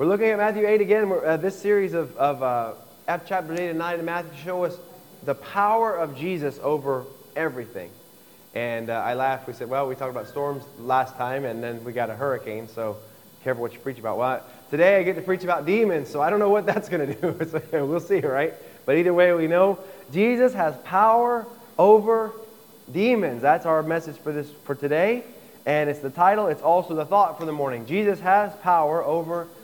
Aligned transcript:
We're 0.00 0.06
looking 0.06 0.28
at 0.28 0.38
Matthew 0.38 0.66
8 0.66 0.80
again. 0.80 1.12
Uh, 1.12 1.36
this 1.36 1.60
series 1.60 1.92
of, 1.92 2.16
of 2.16 2.42
uh, 2.42 2.72
chapter 3.26 3.52
8 3.52 3.68
and 3.68 3.78
9 3.78 3.98
in 3.98 4.04
Matthew 4.06 4.30
show 4.42 4.64
us 4.64 4.74
the 5.24 5.34
power 5.34 5.94
of 5.94 6.16
Jesus 6.16 6.58
over 6.62 7.04
everything. 7.36 7.90
And 8.54 8.88
uh, 8.88 8.94
I 8.94 9.12
laughed. 9.12 9.46
We 9.46 9.52
said, 9.52 9.68
well, 9.68 9.86
we 9.86 9.94
talked 9.94 10.10
about 10.10 10.26
storms 10.26 10.64
last 10.78 11.18
time, 11.18 11.44
and 11.44 11.62
then 11.62 11.84
we 11.84 11.92
got 11.92 12.08
a 12.08 12.14
hurricane, 12.14 12.66
so 12.66 12.96
careful 13.44 13.60
what 13.60 13.74
you 13.74 13.78
preach 13.80 13.98
about. 13.98 14.16
Well, 14.16 14.42
today 14.70 14.96
I 14.96 15.02
get 15.02 15.16
to 15.16 15.20
preach 15.20 15.44
about 15.44 15.66
demons, 15.66 16.08
so 16.08 16.22
I 16.22 16.30
don't 16.30 16.38
know 16.38 16.48
what 16.48 16.64
that's 16.64 16.88
going 16.88 17.06
to 17.06 17.14
do. 17.14 17.60
so 17.70 17.84
we'll 17.84 18.00
see, 18.00 18.20
right? 18.20 18.54
But 18.86 18.96
either 18.96 19.12
way, 19.12 19.34
we 19.34 19.48
know 19.48 19.80
Jesus 20.14 20.54
has 20.54 20.74
power 20.82 21.46
over 21.78 22.32
demons. 22.90 23.42
That's 23.42 23.66
our 23.66 23.82
message 23.82 24.16
for 24.16 24.32
this 24.32 24.50
for 24.64 24.74
today. 24.74 25.24
And 25.66 25.90
it's 25.90 26.00
the 26.00 26.08
title, 26.08 26.46
it's 26.46 26.62
also 26.62 26.94
the 26.94 27.04
thought 27.04 27.38
for 27.38 27.44
the 27.44 27.52
morning. 27.52 27.84
Jesus 27.84 28.18
has 28.20 28.56
power 28.62 29.04
over 29.04 29.42
demons. 29.42 29.59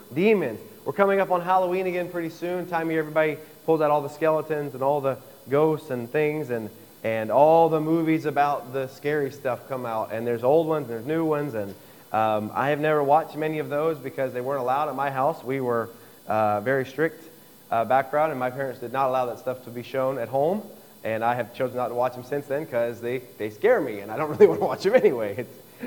We're 0.84 0.92
coming 0.92 1.20
up 1.20 1.30
on 1.30 1.40
Halloween 1.40 1.86
again 1.86 2.08
pretty 2.08 2.30
soon. 2.30 2.66
Time 2.66 2.90
year 2.90 3.00
everybody 3.00 3.38
pulls 3.64 3.80
out 3.80 3.90
all 3.90 4.02
the 4.02 4.08
skeletons 4.08 4.74
and 4.74 4.82
all 4.82 5.00
the 5.00 5.18
ghosts 5.48 5.90
and 5.90 6.10
things 6.10 6.50
and 6.50 6.70
and 7.02 7.30
all 7.30 7.68
the 7.68 7.80
movies 7.80 8.24
about 8.24 8.72
the 8.72 8.88
scary 8.88 9.30
stuff 9.30 9.68
come 9.68 9.86
out. 9.86 10.12
And 10.12 10.26
there's 10.26 10.42
old 10.42 10.66
ones, 10.66 10.88
and 10.88 10.90
there's 10.90 11.06
new 11.06 11.24
ones, 11.24 11.54
and 11.54 11.74
um, 12.12 12.50
I 12.54 12.70
have 12.70 12.80
never 12.80 13.02
watched 13.02 13.36
many 13.36 13.58
of 13.58 13.68
those 13.68 13.98
because 13.98 14.32
they 14.32 14.40
weren't 14.40 14.60
allowed 14.60 14.88
at 14.88 14.94
my 14.94 15.10
house. 15.10 15.42
We 15.44 15.60
were 15.60 15.88
uh, 16.26 16.60
very 16.62 16.84
strict 16.84 17.22
uh, 17.70 17.84
background, 17.84 18.32
and 18.32 18.40
my 18.40 18.50
parents 18.50 18.80
did 18.80 18.92
not 18.92 19.08
allow 19.08 19.26
that 19.26 19.38
stuff 19.38 19.64
to 19.64 19.70
be 19.70 19.82
shown 19.82 20.18
at 20.18 20.28
home. 20.28 20.62
And 21.04 21.22
I 21.22 21.36
have 21.36 21.54
chosen 21.54 21.76
not 21.76 21.88
to 21.88 21.94
watch 21.94 22.14
them 22.14 22.24
since 22.24 22.46
then 22.46 22.64
because 22.64 23.00
they, 23.00 23.18
they 23.38 23.50
scare 23.50 23.80
me, 23.80 24.00
and 24.00 24.10
I 24.10 24.16
don't 24.16 24.30
really 24.38 24.46
want 24.46 24.60
to 24.60 24.66
watch 24.66 24.82
them 24.82 24.94
anyway. 24.94 25.46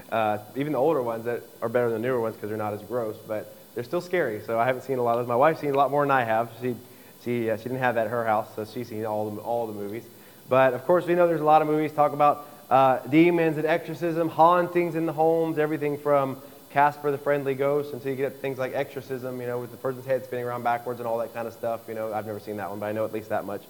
Uh, 0.10 0.38
even 0.56 0.72
the 0.72 0.80
older 0.80 1.02
ones 1.02 1.26
that 1.26 1.42
are 1.62 1.68
better 1.68 1.90
than 1.90 2.02
the 2.02 2.08
newer 2.08 2.22
ones 2.22 2.36
because 2.36 2.50
they're 2.50 2.58
not 2.58 2.74
as 2.74 2.82
gross, 2.84 3.18
but 3.28 3.56
they're 3.76 3.84
still 3.84 4.02
scary. 4.02 4.42
So 4.46 4.60
I 4.60 4.66
haven't 4.66 4.82
seen 4.82 4.98
a 4.98 5.04
lot 5.04 5.14
of 5.14 5.20
those. 5.20 5.28
My 5.28 5.36
wife's 5.36 5.62
seen 5.62 5.72
a 5.72 5.78
lot 5.78 5.92
more 5.92 6.04
than 6.04 6.12
I 6.12 6.24
have. 6.24 6.50
She, 6.62 6.76
she, 7.24 7.50
uh, 7.50 7.58
she 7.58 7.64
didn't 7.64 7.80
have 7.80 7.96
that 7.96 8.08
at 8.08 8.12
her 8.12 8.26
house, 8.26 8.48
so 8.56 8.66
she's 8.66 8.90
seen 8.90 9.06
all 9.06 9.30
the, 9.30 9.42
all 9.42 9.68
the 9.68 9.74
movies. 9.74 10.04
But 10.48 10.74
of 10.74 10.86
course, 10.86 11.06
we 11.06 11.16
know 11.16 11.28
there's 11.28 11.42
a 11.42 11.46
lot 11.46 11.62
of 11.62 11.68
movies 11.68 11.92
talk 11.92 12.14
about 12.14 12.48
uh, 12.70 13.00
demons 13.08 13.58
and 13.58 13.66
exorcism, 13.66 14.30
hauntings 14.30 14.96
in 14.96 15.06
the 15.06 15.14
homes, 15.14 15.58
everything 15.58 15.98
from 15.98 16.42
Casper 16.72 17.12
the 17.12 17.18
Friendly 17.18 17.56
Ghost 17.56 17.94
until 17.94 18.12
you 18.12 18.18
get 18.18 18.42
things 18.42 18.58
like 18.58 18.74
exorcism, 18.74 19.42
you 19.42 19.48
know, 19.48 19.60
with 19.60 19.72
the 19.72 19.78
person's 19.78 20.06
head 20.06 20.24
spinning 20.24 20.46
around 20.46 20.64
backwards 20.64 21.00
and 21.00 21.08
all 21.08 21.18
that 21.18 21.34
kind 21.34 21.48
of 21.48 21.54
stuff. 21.54 21.82
You 21.88 21.96
know, 21.96 22.14
I've 22.14 22.28
never 22.28 22.40
seen 22.40 22.58
that 22.58 22.70
one, 22.70 22.80
but 22.80 22.86
I 22.86 22.92
know 22.92 23.06
at 23.06 23.14
least 23.14 23.30
that 23.30 23.46
much. 23.46 23.64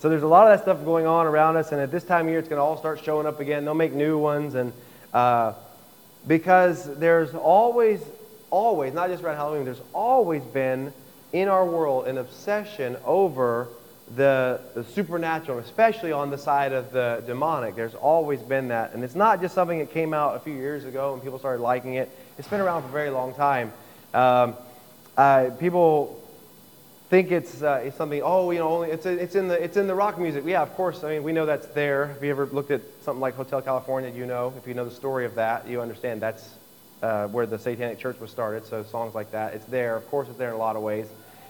So 0.00 0.08
there's 0.08 0.22
a 0.22 0.28
lot 0.28 0.50
of 0.50 0.58
that 0.58 0.64
stuff 0.64 0.84
going 0.84 1.06
on 1.06 1.26
around 1.26 1.56
us, 1.56 1.72
and 1.72 1.80
at 1.80 1.90
this 1.90 2.04
time 2.04 2.26
of 2.26 2.30
year, 2.30 2.40
it's 2.40 2.48
going 2.48 2.58
to 2.58 2.62
all 2.62 2.76
start 2.76 3.02
showing 3.02 3.26
up 3.26 3.40
again. 3.40 3.64
They'll 3.64 3.74
make 3.74 3.92
new 3.92 4.18
ones, 4.18 4.54
and 4.54 4.72
uh, 5.14 5.54
because 6.26 6.98
there's 6.98 7.34
always, 7.34 8.00
always, 8.52 8.92
not 8.92 9.08
just 9.08 9.24
around 9.24 9.36
Halloween, 9.36 9.64
there's 9.64 9.80
always 9.92 10.42
been 10.42 10.92
in 11.32 11.48
our 11.48 11.64
world 11.64 12.06
an 12.06 12.18
obsession 12.18 12.96
over 13.04 13.66
the, 14.14 14.60
the 14.74 14.84
supernatural, 14.84 15.58
especially 15.58 16.12
on 16.12 16.30
the 16.30 16.36
side 16.36 16.72
of 16.72 16.92
the 16.92 17.24
demonic. 17.26 17.74
There's 17.74 17.94
always 17.94 18.40
been 18.40 18.68
that. 18.68 18.92
And 18.92 19.02
it's 19.02 19.14
not 19.14 19.40
just 19.40 19.54
something 19.54 19.78
that 19.78 19.90
came 19.90 20.12
out 20.12 20.36
a 20.36 20.40
few 20.40 20.52
years 20.52 20.84
ago 20.84 21.14
and 21.14 21.22
people 21.22 21.38
started 21.38 21.62
liking 21.62 21.94
it. 21.94 22.10
It's 22.38 22.46
been 22.46 22.60
around 22.60 22.82
for 22.82 22.88
a 22.88 22.92
very 22.92 23.10
long 23.10 23.34
time. 23.34 23.72
Um, 24.12 24.54
uh, 25.16 25.50
people 25.58 26.22
think 27.08 27.30
it's, 27.30 27.62
uh, 27.62 27.82
it's 27.84 27.96
something, 27.96 28.20
oh, 28.22 28.50
you 28.50 28.58
know, 28.58 28.68
only, 28.68 28.90
it's, 28.90 29.06
it's, 29.06 29.34
in 29.34 29.48
the, 29.48 29.62
it's 29.62 29.78
in 29.78 29.86
the 29.86 29.94
rock 29.94 30.18
music. 30.18 30.44
Yeah, 30.44 30.60
of 30.60 30.74
course. 30.74 31.02
I 31.04 31.14
mean, 31.14 31.22
we 31.22 31.32
know 31.32 31.46
that's 31.46 31.66
there. 31.68 32.14
If 32.16 32.22
you 32.22 32.30
ever 32.30 32.44
looked 32.46 32.70
at 32.70 32.82
something 33.02 33.20
like 33.20 33.34
Hotel 33.34 33.62
California, 33.62 34.10
you 34.10 34.26
know, 34.26 34.52
if 34.58 34.68
you 34.68 34.74
know 34.74 34.84
the 34.84 34.94
story 34.94 35.24
of 35.24 35.36
that, 35.36 35.66
you 35.66 35.80
understand 35.80 36.20
that's 36.20 36.46
uh, 37.02 37.26
where 37.28 37.46
the 37.46 37.58
Satanic 37.58 37.98
Church 37.98 38.18
was 38.20 38.30
started. 38.30 38.64
So 38.64 38.84
songs 38.84 39.14
like 39.14 39.32
that, 39.32 39.54
it's 39.54 39.64
there. 39.66 39.96
Of 39.96 40.08
course, 40.08 40.28
it's 40.28 40.38
there 40.38 40.48
in 40.48 40.54
a 40.54 40.58
lot 40.58 40.76
of 40.76 40.82
ways. 40.82 41.06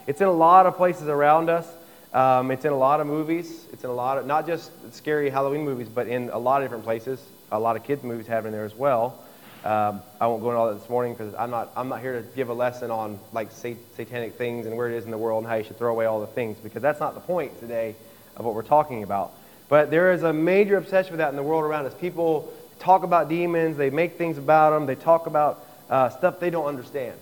It's 0.06 0.20
in 0.20 0.26
a 0.26 0.32
lot 0.32 0.66
of 0.66 0.76
places 0.76 1.08
around 1.08 1.50
us. 1.50 1.68
Um, 2.12 2.50
it's 2.50 2.64
in 2.64 2.72
a 2.72 2.78
lot 2.78 3.00
of 3.00 3.06
movies. 3.06 3.66
It's 3.72 3.84
in 3.84 3.90
a 3.90 3.94
lot 3.94 4.18
of, 4.18 4.26
not 4.26 4.46
just 4.46 4.70
scary 4.94 5.30
Halloween 5.30 5.64
movies, 5.64 5.88
but 5.88 6.08
in 6.08 6.30
a 6.30 6.38
lot 6.38 6.62
of 6.62 6.66
different 6.66 6.84
places. 6.84 7.24
A 7.50 7.58
lot 7.58 7.76
of 7.76 7.84
kids' 7.84 8.02
movies 8.02 8.26
have 8.26 8.44
it 8.44 8.48
in 8.48 8.52
there 8.52 8.64
as 8.64 8.74
well. 8.74 9.18
Um, 9.64 10.02
I 10.20 10.26
won't 10.26 10.42
go 10.42 10.48
into 10.48 10.58
all 10.58 10.68
that 10.72 10.80
this 10.80 10.90
morning 10.90 11.14
because 11.14 11.34
I'm 11.34 11.50
not, 11.50 11.70
I'm 11.76 11.88
not 11.88 12.00
here 12.00 12.20
to 12.20 12.26
give 12.34 12.48
a 12.48 12.54
lesson 12.54 12.90
on 12.90 13.20
like 13.32 13.52
sat- 13.52 13.76
satanic 13.96 14.34
things 14.34 14.66
and 14.66 14.76
where 14.76 14.90
it 14.90 14.96
is 14.96 15.04
in 15.04 15.12
the 15.12 15.18
world 15.18 15.44
and 15.44 15.48
how 15.48 15.54
you 15.54 15.64
should 15.64 15.78
throw 15.78 15.92
away 15.92 16.04
all 16.06 16.20
the 16.20 16.26
things 16.26 16.58
because 16.58 16.82
that's 16.82 16.98
not 16.98 17.14
the 17.14 17.20
point 17.20 17.58
today 17.60 17.94
of 18.36 18.44
what 18.44 18.54
we're 18.54 18.62
talking 18.62 19.04
about. 19.04 19.32
But 19.68 19.90
there 19.90 20.12
is 20.12 20.24
a 20.24 20.32
major 20.32 20.76
obsession 20.76 21.12
with 21.12 21.18
that 21.18 21.30
in 21.30 21.36
the 21.36 21.42
world 21.44 21.62
around 21.62 21.86
us. 21.86 21.94
People 21.94 22.52
talk 22.82 23.04
about 23.04 23.28
demons, 23.28 23.76
they 23.76 23.90
make 23.90 24.18
things 24.18 24.36
about 24.38 24.70
them, 24.70 24.86
they 24.86 24.96
talk 24.96 25.26
about 25.26 25.64
uh, 25.88 26.08
stuff 26.10 26.40
they 26.40 26.50
don't 26.50 26.66
understand. 26.66 27.16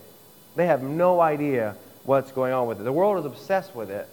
They 0.57 0.67
have 0.67 0.83
no 0.83 1.21
idea 1.21 1.77
what's 2.05 2.33
going 2.33 2.53
on 2.53 2.67
with 2.67 2.81
it. 2.81 2.85
The 2.85 2.93
world 2.93 3.19
is 3.19 3.27
obsessed 3.27 3.75
with 3.75 3.91
it 3.91 4.09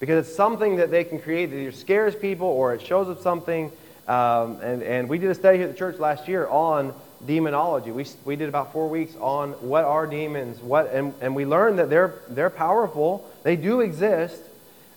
because 0.00 0.26
it's 0.26 0.36
something 0.36 0.76
that 0.76 0.90
they 0.90 1.04
can 1.04 1.20
create 1.20 1.46
that 1.46 1.56
either 1.56 1.72
scares 1.72 2.14
people 2.14 2.48
or 2.48 2.74
it 2.74 2.82
shows 2.82 3.08
up 3.08 3.22
something. 3.22 3.70
Um, 4.08 4.60
and, 4.60 4.82
and 4.82 5.08
we 5.08 5.18
did 5.18 5.30
a 5.30 5.34
study 5.34 5.58
here 5.58 5.68
at 5.68 5.72
the 5.72 5.78
church 5.78 5.98
last 5.98 6.26
year 6.26 6.48
on 6.48 6.94
demonology. 7.24 7.92
We, 7.92 8.06
we 8.24 8.34
did 8.34 8.48
about 8.48 8.72
four 8.72 8.88
weeks 8.88 9.14
on 9.20 9.52
what 9.60 9.84
are 9.84 10.06
demons, 10.06 10.60
what, 10.60 10.92
and, 10.92 11.14
and 11.20 11.36
we 11.36 11.46
learned 11.46 11.78
that 11.78 11.90
they're, 11.90 12.14
they're 12.28 12.50
powerful, 12.50 13.30
they 13.44 13.56
do 13.56 13.80
exist, 13.80 14.42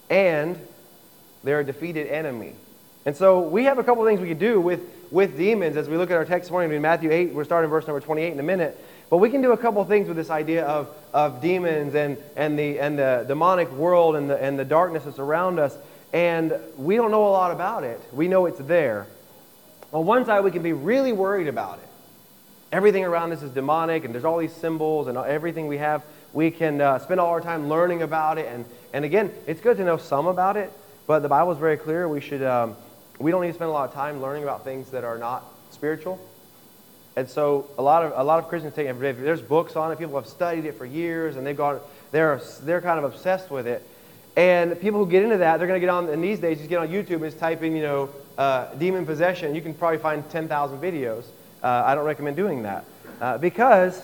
and 0.10 0.58
they're 1.44 1.60
a 1.60 1.66
defeated 1.66 2.08
enemy. 2.08 2.56
And 3.06 3.16
so 3.16 3.42
we 3.42 3.66
have 3.66 3.80
a 3.80 3.84
couple 3.84 4.06
things 4.06 4.22
we 4.22 4.30
could 4.30 4.40
do 4.40 4.62
with, 4.62 4.80
with 5.12 5.38
demons 5.38 5.76
as 5.76 5.90
we 5.90 5.98
look 5.98 6.10
at 6.10 6.16
our 6.16 6.26
text 6.26 6.50
morning 6.52 6.72
in 6.72 6.82
Matthew 6.82 7.12
8. 7.12 7.34
We're 7.34 7.44
starting 7.44 7.70
verse 7.70 7.86
number 7.86 8.00
28 8.00 8.32
in 8.32 8.40
a 8.40 8.44
minute. 8.44 8.80
But 9.10 9.18
we 9.18 9.30
can 9.30 9.42
do 9.42 9.52
a 9.52 9.58
couple 9.58 9.84
things 9.86 10.08
with 10.08 10.16
this 10.18 10.30
idea 10.30 10.66
of, 10.66 10.90
of 11.14 11.42
demons 11.42 11.96
and, 11.96 12.18
and, 12.36 12.58
the, 12.58 12.80
and 12.80 12.98
the 12.98 13.26
demonic 13.28 13.72
world 13.74 14.16
and 14.16 14.30
the, 14.30 14.42
and 14.42 14.58
the 14.58 14.66
darkness 14.66 15.04
that's 15.04 15.20
around 15.20 15.60
us. 15.60 15.78
And 16.14 16.54
we 16.78 16.96
don't 16.96 17.12
know 17.12 17.28
a 17.28 17.30
lot 17.30 17.52
about 17.52 17.84
it. 17.84 18.00
We 18.14 18.28
know 18.28 18.46
it's 18.46 18.60
there. 18.60 19.08
On 19.92 20.06
one 20.06 20.26
side, 20.26 20.44
we 20.44 20.52
can 20.52 20.64
be 20.64 20.74
really 20.74 21.12
worried 21.12 21.48
about 21.48 21.80
it. 21.80 21.88
Everything 22.72 23.04
around 23.04 23.34
us 23.34 23.44
is 23.44 23.52
demonic, 23.52 24.06
and 24.06 24.14
there's 24.14 24.26
all 24.26 24.40
these 24.40 24.54
symbols 24.54 25.08
and 25.08 25.18
everything 25.18 25.68
we 25.68 25.78
have. 25.78 26.02
We 26.32 26.50
can 26.50 26.82
uh, 26.82 26.98
spend 27.00 27.20
all 27.20 27.30
our 27.30 27.42
time 27.42 27.70
learning 27.70 28.02
about 28.02 28.40
it. 28.40 28.48
And, 28.48 28.66
and 28.94 29.06
again, 29.06 29.32
it's 29.46 29.62
good 29.62 29.78
to 29.78 29.84
know 29.84 29.98
some 29.98 30.26
about 30.26 30.58
it, 30.58 30.72
but 31.06 31.20
the 31.20 31.30
Bible 31.30 31.52
is 31.52 31.60
very 31.60 31.78
clear. 31.78 32.08
We, 32.08 32.20
should, 32.22 32.42
um, 32.42 32.76
we 33.20 33.32
don't 33.32 33.42
need 33.42 33.50
to 33.50 33.54
spend 33.54 33.70
a 33.70 33.74
lot 33.74 33.88
of 33.88 33.96
time 33.96 34.22
learning 34.22 34.44
about 34.44 34.64
things 34.64 34.90
that 34.92 35.04
are 35.04 35.18
not 35.18 35.44
spiritual. 35.72 36.20
And 37.16 37.30
so 37.30 37.70
a 37.78 37.82
lot 37.82 38.04
of, 38.04 38.14
a 38.16 38.24
lot 38.24 38.40
of 38.40 38.48
Christians 38.48 38.74
take 38.74 38.88
it. 38.88 39.00
There's 39.00 39.42
books 39.42 39.76
on 39.76 39.92
it. 39.92 40.00
People 40.00 40.16
have 40.16 40.28
studied 40.28 40.66
it 40.66 40.76
for 40.78 40.86
years, 40.86 41.36
and 41.36 41.46
they've 41.46 41.56
gone, 41.56 41.80
they're, 42.12 42.42
they're 42.64 42.82
kind 42.82 43.04
of 43.04 43.06
obsessed 43.06 43.52
with 43.52 43.68
it. 43.68 43.88
And 44.36 44.80
people 44.82 45.04
who 45.04 45.10
get 45.10 45.22
into 45.22 45.38
that, 45.38 45.58
they're 45.58 45.68
going 45.68 45.80
to 45.80 45.86
get 45.86 45.94
on, 45.94 46.10
and 46.10 46.24
these 46.24 46.40
days, 46.40 46.58
just 46.58 46.70
get 46.70 46.80
on 46.80 46.88
YouTube 46.88 47.16
and 47.16 47.26
just 47.26 47.38
type 47.38 47.62
in, 47.62 47.76
you 47.76 47.84
know, 47.84 48.10
uh, 48.38 48.74
demon 48.76 49.06
possession. 49.06 49.54
You 49.54 49.62
can 49.62 49.76
probably 49.76 50.00
find 50.00 50.28
10,000 50.32 50.82
videos. 50.82 51.26
Uh, 51.62 51.84
I 51.86 51.94
don't 51.94 52.06
recommend 52.06 52.36
doing 52.36 52.64
that. 52.64 52.84
Uh, 53.22 53.38
because, 53.38 54.02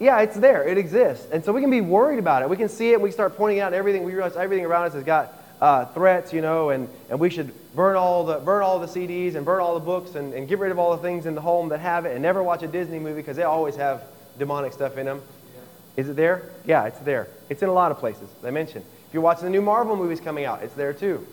yeah, 0.00 0.20
it's 0.20 0.36
there. 0.36 0.66
It 0.66 0.76
exists. 0.76 1.28
And 1.30 1.44
so 1.44 1.52
we 1.52 1.60
can 1.60 1.70
be 1.70 1.80
worried 1.80 2.18
about 2.18 2.42
it. 2.42 2.50
We 2.50 2.56
can 2.56 2.68
see 2.68 2.90
it. 2.90 3.00
We 3.00 3.12
start 3.12 3.36
pointing 3.36 3.60
out 3.60 3.72
everything. 3.72 4.02
We 4.02 4.12
realize 4.12 4.34
everything 4.34 4.66
around 4.66 4.86
us 4.86 4.94
has 4.94 5.04
got 5.04 5.32
uh, 5.60 5.86
threats, 5.86 6.32
you 6.32 6.40
know, 6.40 6.70
and, 6.70 6.88
and 7.10 7.18
we 7.18 7.30
should 7.30 7.52
burn 7.74 7.96
all, 7.96 8.24
the, 8.24 8.38
burn 8.38 8.62
all 8.62 8.78
the 8.78 8.86
CDs 8.86 9.34
and 9.34 9.44
burn 9.44 9.60
all 9.60 9.74
the 9.74 9.84
books 9.84 10.14
and, 10.14 10.32
and 10.34 10.48
get 10.48 10.58
rid 10.58 10.70
of 10.70 10.78
all 10.78 10.96
the 10.96 11.02
things 11.02 11.26
in 11.26 11.34
the 11.34 11.40
home 11.40 11.68
that 11.68 11.80
have 11.80 12.04
it 12.04 12.12
and 12.12 12.22
never 12.22 12.42
watch 12.42 12.62
a 12.62 12.68
Disney 12.68 12.98
movie 12.98 13.20
because 13.20 13.36
they 13.36 13.42
always 13.42 13.76
have 13.76 14.02
demonic 14.38 14.72
stuff 14.72 14.98
in 14.98 15.06
them. 15.06 15.22
Yeah. 15.54 16.02
Is 16.02 16.08
it 16.08 16.16
there? 16.16 16.50
Yeah, 16.64 16.84
it's 16.84 16.98
there. 17.00 17.28
It's 17.48 17.62
in 17.62 17.68
a 17.68 17.72
lot 17.72 17.90
of 17.90 17.98
places, 17.98 18.28
I 18.44 18.50
mentioned. 18.50 18.84
If 19.08 19.14
you're 19.14 19.22
watching 19.22 19.44
the 19.44 19.50
new 19.50 19.62
Marvel 19.62 19.96
movies 19.96 20.20
coming 20.20 20.44
out, 20.44 20.62
it's 20.62 20.74
there 20.74 20.92
too. 20.92 21.26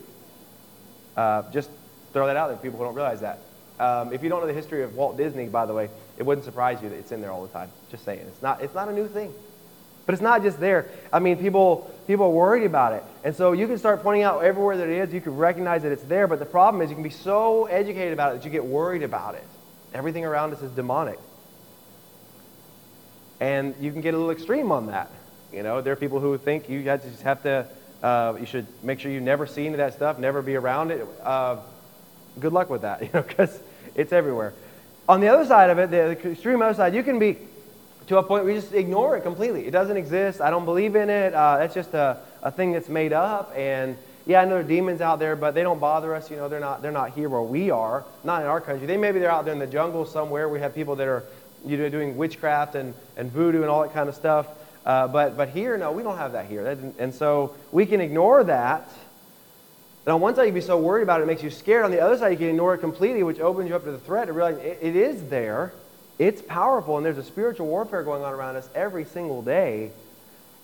Uh, 1.17 1.49
just 1.51 1.69
throw 2.13 2.27
that 2.27 2.37
out 2.37 2.49
there. 2.49 2.57
People 2.57 2.79
who 2.79 2.85
don't 2.85 2.95
realize 2.95 3.21
that. 3.21 3.39
Um, 3.79 4.13
if 4.13 4.21
you 4.21 4.29
don't 4.29 4.41
know 4.41 4.47
the 4.47 4.53
history 4.53 4.83
of 4.83 4.95
Walt 4.95 5.17
Disney, 5.17 5.47
by 5.47 5.65
the 5.65 5.73
way, 5.73 5.89
it 6.17 6.23
wouldn't 6.23 6.45
surprise 6.45 6.81
you 6.83 6.89
that 6.89 6.95
it's 6.95 7.11
in 7.11 7.21
there 7.21 7.31
all 7.31 7.41
the 7.41 7.51
time. 7.51 7.71
Just 7.89 8.05
saying. 8.05 8.19
It's 8.19 8.41
not, 8.41 8.61
it's 8.61 8.75
not 8.75 8.87
a 8.87 8.93
new 8.93 9.07
thing. 9.07 9.33
But 10.05 10.13
it's 10.13 10.21
not 10.21 10.43
just 10.43 10.59
there. 10.59 10.89
I 11.11 11.19
mean, 11.19 11.37
people, 11.37 11.91
people 12.11 12.25
are 12.25 12.29
worried 12.29 12.65
about 12.65 12.91
it. 12.91 13.03
And 13.23 13.33
so 13.33 13.53
you 13.53 13.67
can 13.67 13.77
start 13.77 14.03
pointing 14.03 14.23
out 14.23 14.43
everywhere 14.43 14.75
that 14.75 14.89
it 14.89 14.97
is. 14.97 15.13
You 15.13 15.21
can 15.21 15.37
recognize 15.37 15.83
that 15.83 15.93
it's 15.93 16.03
there. 16.03 16.27
But 16.27 16.39
the 16.39 16.45
problem 16.45 16.81
is 16.81 16.89
you 16.89 16.95
can 16.95 17.03
be 17.03 17.09
so 17.09 17.67
educated 17.67 18.11
about 18.11 18.33
it 18.33 18.39
that 18.39 18.45
you 18.45 18.51
get 18.51 18.65
worried 18.65 19.01
about 19.01 19.35
it. 19.35 19.45
Everything 19.93 20.25
around 20.25 20.53
us 20.53 20.61
is 20.61 20.71
demonic. 20.71 21.17
And 23.39 23.75
you 23.79 23.93
can 23.93 24.01
get 24.01 24.13
a 24.13 24.17
little 24.17 24.31
extreme 24.31 24.73
on 24.73 24.87
that. 24.87 25.09
You 25.53 25.63
know, 25.63 25.81
there 25.81 25.93
are 25.93 25.97
people 25.97 26.19
who 26.19 26.37
think 26.37 26.67
you 26.67 26.83
just 26.83 27.21
have 27.21 27.43
to, 27.43 27.65
uh, 28.03 28.35
you 28.37 28.45
should 28.45 28.67
make 28.83 28.99
sure 28.99 29.09
you 29.09 29.21
never 29.21 29.47
see 29.47 29.61
any 29.61 29.73
of 29.73 29.77
that 29.77 29.93
stuff, 29.93 30.19
never 30.19 30.41
be 30.41 30.55
around 30.55 30.91
it. 30.91 31.07
Uh, 31.23 31.57
good 32.39 32.51
luck 32.51 32.69
with 32.69 32.81
that, 32.81 33.01
you 33.03 33.09
know, 33.13 33.21
because 33.21 33.57
it's 33.95 34.11
everywhere. 34.11 34.53
On 35.07 35.21
the 35.21 35.29
other 35.29 35.45
side 35.45 35.69
of 35.69 35.79
it, 35.79 35.91
the 35.91 36.29
extreme 36.29 36.61
other 36.61 36.73
side, 36.73 36.93
you 36.93 37.03
can 37.03 37.19
be 37.19 37.37
to 38.11 38.17
a 38.17 38.23
point 38.23 38.43
we 38.43 38.53
just 38.53 38.73
ignore 38.73 39.15
it 39.15 39.21
completely. 39.21 39.65
It 39.65 39.71
doesn't 39.71 39.95
exist. 39.95 40.41
I 40.41 40.49
don't 40.49 40.65
believe 40.65 40.97
in 40.97 41.09
it. 41.09 41.33
Uh, 41.33 41.59
that's 41.59 41.73
just 41.73 41.93
a, 41.93 42.17
a 42.43 42.51
thing 42.51 42.73
that's 42.73 42.89
made 42.89 43.13
up. 43.13 43.53
And 43.55 43.97
yeah, 44.25 44.41
I 44.41 44.43
know 44.43 44.51
there 44.51 44.59
are 44.59 44.63
demons 44.63 44.99
out 44.99 45.17
there, 45.17 45.37
but 45.37 45.55
they 45.55 45.63
don't 45.63 45.79
bother 45.79 46.13
us. 46.13 46.29
You 46.29 46.35
know, 46.35 46.49
they're 46.49 46.59
not, 46.59 46.81
they're 46.81 46.91
not 46.91 47.11
here 47.11 47.29
where 47.29 47.41
we 47.41 47.71
are, 47.71 48.03
not 48.25 48.41
in 48.41 48.49
our 48.49 48.59
country. 48.59 48.85
They 48.85 48.97
maybe 48.97 49.19
they're 49.19 49.31
out 49.31 49.45
there 49.45 49.53
in 49.53 49.59
the 49.59 49.67
jungle 49.67 50.05
somewhere. 50.05 50.49
We 50.49 50.59
have 50.59 50.75
people 50.75 50.97
that 50.97 51.07
are 51.07 51.23
you 51.65 51.77
know, 51.77 51.87
doing 51.87 52.17
witchcraft 52.17 52.75
and, 52.75 52.93
and 53.15 53.31
voodoo 53.31 53.61
and 53.61 53.69
all 53.69 53.83
that 53.83 53.93
kind 53.93 54.09
of 54.09 54.15
stuff. 54.15 54.45
Uh, 54.85 55.07
but, 55.07 55.37
but 55.37 55.47
here, 55.47 55.77
no, 55.77 55.93
we 55.93 56.03
don't 56.03 56.17
have 56.17 56.33
that 56.33 56.47
here. 56.47 56.75
That 56.75 56.79
and 56.99 57.15
so 57.15 57.55
we 57.71 57.85
can 57.85 58.01
ignore 58.01 58.43
that. 58.43 58.89
And 60.05 60.13
on 60.13 60.19
one 60.19 60.35
side, 60.35 60.43
you 60.43 60.49
can 60.49 60.55
be 60.55 60.61
so 60.61 60.77
worried 60.77 61.03
about 61.03 61.21
it, 61.21 61.23
it 61.23 61.27
makes 61.27 61.43
you 61.43 61.49
scared. 61.49 61.85
On 61.85 61.91
the 61.91 62.01
other 62.01 62.17
side, 62.17 62.31
you 62.33 62.37
can 62.37 62.49
ignore 62.49 62.73
it 62.73 62.79
completely, 62.79 63.23
which 63.23 63.39
opens 63.39 63.69
you 63.69 63.75
up 63.77 63.85
to 63.85 63.91
the 63.91 63.99
threat 63.99 64.27
to 64.27 64.33
realize 64.33 64.57
it, 64.57 64.79
it 64.81 64.97
is 64.97 65.29
there. 65.29 65.71
It's 66.21 66.39
powerful, 66.39 66.97
and 66.97 67.05
there's 67.05 67.17
a 67.17 67.23
spiritual 67.23 67.65
warfare 67.65 68.03
going 68.03 68.21
on 68.21 68.31
around 68.31 68.55
us 68.55 68.69
every 68.75 69.05
single 69.05 69.41
day. 69.41 69.89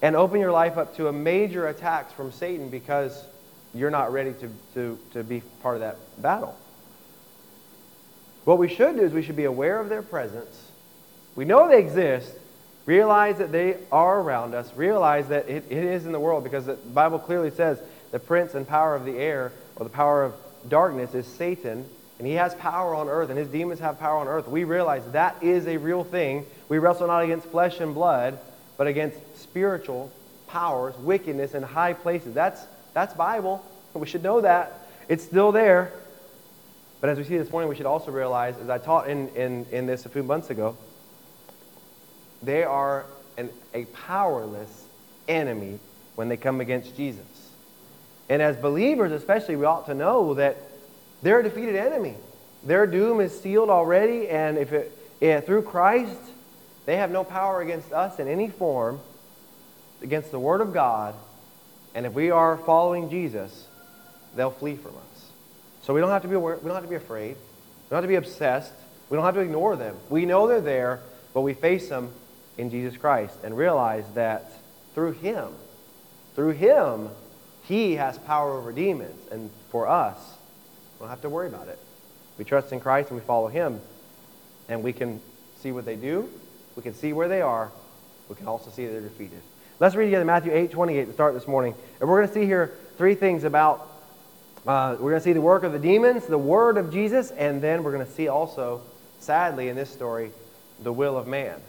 And 0.04 0.16
open 0.16 0.40
your 0.40 0.52
life 0.52 0.78
up 0.78 0.96
to 0.98 1.08
a 1.08 1.12
major 1.12 1.66
attacks 1.66 2.14
from 2.14 2.32
Satan 2.32 2.70
because 2.70 3.26
you're 3.74 3.90
not 3.90 4.14
ready 4.14 4.34
to, 4.34 4.50
to, 4.76 5.00
to 5.14 5.24
be 5.24 5.42
part 5.64 5.74
of 5.74 5.82
that 5.82 5.98
battle. 6.22 6.56
What 8.46 8.60
we 8.60 8.68
should 8.68 8.98
do 8.98 9.02
is 9.02 9.12
we 9.14 9.24
should 9.24 9.36
be 9.36 9.46
aware 9.46 9.80
of 9.80 9.90
their 9.90 10.04
presence. 10.04 10.70
We 11.36 11.44
know 11.44 11.68
they 11.68 11.80
exist. 11.80 12.32
Realize 12.86 13.40
that 13.40 13.52
they 13.52 13.78
are 13.92 14.20
around 14.22 14.54
us. 14.54 14.72
Realize 14.76 15.30
that 15.30 15.50
it, 15.50 15.66
it 15.72 15.84
is 15.84 16.06
in 16.06 16.12
the 16.12 16.20
world 16.20 16.44
because 16.44 16.68
the 16.68 16.76
Bible 16.76 17.18
clearly 17.18 17.50
says 17.50 17.82
the 18.12 18.20
prince 18.20 18.54
and 18.54 18.68
power 18.68 18.94
of 18.94 19.06
the 19.06 19.18
air 19.18 19.52
or 19.76 19.86
the 19.86 19.92
power 19.92 20.24
of 20.24 20.36
darkness 20.70 21.16
is 21.16 21.26
Satan. 21.26 21.90
And 22.18 22.28
he 22.28 22.34
has 22.34 22.56
power 22.56 22.96
on 22.96 23.10
earth, 23.10 23.30
and 23.30 23.38
his 23.38 23.48
demons 23.48 23.80
have 23.80 24.00
power 24.00 24.18
on 24.18 24.28
earth. 24.28 24.48
We 24.48 24.64
realize 24.64 25.04
that 25.12 25.42
is 25.44 25.68
a 25.68 25.78
real 25.78 26.04
thing. 26.04 26.46
We 26.68 26.80
wrestle 26.80 27.08
not 27.08 27.24
against 27.24 27.48
flesh 27.48 27.80
and 27.80 27.94
blood, 27.94 28.40
but 28.76 28.88
against 28.88 29.18
spiritual 29.38 30.12
powers, 30.48 30.96
wickedness 30.98 31.54
in 31.54 31.62
high 31.62 31.94
places. 31.94 32.34
That's, 32.34 32.66
that's 32.94 33.14
Bible. 33.14 33.64
We 33.94 34.06
should 34.06 34.22
know 34.22 34.42
that. 34.42 34.88
It's 35.10 35.24
still 35.24 35.52
there. 35.52 35.92
But 37.02 37.10
as 37.10 37.18
we 37.18 37.24
see 37.24 37.36
this 37.36 37.50
morning, 37.50 37.68
we 37.68 37.76
should 37.76 37.88
also 37.88 38.12
realize, 38.12 38.56
as 38.60 38.70
I 38.70 38.78
taught 38.78 39.10
in, 39.10 39.30
in, 39.30 39.66
in 39.72 39.88
this 39.88 40.06
a 40.06 40.10
few 40.10 40.22
months 40.22 40.52
ago, 40.52 40.78
they 42.44 42.64
are 42.64 43.06
an, 43.38 43.50
a 43.74 43.86
powerless 43.86 44.86
enemy 45.28 45.80
when 46.14 46.30
they 46.30 46.38
come 46.38 46.62
against 46.62 46.96
Jesus. 46.96 47.26
And 48.30 48.40
as 48.42 48.56
believers, 48.58 49.12
especially, 49.12 49.56
we 49.56 49.66
ought 49.66 49.86
to 49.88 49.96
know 49.96 50.36
that 50.36 50.58
they're 51.22 51.40
a 51.40 51.44
defeated 51.44 51.76
enemy. 51.76 52.16
Their 52.64 52.88
doom 52.88 53.22
is 53.22 53.40
sealed 53.40 53.70
already, 53.70 54.28
and 54.30 54.58
if 54.58 54.74
it, 54.74 54.92
yeah, 55.20 55.40
through 55.40 55.64
Christ, 55.64 56.20
they 56.86 56.98
have 56.98 57.12
no 57.12 57.24
power 57.24 57.62
against 57.62 57.92
us 57.92 58.20
in 58.20 58.28
any 58.28 58.50
form, 58.50 59.00
against 60.02 60.32
the 60.32 60.40
Word 60.40 60.62
of 60.62 60.74
God. 60.74 61.16
And 61.96 62.06
if 62.06 62.14
we 62.14 62.32
are 62.32 62.58
following 62.58 63.10
Jesus, 63.10 63.68
they'll 64.36 64.52
flee 64.52 64.76
from 64.76 64.92
us. 64.92 65.32
So 65.84 65.94
we 65.94 66.02
don't 66.02 66.10
have 66.10 66.22
to 66.24 66.28
be 66.28 66.36
aware, 66.36 66.58
we 66.58 66.66
don't 66.66 66.76
have 66.76 66.84
to 66.84 66.90
be 66.90 66.96
afraid. 66.96 67.36
We 67.36 67.90
don't 67.90 67.98
have 67.98 68.04
to 68.04 68.10
be 68.10 68.16
obsessed. 68.16 68.74
We 69.10 69.16
don't 69.16 69.26
have 69.26 69.36
to 69.36 69.42
ignore 69.42 69.76
them. 69.76 69.96
We 70.10 70.26
know 70.26 70.48
they're 70.48 70.60
there, 70.60 71.00
but 71.34 71.42
we 71.42 71.54
face 71.54 71.88
them 71.88 72.12
in 72.58 72.70
Jesus 72.70 72.98
Christ 72.98 73.38
and 73.44 73.58
realize 73.58 74.06
that 74.16 74.52
through 74.94 75.14
Him, 75.14 75.48
through 76.36 76.52
Him, 76.52 77.10
He 77.64 77.96
has 77.96 78.18
power 78.18 78.58
over 78.58 78.72
demons. 78.72 79.20
And 79.32 79.50
for 79.72 79.88
us, 79.88 80.18
we 81.00 81.04
don't 81.04 81.10
have 81.10 81.22
to 81.22 81.30
worry 81.30 81.48
about 81.48 81.68
it. 81.68 81.80
We 82.38 82.46
trust 82.46 82.72
in 82.72 82.80
Christ 82.80 83.10
and 83.10 83.20
we 83.20 83.26
follow 83.26 83.48
Him, 83.48 83.82
and 84.70 84.84
we 84.84 84.94
can 84.94 85.22
see 85.60 85.72
what 85.72 85.86
they 85.86 85.96
do. 85.96 86.30
We 86.76 86.84
can 86.84 86.94
see 86.94 87.14
where 87.14 87.28
they 87.28 87.42
are. 87.42 87.72
We 88.30 88.36
can 88.36 88.48
also 88.48 88.70
see 88.70 88.86
they're 88.86 89.02
defeated. 89.02 89.42
Let's 89.80 89.96
read 89.96 90.06
together 90.06 90.26
Matthew 90.26 90.52
8 90.54 90.72
28 90.72 91.06
to 91.06 91.14
start 91.14 91.34
this 91.34 91.48
morning. 91.48 91.76
And 92.00 92.10
we're 92.10 92.18
going 92.18 92.28
to 92.28 92.34
see 92.34 92.46
here 92.46 92.74
three 92.98 93.16
things 93.16 93.44
about 93.44 93.88
uh, 94.66 94.98
we're 95.00 95.12
going 95.12 95.22
to 95.22 95.24
see 95.24 95.34
the 95.34 95.42
work 95.42 95.64
of 95.64 95.72
the 95.72 95.80
demons, 95.80 96.26
the 96.26 96.38
word 96.38 96.78
of 96.78 96.92
Jesus, 96.92 97.32
and 97.32 97.62
then 97.62 97.84
we're 97.84 97.94
going 97.94 98.06
to 98.06 98.12
see 98.12 98.28
also, 98.28 98.82
sadly, 99.20 99.70
in 99.70 99.76
this 99.76 99.90
story, 99.90 100.32
the 100.84 100.92
will 100.92 101.18
of 101.18 101.26
man. 101.26 101.62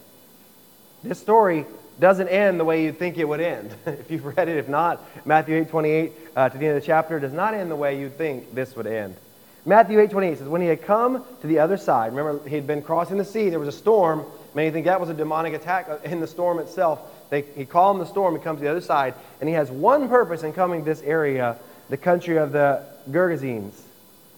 This 1.05 1.21
story 1.21 1.65
doesn't 2.01 2.29
end 2.29 2.61
the 2.61 2.65
way 2.65 2.85
you'd 2.85 2.99
think 2.99 3.19
it 3.19 3.25
would 3.27 3.41
end. 3.41 3.75
if 3.87 4.11
you've 4.11 4.25
read 4.25 4.49
it, 4.49 4.57
if 4.57 4.69
not, 4.69 5.05
Matthew 5.25 5.57
8 5.57 5.69
28 5.69 6.13
uh, 6.37 6.49
to 6.49 6.59
the 6.59 6.67
end 6.67 6.77
of 6.77 6.83
the 6.83 6.87
chapter 6.87 7.19
does 7.19 7.33
not 7.33 7.55
end 7.55 7.71
the 7.71 7.77
way 7.77 7.99
you'd 7.99 8.17
think 8.17 8.55
this 8.55 8.77
would 8.77 8.87
end. 8.87 9.17
Matthew 9.65 10.01
8 10.01 10.11
28 10.11 10.39
says, 10.39 10.49
When 10.49 10.61
he 10.61 10.69
had 10.69 10.83
come 10.83 11.25
to 11.41 11.47
the 11.47 11.59
other 11.59 11.77
side, 11.77 12.15
remember, 12.15 12.49
he'd 12.49 12.67
been 12.67 12.83
crossing 12.83 13.19
the 13.19 13.25
sea, 13.25 13.51
there 13.51 13.59
was 13.59 13.69
a 13.69 13.79
storm. 13.79 14.25
Many 14.55 14.71
think 14.71 14.87
that 14.87 15.01
was 15.01 15.11
a 15.11 15.15
demonic 15.15 15.55
attack 15.55 15.89
uh, 15.89 15.99
in 16.05 16.21
the 16.21 16.27
storm 16.27 16.59
itself. 16.59 17.01
They, 17.31 17.43
he 17.43 17.67
calmed 17.67 18.01
the 18.01 18.07
storm, 18.07 18.35
he 18.35 18.43
comes 18.43 18.61
to 18.61 18.65
the 18.65 18.71
other 18.71 18.81
side, 18.81 19.15
and 19.41 19.49
he 19.49 19.55
has 19.55 19.71
one 19.71 20.09
purpose 20.09 20.43
in 20.43 20.53
coming 20.53 20.81
to 20.81 20.85
this 20.85 21.03
area 21.03 21.59
the 21.91 21.97
country 21.97 22.39
of 22.39 22.53
the 22.53 22.85
Gergesenes, 23.11 23.73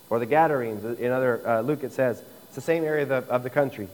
or 0.08 0.18
the 0.18 0.26
Gadarenes. 0.26 0.84
In 0.98 1.10
other 1.10 1.46
uh, 1.46 1.60
Luke 1.60 1.84
it 1.84 1.92
says 1.92 2.22
it's 2.46 2.54
the 2.54 2.60
same 2.60 2.84
area 2.84 3.02
of 3.02 3.08
the, 3.08 3.32
of 3.32 3.42
the 3.42 3.50
country. 3.50 3.88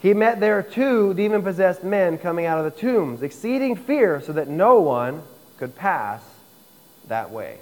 He 0.00 0.14
met 0.14 0.40
there 0.40 0.62
two 0.62 1.12
demon 1.14 1.42
possessed 1.42 1.82
men 1.82 2.18
coming 2.18 2.46
out 2.46 2.64
of 2.64 2.64
the 2.64 2.80
tombs, 2.80 3.22
exceeding 3.22 3.74
fear, 3.74 4.20
so 4.20 4.32
that 4.32 4.48
no 4.48 4.80
one 4.80 5.22
could 5.58 5.74
pass 5.74 6.22
that 7.08 7.30
way. 7.30 7.58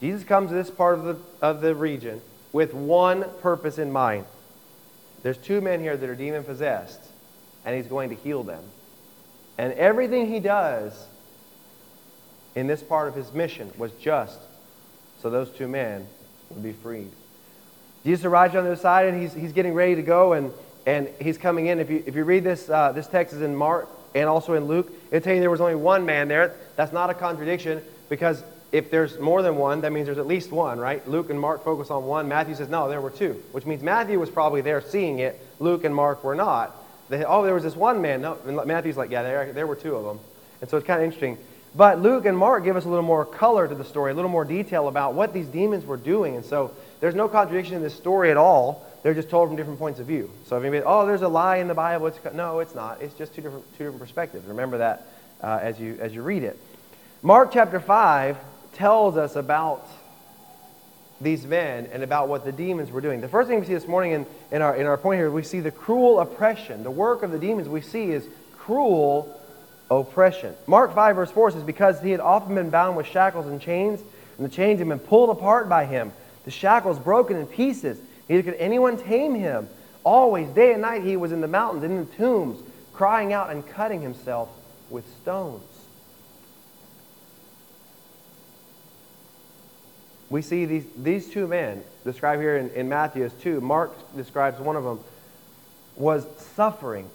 Jesus 0.00 0.24
comes 0.24 0.50
to 0.50 0.54
this 0.54 0.70
part 0.70 0.98
of 0.98 1.04
the, 1.04 1.16
of 1.40 1.60
the 1.60 1.74
region 1.74 2.20
with 2.52 2.74
one 2.74 3.24
purpose 3.40 3.78
in 3.78 3.90
mind. 3.90 4.26
There's 5.22 5.38
two 5.38 5.60
men 5.60 5.80
here 5.80 5.96
that 5.96 6.08
are 6.08 6.14
demon 6.14 6.44
possessed, 6.44 7.00
and 7.64 7.74
he's 7.76 7.86
going 7.86 8.10
to 8.10 8.16
heal 8.16 8.42
them. 8.42 8.62
And 9.56 9.72
everything 9.74 10.26
he 10.26 10.40
does 10.40 11.06
in 12.54 12.66
this 12.66 12.82
part 12.82 13.08
of 13.08 13.14
his 13.14 13.32
mission 13.32 13.70
was 13.78 13.92
just 13.92 14.38
so 15.22 15.30
those 15.30 15.50
two 15.50 15.68
men 15.68 16.06
would 16.50 16.62
be 16.62 16.72
freed. 16.72 17.10
Jesus 18.04 18.24
arrives 18.24 18.56
on 18.56 18.64
the 18.64 18.72
other 18.72 18.80
side 18.80 19.06
and 19.06 19.22
he's, 19.22 19.32
he's 19.32 19.52
getting 19.52 19.72
ready 19.74 19.94
to 19.94 20.02
go 20.02 20.32
and, 20.32 20.52
and 20.86 21.08
he's 21.20 21.38
coming 21.38 21.66
in. 21.66 21.78
If 21.78 21.90
you, 21.90 22.02
if 22.06 22.14
you 22.14 22.24
read 22.24 22.44
this, 22.44 22.68
uh, 22.68 22.92
this 22.92 23.06
text 23.06 23.34
is 23.34 23.42
in 23.42 23.54
Mark 23.54 23.88
and 24.14 24.28
also 24.28 24.54
in 24.54 24.64
Luke, 24.64 24.90
it'll 25.10 25.22
tell 25.22 25.34
you 25.34 25.40
there 25.40 25.50
was 25.50 25.60
only 25.60 25.74
one 25.74 26.04
man 26.04 26.28
there. 26.28 26.54
That's 26.76 26.92
not 26.92 27.10
a 27.10 27.14
contradiction 27.14 27.82
because 28.08 28.42
if 28.72 28.90
there's 28.90 29.18
more 29.18 29.42
than 29.42 29.56
one, 29.56 29.82
that 29.82 29.92
means 29.92 30.06
there's 30.06 30.18
at 30.18 30.26
least 30.26 30.50
one, 30.50 30.78
right? 30.78 31.06
Luke 31.06 31.30
and 31.30 31.38
Mark 31.38 31.62
focus 31.62 31.90
on 31.90 32.04
one. 32.04 32.28
Matthew 32.28 32.54
says, 32.54 32.68
no, 32.68 32.88
there 32.88 33.00
were 33.00 33.10
two, 33.10 33.42
which 33.52 33.66
means 33.66 33.82
Matthew 33.82 34.18
was 34.18 34.30
probably 34.30 34.62
there 34.62 34.80
seeing 34.80 35.18
it. 35.18 35.38
Luke 35.60 35.84
and 35.84 35.94
Mark 35.94 36.24
were 36.24 36.34
not. 36.34 36.74
They, 37.08 37.24
oh, 37.24 37.44
there 37.44 37.54
was 37.54 37.62
this 37.62 37.76
one 37.76 38.00
man. 38.00 38.22
No, 38.22 38.38
Matthew's 38.64 38.96
like, 38.96 39.10
yeah, 39.10 39.22
there, 39.22 39.52
there 39.52 39.66
were 39.66 39.76
two 39.76 39.94
of 39.94 40.04
them. 40.04 40.20
And 40.62 40.70
so 40.70 40.78
it's 40.78 40.86
kind 40.86 41.00
of 41.00 41.04
interesting. 41.04 41.36
But 41.74 42.00
Luke 42.00 42.26
and 42.26 42.36
Mark 42.36 42.64
give 42.64 42.76
us 42.76 42.84
a 42.84 42.88
little 42.88 43.04
more 43.04 43.24
color 43.24 43.66
to 43.66 43.74
the 43.74 43.84
story, 43.84 44.12
a 44.12 44.14
little 44.14 44.30
more 44.30 44.44
detail 44.44 44.88
about 44.88 45.14
what 45.14 45.32
these 45.32 45.46
demons 45.46 45.84
were 45.84 45.96
doing. 45.96 46.36
And 46.36 46.44
so 46.44 46.74
there's 47.00 47.14
no 47.14 47.28
contradiction 47.28 47.74
in 47.74 47.82
this 47.82 47.94
story 47.94 48.30
at 48.30 48.36
all. 48.36 48.86
They're 49.02 49.14
just 49.14 49.30
told 49.30 49.48
from 49.48 49.56
different 49.56 49.78
points 49.78 49.98
of 49.98 50.06
view. 50.06 50.30
So 50.46 50.56
if 50.56 50.62
anybody, 50.62 50.84
oh, 50.86 51.06
there's 51.06 51.22
a 51.22 51.28
lie 51.28 51.56
in 51.56 51.68
the 51.68 51.74
Bible, 51.74 52.06
it's, 52.06 52.18
no, 52.34 52.60
it's 52.60 52.74
not. 52.74 53.02
It's 53.02 53.14
just 53.14 53.34
two 53.34 53.42
different, 53.42 53.64
two 53.72 53.84
different 53.84 54.00
perspectives. 54.00 54.46
Remember 54.46 54.78
that 54.78 55.08
uh, 55.42 55.58
as, 55.60 55.80
you, 55.80 55.98
as 56.00 56.14
you 56.14 56.22
read 56.22 56.44
it. 56.44 56.58
Mark 57.22 57.50
chapter 57.52 57.80
5 57.80 58.36
tells 58.74 59.16
us 59.16 59.36
about 59.36 59.86
these 61.20 61.46
men 61.46 61.88
and 61.92 62.02
about 62.02 62.28
what 62.28 62.44
the 62.44 62.52
demons 62.52 62.90
were 62.90 63.00
doing. 63.00 63.20
The 63.20 63.28
first 63.28 63.48
thing 63.48 63.60
we 63.60 63.66
see 63.66 63.74
this 63.74 63.86
morning 63.88 64.12
in, 64.12 64.26
in, 64.50 64.62
our, 64.62 64.76
in 64.76 64.86
our 64.86 64.96
point 64.96 65.18
here, 65.18 65.30
we 65.30 65.42
see 65.42 65.60
the 65.60 65.70
cruel 65.70 66.20
oppression. 66.20 66.82
The 66.82 66.90
work 66.90 67.22
of 67.22 67.30
the 67.30 67.38
demons 67.38 67.68
we 67.68 67.80
see 67.80 68.10
is 68.10 68.26
cruel 68.56 69.40
oppression. 69.90 70.54
Mark 70.66 70.94
5, 70.94 71.16
verse 71.16 71.30
4 71.30 71.52
says, 71.52 71.62
Because 71.62 72.00
he 72.00 72.10
had 72.10 72.20
often 72.20 72.54
been 72.54 72.70
bound 72.70 72.96
with 72.96 73.06
shackles 73.06 73.46
and 73.46 73.60
chains, 73.60 74.00
and 74.36 74.46
the 74.46 74.50
chains 74.50 74.78
had 74.78 74.88
been 74.88 74.98
pulled 74.98 75.30
apart 75.30 75.68
by 75.68 75.84
him, 75.84 76.12
the 76.44 76.50
shackles 76.50 76.98
broken 76.98 77.36
in 77.36 77.46
pieces. 77.46 77.98
Neither 78.28 78.50
could 78.50 78.60
anyone 78.60 78.96
tame 78.96 79.34
him. 79.34 79.68
Always, 80.04 80.48
day 80.48 80.72
and 80.72 80.82
night, 80.82 81.02
he 81.02 81.16
was 81.16 81.32
in 81.32 81.40
the 81.40 81.48
mountains 81.48 81.84
in 81.84 81.96
the 81.96 82.04
tombs, 82.16 82.62
crying 82.92 83.32
out 83.32 83.50
and 83.50 83.66
cutting 83.66 84.00
himself 84.00 84.48
with 84.90 85.04
stones. 85.22 85.62
We 90.28 90.42
see 90.42 90.64
these, 90.64 90.84
these 90.96 91.30
two 91.30 91.46
men 91.46 91.84
described 92.04 92.40
here 92.40 92.56
in, 92.56 92.70
in 92.70 92.88
Matthew 92.88 93.24
as 93.24 93.32
two. 93.34 93.60
Mark 93.60 93.92
describes 94.16 94.58
one 94.58 94.76
of 94.76 94.84
them 94.84 95.00
was 95.96 96.26
suffering 96.54 97.08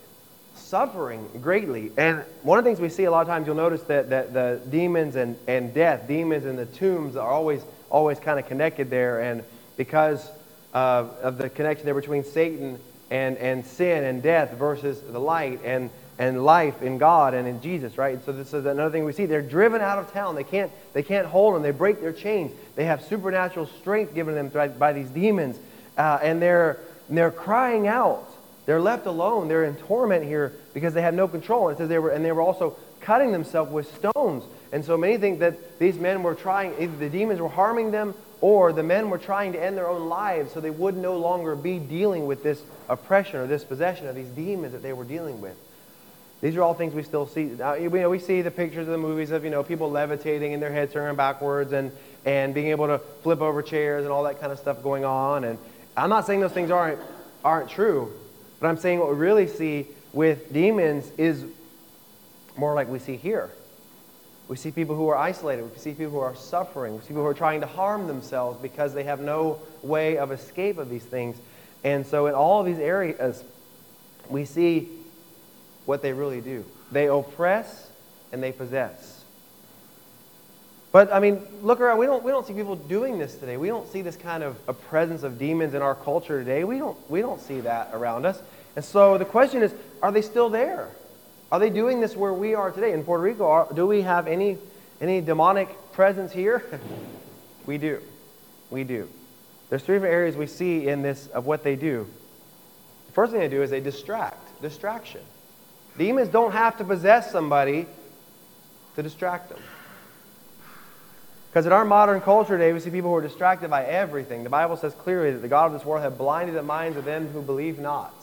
suffering 0.57 1.27
greatly. 1.41 1.91
And 1.97 2.23
one 2.43 2.59
of 2.59 2.65
the 2.65 2.69
things 2.69 2.79
we 2.79 2.89
see 2.89 3.05
a 3.05 3.11
lot 3.11 3.21
of 3.21 3.27
times, 3.27 3.47
you'll 3.47 3.55
notice 3.55 3.83
that, 3.83 4.09
that 4.09 4.33
the 4.33 4.61
demons 4.69 5.15
and, 5.15 5.37
and 5.47 5.73
death, 5.73 6.07
demons 6.07 6.45
and 6.45 6.57
the 6.57 6.65
tombs 6.65 7.15
are 7.15 7.29
always, 7.29 7.61
always 7.89 8.19
kind 8.19 8.39
of 8.39 8.47
connected 8.47 8.89
there. 8.89 9.21
And 9.21 9.43
because 9.77 10.29
of, 10.73 11.11
of 11.21 11.37
the 11.37 11.49
connection 11.49 11.85
there 11.85 11.95
between 11.95 12.23
Satan 12.23 12.79
and, 13.09 13.37
and 13.37 13.65
sin 13.65 14.03
and 14.03 14.21
death 14.21 14.53
versus 14.53 14.99
the 15.01 15.19
light 15.19 15.61
and, 15.63 15.89
and 16.19 16.43
life 16.43 16.81
in 16.81 16.97
God 16.97 17.33
and 17.33 17.47
in 17.47 17.61
Jesus, 17.61 17.97
right? 17.97 18.23
So 18.25 18.31
this 18.31 18.53
is 18.53 18.65
another 18.65 18.91
thing 18.91 19.05
we 19.05 19.13
see. 19.13 19.25
They're 19.25 19.41
driven 19.41 19.81
out 19.81 19.99
of 19.99 20.11
town. 20.11 20.35
They 20.35 20.43
can't, 20.43 20.71
they 20.93 21.03
can't 21.03 21.27
hold 21.27 21.55
them. 21.55 21.61
They 21.63 21.71
break 21.71 22.01
their 22.01 22.13
chains. 22.13 22.51
They 22.75 22.85
have 22.85 23.03
supernatural 23.03 23.67
strength 23.79 24.13
given 24.13 24.35
them 24.35 24.49
by, 24.49 24.67
by 24.67 24.93
these 24.93 25.09
demons. 25.09 25.57
Uh, 25.97 26.19
and 26.21 26.41
they're, 26.41 26.79
they're 27.09 27.31
crying 27.31 27.87
out 27.87 28.27
they're 28.67 28.81
left 28.81 29.05
alone. 29.05 29.47
They're 29.47 29.63
in 29.63 29.75
torment 29.75 30.25
here 30.25 30.53
because 30.73 30.93
they 30.93 31.01
have 31.01 31.13
no 31.13 31.27
control. 31.27 31.69
And 31.69 31.75
it 31.75 31.77
says 31.79 31.89
they 31.89 31.99
were, 31.99 32.09
and 32.09 32.23
they 32.23 32.33
were 32.33 32.41
also 32.41 32.75
cutting 32.99 33.31
themselves 33.31 33.71
with 33.71 33.87
stones. 33.95 34.43
And 34.73 34.83
so 34.83 34.97
many 34.97 35.17
think 35.17 35.39
that 35.39 35.79
these 35.79 35.97
men 35.97 36.21
were 36.21 36.35
trying, 36.35 36.73
either 36.77 36.95
the 36.97 37.09
demons 37.09 37.39
were 37.39 37.47
harming 37.47 37.91
them 37.91 38.13
or 38.41 38.71
the 38.71 38.83
men 38.83 39.09
were 39.09 39.17
trying 39.17 39.53
to 39.53 39.63
end 39.63 39.77
their 39.77 39.87
own 39.87 40.09
lives 40.09 40.53
so 40.53 40.61
they 40.61 40.69
would 40.69 40.95
no 40.95 41.17
longer 41.17 41.55
be 41.55 41.79
dealing 41.79 42.27
with 42.27 42.43
this 42.43 42.61
oppression 42.87 43.39
or 43.39 43.47
this 43.47 43.63
possession 43.63 44.07
of 44.07 44.15
these 44.15 44.27
demons 44.27 44.73
that 44.73 44.83
they 44.83 44.93
were 44.93 45.03
dealing 45.03 45.41
with. 45.41 45.55
These 46.41 46.55
are 46.55 46.61
all 46.61 46.75
things 46.75 46.93
we 46.93 47.01
still 47.01 47.25
see. 47.25 47.45
Now, 47.45 47.73
you 47.73 47.89
know, 47.89 48.09
we 48.09 48.19
see 48.19 48.43
the 48.43 48.51
pictures 48.51 48.87
of 48.87 48.91
the 48.91 48.97
movies 48.97 49.31
of 49.31 49.43
you 49.43 49.49
know 49.49 49.63
people 49.63 49.89
levitating 49.89 50.53
and 50.53 50.61
their 50.61 50.71
heads 50.71 50.93
turning 50.93 51.15
backwards 51.15 51.73
and 51.73 51.91
and 52.25 52.53
being 52.53 52.67
able 52.67 52.87
to 52.87 52.99
flip 53.23 53.41
over 53.41 53.63
chairs 53.63 54.03
and 54.03 54.11
all 54.11 54.23
that 54.23 54.39
kind 54.39 54.51
of 54.51 54.59
stuff 54.59 54.83
going 54.83 55.03
on. 55.03 55.43
And 55.43 55.57
I'm 55.95 56.09
not 56.09 56.27
saying 56.27 56.41
those 56.41 56.51
things 56.51 56.69
aren't 56.69 56.99
aren't 57.43 57.69
true, 57.69 58.13
but 58.59 58.67
I'm 58.67 58.77
saying 58.77 58.99
what 58.99 59.09
we 59.09 59.15
really 59.15 59.47
see 59.47 59.87
with 60.13 60.53
demons 60.53 61.09
is 61.17 61.43
more 62.55 62.75
like 62.75 62.87
we 62.87 62.99
see 62.99 63.15
here. 63.15 63.49
We 64.47 64.55
see 64.55 64.71
people 64.71 64.95
who 64.95 65.09
are 65.09 65.17
isolated. 65.17 65.69
We 65.69 65.77
see 65.77 65.91
people 65.91 66.11
who 66.11 66.19
are 66.19 66.35
suffering. 66.35 66.95
We 66.95 67.01
see 67.01 67.09
people 67.09 67.23
who 67.23 67.27
are 67.27 67.33
trying 67.33 67.61
to 67.61 67.67
harm 67.67 68.07
themselves 68.07 68.59
because 68.61 68.93
they 68.93 69.03
have 69.03 69.19
no 69.19 69.59
way 69.83 70.17
of 70.17 70.31
escape 70.31 70.77
of 70.77 70.89
these 70.89 71.03
things. 71.03 71.37
And 71.83 72.05
so, 72.05 72.27
in 72.27 72.33
all 72.33 72.61
of 72.61 72.65
these 72.65 72.79
areas, 72.79 73.43
we 74.29 74.45
see 74.45 74.89
what 75.85 76.01
they 76.01 76.13
really 76.13 76.41
do 76.41 76.63
they 76.91 77.07
oppress 77.07 77.89
and 78.31 78.41
they 78.41 78.51
possess. 78.51 79.17
But, 80.93 81.11
I 81.13 81.19
mean, 81.19 81.41
look 81.61 81.81
around. 81.81 81.97
We 81.97 82.05
don't, 82.05 82.23
we 82.23 82.31
don't 82.31 82.47
see 82.47 82.53
people 82.53 82.75
doing 82.75 83.19
this 83.19 83.35
today. 83.35 83.57
We 83.57 83.67
don't 83.67 83.91
see 83.91 84.01
this 84.01 84.15
kind 84.15 84.41
of 84.41 84.57
a 84.67 84.73
presence 84.73 85.23
of 85.23 85.37
demons 85.37 85.73
in 85.73 85.81
our 85.81 85.95
culture 85.95 86.39
today. 86.39 86.63
We 86.63 86.79
don't, 86.79 86.97
we 87.09 87.21
don't 87.21 87.41
see 87.41 87.59
that 87.61 87.89
around 87.93 88.25
us. 88.25 88.41
And 88.75 88.85
so 88.85 89.17
the 89.17 89.25
question 89.25 89.63
is 89.63 89.73
are 90.01 90.11
they 90.11 90.21
still 90.21 90.49
there? 90.49 90.89
Are 91.51 91.59
they 91.59 91.69
doing 91.69 92.01
this 92.01 92.15
where 92.15 92.33
we 92.33 92.55
are 92.55 92.71
today 92.71 92.91
in 92.91 93.03
Puerto 93.03 93.23
Rico? 93.23 93.47
Are, 93.47 93.67
do 93.73 93.87
we 93.87 94.01
have 94.01 94.27
any, 94.27 94.57
any 94.99 95.21
demonic 95.21 95.69
presence 95.93 96.31
here? 96.31 96.63
we 97.65 97.77
do. 97.77 98.01
We 98.69 98.83
do. 98.83 99.07
There's 99.69 99.83
three 99.83 99.95
different 99.95 100.13
areas 100.13 100.35
we 100.35 100.47
see 100.47 100.87
in 100.87 101.01
this 101.01 101.27
of 101.27 101.45
what 101.45 101.63
they 101.63 101.75
do. 101.75 102.07
The 103.07 103.13
first 103.13 103.31
thing 103.31 103.39
they 103.39 103.47
do 103.47 103.63
is 103.63 103.69
they 103.69 103.79
distract, 103.79 104.61
distraction. 104.61 105.21
Demons 105.97 106.29
don't 106.29 106.51
have 106.51 106.77
to 106.77 106.83
possess 106.83 107.31
somebody 107.31 107.87
to 108.95 109.03
distract 109.03 109.49
them. 109.49 109.59
Because 111.49 111.65
in 111.65 111.71
our 111.71 111.85
modern 111.85 112.21
culture 112.21 112.57
today, 112.57 112.73
we 112.73 112.79
see 112.79 112.89
people 112.89 113.09
who 113.09 113.15
are 113.15 113.21
distracted 113.21 113.69
by 113.69 113.85
everything. 113.85 114.43
The 114.43 114.49
Bible 114.49 114.77
says 114.77 114.93
clearly 114.93 115.31
that 115.31 115.39
the 115.39 115.47
God 115.47 115.67
of 115.67 115.73
this 115.73 115.85
world 115.85 116.03
have 116.03 116.17
blinded 116.17 116.55
the 116.55 116.61
minds 116.61 116.97
of 116.97 117.05
them 117.05 117.29
who 117.29 117.41
believe 117.41 117.79
not. 117.79 118.13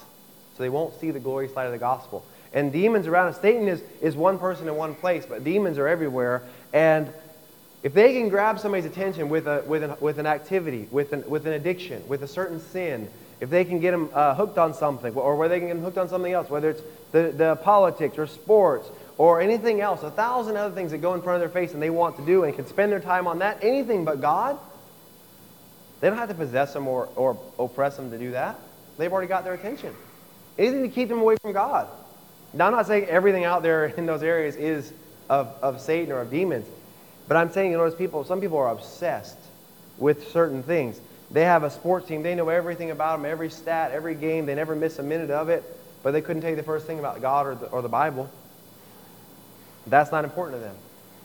So 0.56 0.62
they 0.62 0.68
won't 0.68 0.98
see 1.00 1.10
the 1.10 1.18
glorious 1.18 1.56
light 1.56 1.66
of 1.66 1.72
the 1.72 1.78
gospel. 1.78 2.24
And 2.54 2.72
demons 2.72 3.08
around 3.08 3.28
us, 3.28 3.40
Satan 3.40 3.66
is, 3.66 3.82
is 4.00 4.14
one 4.16 4.38
person 4.38 4.68
in 4.68 4.76
one 4.76 4.94
place, 4.94 5.26
but 5.26 5.42
demons 5.42 5.76
are 5.76 5.88
everywhere. 5.88 6.42
And 6.72 7.12
if 7.82 7.92
they 7.92 8.14
can 8.14 8.28
grab 8.28 8.60
somebody's 8.60 8.86
attention 8.86 9.28
with, 9.28 9.48
a, 9.48 9.64
with, 9.66 9.82
an, 9.82 9.96
with 10.00 10.18
an 10.18 10.26
activity, 10.26 10.88
with 10.90 11.12
an, 11.12 11.28
with 11.28 11.46
an 11.46 11.52
addiction, 11.52 12.06
with 12.08 12.22
a 12.22 12.28
certain 12.28 12.60
sin, 12.60 13.10
if 13.40 13.50
they 13.50 13.64
can 13.64 13.80
get 13.80 13.90
them 13.90 14.08
uh, 14.14 14.36
hooked 14.36 14.56
on 14.56 14.72
something, 14.72 15.12
or 15.14 15.36
where 15.36 15.48
they 15.48 15.58
can 15.58 15.66
get 15.66 15.74
them 15.74 15.82
hooked 15.82 15.98
on 15.98 16.08
something 16.08 16.32
else, 16.32 16.48
whether 16.48 16.70
it's 16.70 16.82
the, 17.10 17.34
the 17.36 17.56
politics 17.56 18.16
or 18.16 18.28
sports 18.28 18.88
or 19.18 19.40
anything 19.40 19.80
else, 19.80 20.04
a 20.04 20.10
thousand 20.10 20.56
other 20.56 20.74
things 20.74 20.92
that 20.92 20.98
go 20.98 21.14
in 21.14 21.22
front 21.22 21.34
of 21.34 21.40
their 21.40 21.62
face 21.62 21.74
and 21.74 21.82
they 21.82 21.90
want 21.90 22.16
to 22.16 22.24
do 22.24 22.44
and 22.44 22.54
can 22.54 22.66
spend 22.66 22.90
their 22.90 23.00
time 23.00 23.26
on 23.26 23.40
that, 23.40 23.58
anything 23.62 24.04
but 24.04 24.20
God, 24.20 24.58
they 26.00 26.08
don't 26.08 26.18
have 26.18 26.28
to 26.28 26.34
possess 26.34 26.72
them 26.72 26.86
or, 26.86 27.08
or 27.16 27.36
oppress 27.58 27.96
them 27.96 28.12
to 28.12 28.18
do 28.18 28.30
that. 28.30 28.58
They've 28.96 29.12
already 29.12 29.28
got 29.28 29.42
their 29.42 29.54
attention. 29.54 29.92
Anything 30.56 30.82
to 30.82 30.88
keep 30.88 31.08
them 31.08 31.18
away 31.18 31.36
from 31.42 31.52
God. 31.52 31.88
Now, 32.54 32.66
I'm 32.68 32.72
not 32.72 32.86
saying 32.86 33.06
everything 33.06 33.44
out 33.44 33.62
there 33.62 33.86
in 33.86 34.06
those 34.06 34.22
areas 34.22 34.54
is 34.54 34.92
of, 35.28 35.48
of 35.60 35.80
Satan 35.80 36.12
or 36.12 36.20
of 36.20 36.30
demons, 36.30 36.66
but 37.26 37.36
I'm 37.36 37.50
saying, 37.50 37.72
you 37.72 37.78
notice 37.78 37.96
people, 37.96 38.22
some 38.24 38.40
people 38.40 38.58
are 38.58 38.68
obsessed 38.68 39.38
with 39.98 40.30
certain 40.30 40.62
things. 40.62 41.00
They 41.30 41.42
have 41.42 41.64
a 41.64 41.70
sports 41.70 42.06
team, 42.06 42.22
they 42.22 42.34
know 42.34 42.48
everything 42.48 42.92
about 42.92 43.16
them, 43.16 43.26
every 43.26 43.50
stat, 43.50 43.90
every 43.90 44.14
game, 44.14 44.46
they 44.46 44.54
never 44.54 44.76
miss 44.76 44.98
a 45.00 45.02
minute 45.02 45.30
of 45.30 45.48
it, 45.48 45.64
but 46.04 46.12
they 46.12 46.20
couldn't 46.20 46.42
tell 46.42 46.50
you 46.50 46.56
the 46.56 46.62
first 46.62 46.86
thing 46.86 47.00
about 47.00 47.20
God 47.20 47.46
or 47.46 47.54
the, 47.56 47.66
or 47.66 47.82
the 47.82 47.88
Bible. 47.88 48.30
That's 49.88 50.12
not 50.12 50.24
important 50.24 50.60
to 50.60 50.64
them. 50.64 50.76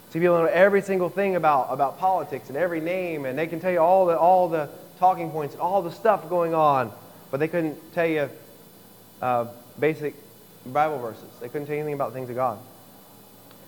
See, 0.09 0.19
people 0.19 0.39
know 0.39 0.45
every 0.45 0.81
single 0.81 1.09
thing 1.09 1.36
about, 1.36 1.67
about 1.69 2.00
politics 2.00 2.48
and 2.48 2.57
every 2.57 2.81
name, 2.81 3.25
and 3.25 3.38
they 3.38 3.45
can 3.45 3.59
tell 3.59 3.71
you 3.71 3.79
all 3.79 4.07
the, 4.07 4.17
all 4.17 4.50
the 4.50 4.69
talking 4.98 5.29
points 5.29 5.55
all 5.55 5.81
the 5.81 5.91
stuff 5.91 6.27
going 6.27 6.53
on, 6.53 6.91
but 7.29 7.39
they 7.39 7.48
couldn't 7.48 7.93
tell 7.93 8.07
you 8.07 8.29
uh, 9.21 9.45
basic 9.79 10.15
Bible 10.66 11.00
verses. 11.00 11.30
They 11.39 11.48
couldn't 11.48 11.68
tell 11.68 11.75
anything 11.75 11.94
about 11.94 12.13
things 12.13 12.30
of 12.30 12.36
God. 12.36 12.60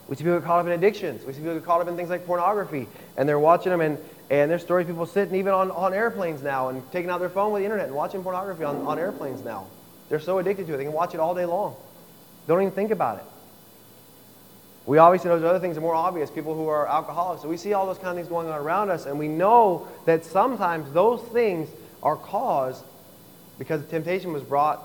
We 0.08 0.16
see 0.16 0.24
people 0.24 0.40
get 0.40 0.46
caught 0.46 0.60
up 0.60 0.66
in 0.66 0.74
addictions. 0.74 1.26
We 1.26 1.34
see 1.34 1.40
people 1.40 1.54
get 1.54 1.64
caught 1.64 1.82
up 1.82 1.88
in 1.88 1.96
things 1.96 2.10
like 2.10 2.26
pornography, 2.26 2.88
and 3.16 3.30
they're 3.30 3.40
watching 3.40 3.72
them, 3.72 3.82
and, 3.82 3.98
and 4.30 4.52
there's 4.52 4.62
stories 4.62 4.88
people 4.88 5.06
sitting 5.06 5.36
even 5.36 5.54
on, 5.54 5.72
on 5.72 5.94
airplanes 5.94 6.42
now 6.42 6.70
and 6.70 6.84
taking 6.92 7.10
out 7.10 7.20
their 7.20 7.30
phone 7.30 7.54
with 7.54 7.62
the 7.62 7.66
internet 7.66 7.88
and 7.88 7.96
watching 7.96 8.22
pornography 8.22 8.64
on, 8.64 8.86
on 8.86 9.00
airplanes 9.00 9.44
now. 9.44 9.68
They're 10.10 10.20
so 10.20 10.40
addicted 10.40 10.68
to 10.68 10.74
it, 10.74 10.78
they 10.78 10.84
can 10.84 10.94
watch 10.94 11.14
it 11.14 11.20
all 11.20 11.34
day 11.34 11.46
long. 11.46 11.76
Don't 12.48 12.62
even 12.62 12.74
think 12.74 12.92
about 12.92 13.20
it. 13.20 13.26
We 14.86 14.98
obviously 14.98 15.30
know 15.30 15.40
there's 15.40 15.50
other 15.50 15.60
things 15.60 15.78
are 15.78 15.82
more 15.82 15.96
obvious, 15.96 16.30
people 16.30 16.56
who 16.56 16.68
are 16.68 16.88
alcoholics. 16.88 17.44
So 17.44 17.48
we 17.48 17.56
see 17.56 17.72
all 17.72 17.86
those 17.86 17.98
kind 17.98 18.10
of 18.10 18.16
things 18.16 18.28
going 18.28 18.50
on 18.50 18.60
around 18.60 18.90
us, 18.90 19.06
and 19.06 19.18
we 19.18 19.28
know 19.28 19.88
that 20.06 20.26
sometimes 20.26 20.92
those 20.92 21.22
things 21.30 21.70
are 22.04 22.18
caused 22.18 22.84
because 23.60 23.82
the 23.82 23.88
temptation 23.88 24.34
was 24.34 24.44
brought 24.44 24.82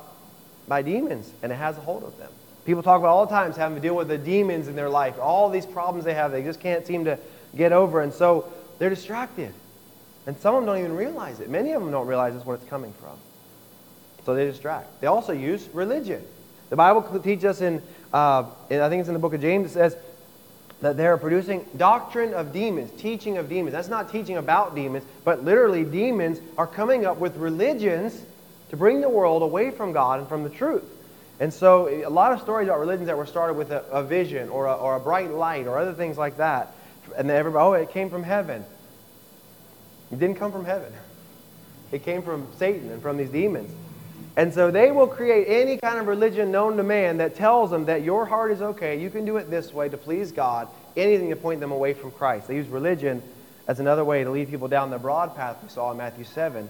by 0.68 0.82
demons, 0.82 1.30
and 1.42 1.52
it 1.52 1.56
has 1.56 1.76
a 1.78 1.80
hold 1.80 2.02
of 2.02 2.16
them. 2.18 2.30
People 2.64 2.82
talk 2.82 2.98
about 2.98 3.10
all 3.10 3.26
the 3.26 3.30
times 3.30 3.56
having 3.56 3.76
to 3.76 3.80
deal 3.80 3.94
with 3.94 4.08
the 4.08 4.18
demons 4.18 4.66
in 4.68 4.74
their 4.74 4.88
life, 4.88 5.18
all 5.20 5.48
these 5.48 5.66
problems 5.66 6.04
they 6.04 6.14
have, 6.14 6.32
they 6.32 6.42
just 6.42 6.60
can't 6.60 6.86
seem 6.86 7.04
to 7.04 7.18
get 7.56 7.72
over, 7.72 8.00
and 8.00 8.12
so 8.12 8.52
they're 8.78 8.90
distracted. 8.90 9.54
And 10.26 10.36
some 10.38 10.56
of 10.56 10.62
them 10.62 10.66
don't 10.66 10.78
even 10.78 10.96
realize 10.96 11.38
it. 11.38 11.48
Many 11.48 11.72
of 11.72 11.82
them 11.82 11.92
don't 11.92 12.08
realize 12.08 12.34
it's 12.34 12.44
where 12.44 12.56
it's 12.56 12.68
coming 12.68 12.92
from. 12.94 13.16
So 14.24 14.34
they 14.34 14.44
distract. 14.44 15.00
They 15.00 15.06
also 15.06 15.32
use 15.32 15.68
religion. 15.72 16.22
The 16.68 16.76
Bible 16.76 17.20
teaches 17.20 17.44
us 17.44 17.60
in, 17.60 17.80
uh, 18.12 18.44
in, 18.68 18.80
I 18.80 18.88
think 18.88 19.00
it's 19.00 19.08
in 19.08 19.14
the 19.14 19.20
book 19.20 19.34
of 19.34 19.40
James, 19.40 19.70
it 19.70 19.74
says 19.74 19.96
that 20.80 20.96
they're 20.96 21.16
producing 21.16 21.64
doctrine 21.76 22.34
of 22.34 22.52
demons, 22.52 22.90
teaching 23.00 23.38
of 23.38 23.48
demons. 23.48 23.72
That's 23.72 23.88
not 23.88 24.10
teaching 24.10 24.36
about 24.36 24.74
demons, 24.74 25.04
but 25.24 25.44
literally 25.44 25.84
demons 25.84 26.40
are 26.58 26.66
coming 26.66 27.06
up 27.06 27.18
with 27.18 27.36
religions 27.36 28.20
to 28.70 28.76
bring 28.76 29.00
the 29.00 29.08
world 29.08 29.42
away 29.42 29.70
from 29.70 29.92
God 29.92 30.20
and 30.20 30.28
from 30.28 30.42
the 30.42 30.50
truth. 30.50 30.84
And 31.38 31.52
so, 31.52 31.88
a 31.88 32.08
lot 32.08 32.32
of 32.32 32.40
stories 32.40 32.68
about 32.68 32.80
religions 32.80 33.08
that 33.08 33.16
were 33.16 33.26
started 33.26 33.54
with 33.54 33.70
a, 33.70 33.82
a 33.90 34.02
vision 34.02 34.48
or 34.48 34.66
a, 34.66 34.72
or 34.72 34.96
a 34.96 35.00
bright 35.00 35.30
light 35.30 35.66
or 35.66 35.78
other 35.78 35.92
things 35.92 36.16
like 36.16 36.38
that. 36.38 36.72
And 37.16 37.28
then 37.28 37.36
everybody, 37.36 37.64
oh, 37.64 37.72
it 37.74 37.90
came 37.90 38.08
from 38.08 38.22
heaven. 38.22 38.64
It 40.10 40.18
didn't 40.18 40.36
come 40.36 40.52
from 40.52 40.64
heaven, 40.64 40.92
it 41.92 42.04
came 42.04 42.22
from 42.22 42.46
Satan 42.56 42.90
and 42.90 43.02
from 43.02 43.16
these 43.16 43.30
demons. 43.30 43.70
And 44.38 44.52
so 44.52 44.70
they 44.70 44.90
will 44.90 45.06
create 45.06 45.46
any 45.48 45.78
kind 45.78 45.98
of 45.98 46.06
religion 46.06 46.50
known 46.50 46.76
to 46.76 46.82
man 46.82 47.18
that 47.18 47.36
tells 47.36 47.70
them 47.70 47.86
that 47.86 48.02
your 48.02 48.26
heart 48.26 48.52
is 48.52 48.60
okay, 48.60 49.00
you 49.00 49.08
can 49.08 49.24
do 49.24 49.38
it 49.38 49.50
this 49.50 49.72
way 49.72 49.88
to 49.88 49.96
please 49.96 50.30
God, 50.30 50.68
anything 50.94 51.30
to 51.30 51.36
point 51.36 51.60
them 51.60 51.72
away 51.72 51.94
from 51.94 52.10
Christ. 52.10 52.48
They 52.48 52.56
use 52.56 52.68
religion 52.68 53.22
as 53.66 53.80
another 53.80 54.04
way 54.04 54.24
to 54.24 54.30
lead 54.30 54.50
people 54.50 54.68
down 54.68 54.90
the 54.90 54.98
broad 54.98 55.34
path 55.36 55.56
we 55.62 55.70
saw 55.70 55.90
in 55.90 55.96
Matthew 55.96 56.24
7, 56.24 56.68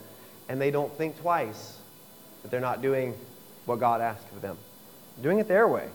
and 0.48 0.60
they 0.60 0.70
don't 0.70 0.96
think 0.96 1.20
twice 1.20 1.75
that 2.42 2.50
they're 2.50 2.60
not 2.60 2.82
doing 2.82 3.14
what 3.64 3.80
God 3.80 4.00
asked 4.00 4.30
of 4.34 4.42
them, 4.42 4.56
doing 5.22 5.38
it 5.38 5.48
their 5.48 5.66
way. 5.66 5.88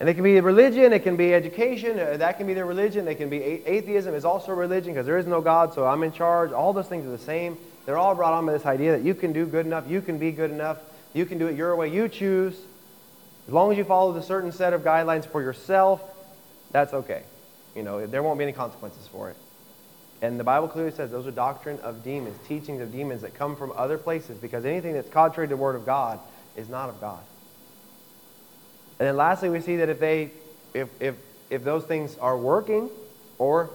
And 0.00 0.08
it 0.08 0.14
can 0.14 0.24
be 0.24 0.40
religion, 0.40 0.92
it 0.92 1.04
can 1.04 1.16
be 1.16 1.32
education, 1.32 1.98
uh, 1.98 2.16
that 2.16 2.36
can 2.36 2.46
be 2.46 2.54
their 2.54 2.66
religion. 2.66 3.04
They 3.04 3.14
can 3.14 3.28
be 3.28 3.36
atheism 3.40 4.14
is 4.14 4.24
also 4.24 4.52
religion 4.52 4.92
because 4.92 5.06
there 5.06 5.18
is 5.18 5.26
no 5.26 5.40
God, 5.40 5.74
so 5.74 5.86
I'm 5.86 6.02
in 6.02 6.10
charge. 6.12 6.50
All 6.50 6.72
those 6.72 6.88
things 6.88 7.06
are 7.06 7.10
the 7.10 7.18
same. 7.18 7.56
They're 7.86 7.96
all 7.96 8.14
brought 8.14 8.32
on 8.32 8.44
by 8.46 8.52
this 8.52 8.66
idea 8.66 8.96
that 8.96 9.04
you 9.04 9.14
can 9.14 9.32
do 9.32 9.46
good 9.46 9.64
enough, 9.64 9.88
you 9.88 10.00
can 10.00 10.18
be 10.18 10.32
good 10.32 10.50
enough, 10.50 10.78
you 11.14 11.24
can 11.24 11.38
do 11.38 11.46
it 11.46 11.56
your 11.56 11.76
way, 11.76 11.88
you 11.88 12.08
choose. 12.08 12.56
As 13.46 13.54
long 13.54 13.70
as 13.70 13.78
you 13.78 13.84
follow 13.84 14.12
the 14.12 14.22
certain 14.22 14.52
set 14.52 14.72
of 14.72 14.82
guidelines 14.82 15.24
for 15.24 15.40
yourself, 15.40 16.02
that's 16.72 16.92
okay. 16.92 17.22
You 17.76 17.82
know, 17.82 18.06
there 18.06 18.22
won't 18.22 18.38
be 18.38 18.44
any 18.44 18.52
consequences 18.52 19.06
for 19.08 19.30
it. 19.30 19.36
And 20.22 20.38
the 20.38 20.44
Bible 20.44 20.68
clearly 20.68 20.92
says 20.92 21.10
those 21.10 21.26
are 21.26 21.32
doctrine 21.32 21.80
of 21.80 22.04
demons, 22.04 22.38
teachings 22.46 22.80
of 22.80 22.92
demons 22.92 23.22
that 23.22 23.34
come 23.34 23.56
from 23.56 23.72
other 23.76 23.98
places 23.98 24.38
because 24.38 24.64
anything 24.64 24.94
that's 24.94 25.10
contrary 25.10 25.48
to 25.48 25.56
the 25.56 25.60
Word 25.60 25.74
of 25.74 25.84
God 25.84 26.20
is 26.56 26.68
not 26.68 26.88
of 26.88 27.00
God. 27.00 27.20
And 29.00 29.08
then 29.08 29.16
lastly, 29.16 29.48
we 29.50 29.60
see 29.60 29.76
that 29.76 29.88
if 29.88 29.98
they, 29.98 30.30
if, 30.74 30.88
if, 31.00 31.16
if 31.50 31.64
those 31.64 31.82
things 31.84 32.16
are 32.18 32.38
working, 32.38 32.88
or 33.38 33.68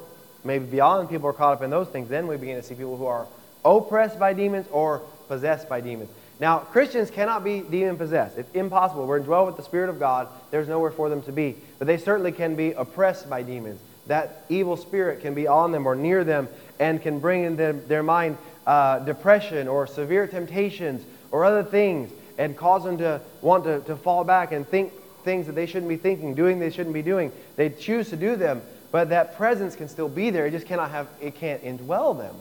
maybe 0.46 0.64
beyond 0.66 1.10
people 1.10 1.28
are 1.28 1.34
caught 1.34 1.52
up 1.52 1.62
in 1.62 1.70
those 1.70 1.90
things, 1.90 2.08
then 2.08 2.28
we 2.28 2.38
begin 2.38 2.56
to 2.56 2.64
see 2.64 2.76
people 2.76 2.96
who 2.96 3.08
are 3.08 3.28
oppressed 3.66 4.18
by 4.18 4.32
demons 4.32 4.68
or 4.72 5.00
possessed 5.28 5.68
by 5.68 5.82
demons. 5.82 6.10
Now, 6.40 6.60
Christians 6.60 7.12
cannot 7.12 7.44
be 7.44 7.60
demon 7.60 7.98
possessed. 7.98 8.38
It's 8.38 8.50
impossible. 8.54 9.06
We're 9.06 9.20
indwelled 9.20 9.48
with 9.48 9.58
the 9.58 9.64
Spirit 9.64 9.90
of 9.90 10.00
God. 10.00 10.30
There's 10.52 10.70
nowhere 10.70 10.92
for 10.92 11.10
them 11.10 11.22
to 11.24 11.34
be. 11.34 11.58
But 11.78 11.88
they 11.88 11.98
certainly 11.98 12.32
can 12.32 12.56
be 12.56 12.72
oppressed 12.72 13.30
by 13.30 13.42
demons 13.42 13.82
that 14.08 14.46
evil 14.50 14.78
spirit 14.78 15.22
can 15.22 15.34
be 15.34 15.48
on 15.48 15.72
them 15.72 15.86
or 15.86 15.96
near 15.96 16.24
them 16.24 16.48
and 16.80 17.02
can 17.02 17.20
bring 17.20 17.44
in 17.44 17.56
them, 17.56 17.84
their 17.88 18.04
mind 18.04 18.38
uh, 18.66 19.00
depression 19.00 19.68
or 19.68 19.88
severe 19.88 20.28
temptations 20.28 21.06
or 21.32 21.46
other 21.46 21.64
things 21.64 22.12
and 22.38 22.56
cause 22.56 22.84
them 22.84 22.98
to 22.98 23.22
want 23.42 23.64
to, 23.64 23.80
to 23.82 23.96
fall 23.96 24.24
back 24.24 24.52
and 24.52 24.68
think 24.68 24.94
things 25.24 25.48
that 25.48 25.54
they 25.54 25.66
shouldn't 25.66 25.90
be 25.90 25.98
thinking, 25.98 26.36
doing 26.36 26.60
they 26.60 26.70
shouldn't 26.70 26.94
be 26.94 27.02
doing. 27.02 27.32
They 27.56 27.70
choose 27.70 28.10
to 28.10 28.16
do 28.16 28.36
them, 28.36 28.62
but 28.92 29.10
that 29.10 29.36
presence 29.36 29.76
can 29.76 29.90
still 29.90 30.10
be 30.10 30.30
there. 30.30 30.46
It 30.46 30.52
just 30.52 30.68
cannot 30.68 30.92
have, 30.92 31.08
it 31.22 31.36
can't 31.36 31.64
indwell 31.64 32.18
them. 32.18 32.36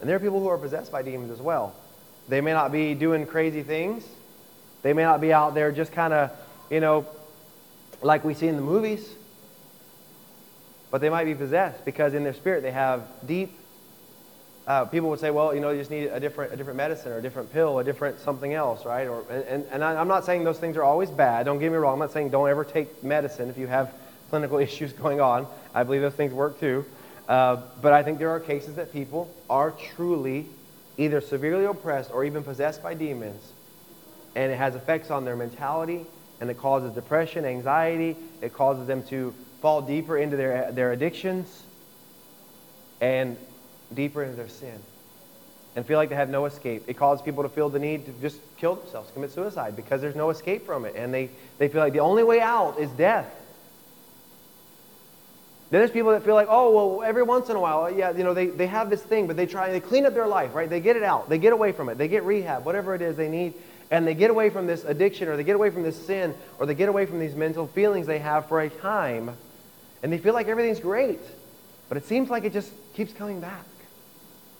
And 0.00 0.08
there 0.08 0.16
are 0.16 0.20
people 0.20 0.40
who 0.40 0.48
are 0.48 0.58
possessed 0.58 0.90
by 0.90 1.02
demons 1.02 1.30
as 1.30 1.40
well. 1.40 1.74
They 2.28 2.40
may 2.40 2.52
not 2.52 2.72
be 2.72 2.94
doing 2.94 3.26
crazy 3.26 3.62
things. 3.62 4.04
They 4.82 4.92
may 4.92 5.02
not 5.02 5.20
be 5.20 5.32
out 5.32 5.54
there 5.54 5.72
just 5.72 5.92
kind 5.92 6.14
of 6.14 6.30
you 6.70 6.80
know, 6.80 7.04
like 8.00 8.24
we 8.24 8.32
see 8.32 8.46
in 8.46 8.56
the 8.56 8.62
movies, 8.62 9.06
but 10.90 11.00
they 11.00 11.08
might 11.08 11.24
be 11.24 11.34
possessed 11.34 11.84
because 11.84 12.14
in 12.14 12.24
their 12.24 12.34
spirit 12.34 12.62
they 12.62 12.70
have 12.70 13.06
deep. 13.26 13.56
Uh, 14.66 14.84
people 14.84 15.08
would 15.10 15.18
say, 15.18 15.30
well, 15.30 15.54
you 15.54 15.60
know, 15.60 15.70
you 15.70 15.78
just 15.78 15.90
need 15.90 16.06
a 16.06 16.20
different, 16.20 16.52
a 16.52 16.56
different 16.56 16.76
medicine 16.76 17.12
or 17.12 17.18
a 17.18 17.22
different 17.22 17.52
pill, 17.52 17.78
a 17.78 17.84
different 17.84 18.20
something 18.20 18.54
else, 18.54 18.84
right? 18.84 19.08
Or, 19.08 19.24
and 19.30 19.64
and 19.72 19.82
I, 19.82 19.96
I'm 19.96 20.08
not 20.08 20.24
saying 20.24 20.44
those 20.44 20.58
things 20.58 20.76
are 20.76 20.84
always 20.84 21.10
bad. 21.10 21.46
Don't 21.46 21.58
get 21.58 21.72
me 21.72 21.78
wrong. 21.78 21.94
I'm 21.94 21.98
not 21.98 22.12
saying 22.12 22.30
don't 22.30 22.48
ever 22.48 22.64
take 22.64 23.02
medicine 23.02 23.48
if 23.50 23.58
you 23.58 23.66
have 23.66 23.92
clinical 24.28 24.58
issues 24.68 24.92
going 24.92 25.20
on. 25.20 25.46
I 25.74 25.82
believe 25.82 26.02
those 26.02 26.14
things 26.14 26.32
work 26.32 26.60
too. 26.60 26.84
Uh, 27.28 27.62
but 27.80 27.92
I 27.92 28.02
think 28.02 28.18
there 28.18 28.30
are 28.30 28.40
cases 28.40 28.74
that 28.74 28.92
people 28.92 29.32
are 29.48 29.70
truly 29.94 30.46
either 30.98 31.20
severely 31.20 31.64
oppressed 31.64 32.10
or 32.12 32.24
even 32.24 32.42
possessed 32.42 32.82
by 32.82 32.92
demons, 32.94 33.52
and 34.34 34.52
it 34.52 34.56
has 34.56 34.74
effects 34.74 35.10
on 35.10 35.24
their 35.24 35.36
mentality, 35.36 36.04
and 36.40 36.50
it 36.50 36.58
causes 36.58 36.92
depression, 36.92 37.44
anxiety. 37.44 38.16
It 38.40 38.52
causes 38.52 38.86
them 38.86 39.02
to 39.04 39.34
fall 39.60 39.82
deeper 39.82 40.16
into 40.16 40.36
their, 40.36 40.72
their 40.72 40.92
addictions 40.92 41.62
and 43.00 43.36
deeper 43.94 44.22
into 44.22 44.36
their 44.36 44.48
sin 44.48 44.78
and 45.76 45.86
feel 45.86 45.98
like 45.98 46.08
they 46.08 46.16
have 46.16 46.30
no 46.30 46.46
escape. 46.46 46.84
It 46.86 46.96
causes 46.96 47.22
people 47.22 47.42
to 47.42 47.48
feel 47.48 47.68
the 47.68 47.78
need 47.78 48.06
to 48.06 48.12
just 48.20 48.38
kill 48.58 48.74
themselves, 48.74 49.10
commit 49.12 49.30
suicide, 49.30 49.76
because 49.76 50.00
there's 50.00 50.16
no 50.16 50.30
escape 50.30 50.66
from 50.66 50.84
it. 50.84 50.94
And 50.96 51.14
they, 51.14 51.30
they 51.58 51.68
feel 51.68 51.80
like 51.80 51.92
the 51.92 52.00
only 52.00 52.24
way 52.24 52.40
out 52.40 52.78
is 52.78 52.90
death. 52.90 53.32
Then 55.70 55.80
there's 55.80 55.92
people 55.92 56.10
that 56.10 56.24
feel 56.24 56.34
like, 56.34 56.48
oh, 56.50 56.96
well, 56.96 57.02
every 57.06 57.22
once 57.22 57.48
in 57.48 57.54
a 57.54 57.60
while, 57.60 57.88
yeah, 57.88 58.10
you 58.10 58.24
know, 58.24 58.34
they, 58.34 58.46
they 58.46 58.66
have 58.66 58.90
this 58.90 59.02
thing, 59.02 59.28
but 59.28 59.36
they 59.36 59.46
try, 59.46 59.70
they 59.70 59.78
clean 59.78 60.04
up 60.04 60.14
their 60.14 60.26
life, 60.26 60.52
right? 60.52 60.68
They 60.68 60.80
get 60.80 60.96
it 60.96 61.04
out. 61.04 61.28
They 61.28 61.38
get 61.38 61.52
away 61.52 61.70
from 61.70 61.88
it. 61.88 61.96
They 61.96 62.08
get 62.08 62.24
rehab, 62.24 62.64
whatever 62.64 62.96
it 62.96 63.02
is 63.02 63.16
they 63.16 63.28
need. 63.28 63.54
And 63.92 64.04
they 64.04 64.14
get 64.14 64.30
away 64.30 64.50
from 64.50 64.66
this 64.66 64.84
addiction 64.84 65.28
or 65.28 65.36
they 65.36 65.44
get 65.44 65.54
away 65.54 65.70
from 65.70 65.84
this 65.84 65.96
sin 66.06 66.34
or 66.58 66.66
they 66.66 66.74
get 66.74 66.88
away 66.88 67.06
from 67.06 67.20
these 67.20 67.36
mental 67.36 67.68
feelings 67.68 68.08
they 68.08 68.18
have 68.18 68.46
for 68.48 68.60
a 68.60 68.68
time. 68.68 69.36
And 70.02 70.12
they 70.12 70.18
feel 70.18 70.34
like 70.34 70.48
everything's 70.48 70.80
great. 70.80 71.20
But 71.88 71.98
it 71.98 72.06
seems 72.06 72.30
like 72.30 72.44
it 72.44 72.52
just 72.52 72.70
keeps 72.94 73.12
coming 73.12 73.40
back. 73.40 73.64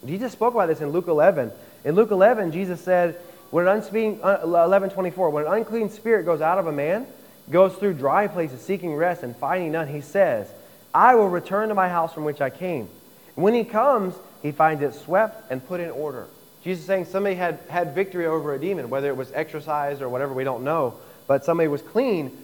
Jesus 0.07 0.33
spoke 0.33 0.55
about 0.55 0.69
this 0.69 0.81
in 0.81 0.91
Luke 0.91 1.09
11. 1.09 1.53
In 1.85 1.95
Luke 1.95 2.11
11, 2.11 2.53
Jesus 2.53 2.81
said, 2.81 3.21
when 3.51 3.67
an 3.67 3.77
unspeaking, 3.77 4.21
uh, 4.23 4.41
11, 4.45 4.91
24, 4.91 5.31
when 5.31 5.47
an 5.47 5.53
unclean 5.53 5.91
spirit 5.91 6.25
goes 6.25 6.41
out 6.41 6.59
of 6.59 6.67
a 6.67 6.73
man, 6.73 7.07
goes 7.51 7.75
through 7.75 7.95
dry 7.95 8.27
places 8.29 8.61
seeking 8.61 8.95
rest 8.95 9.23
and 9.23 9.37
finding 9.37 9.73
none, 9.73 9.89
he 9.89 10.01
says, 10.01 10.49
I 10.95 11.15
will 11.15 11.29
return 11.29 11.69
to 11.69 11.75
my 11.75 11.89
house 11.89 12.13
from 12.13 12.25
which 12.25 12.41
I 12.41 12.51
came. 12.51 12.89
When 13.35 13.55
he 13.55 13.65
comes, 13.65 14.15
he 14.43 14.53
finds 14.53 14.83
it 14.83 14.95
swept 14.95 15.51
and 15.51 15.67
put 15.67 15.81
in 15.81 15.91
order. 15.91 16.27
Jesus 16.63 16.83
is 16.83 16.87
saying 16.87 17.07
somebody 17.07 17.35
had, 17.35 17.59
had 17.69 17.95
victory 17.95 18.27
over 18.27 18.55
a 18.55 18.61
demon, 18.61 18.91
whether 18.91 19.09
it 19.09 19.17
was 19.17 19.33
exorcised 19.33 20.03
or 20.03 20.09
whatever, 20.09 20.33
we 20.33 20.45
don't 20.45 20.63
know. 20.63 20.95
But 21.27 21.45
somebody 21.45 21.69
was 21.69 21.83
clean, 21.83 22.37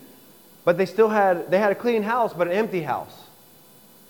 but 0.66 0.76
they 0.76 0.84
still 0.84 1.08
had, 1.08 1.50
they 1.50 1.58
had 1.58 1.72
a 1.72 1.74
clean 1.74 2.02
house, 2.02 2.34
but 2.34 2.46
an 2.46 2.52
empty 2.52 2.82
house. 2.82 3.22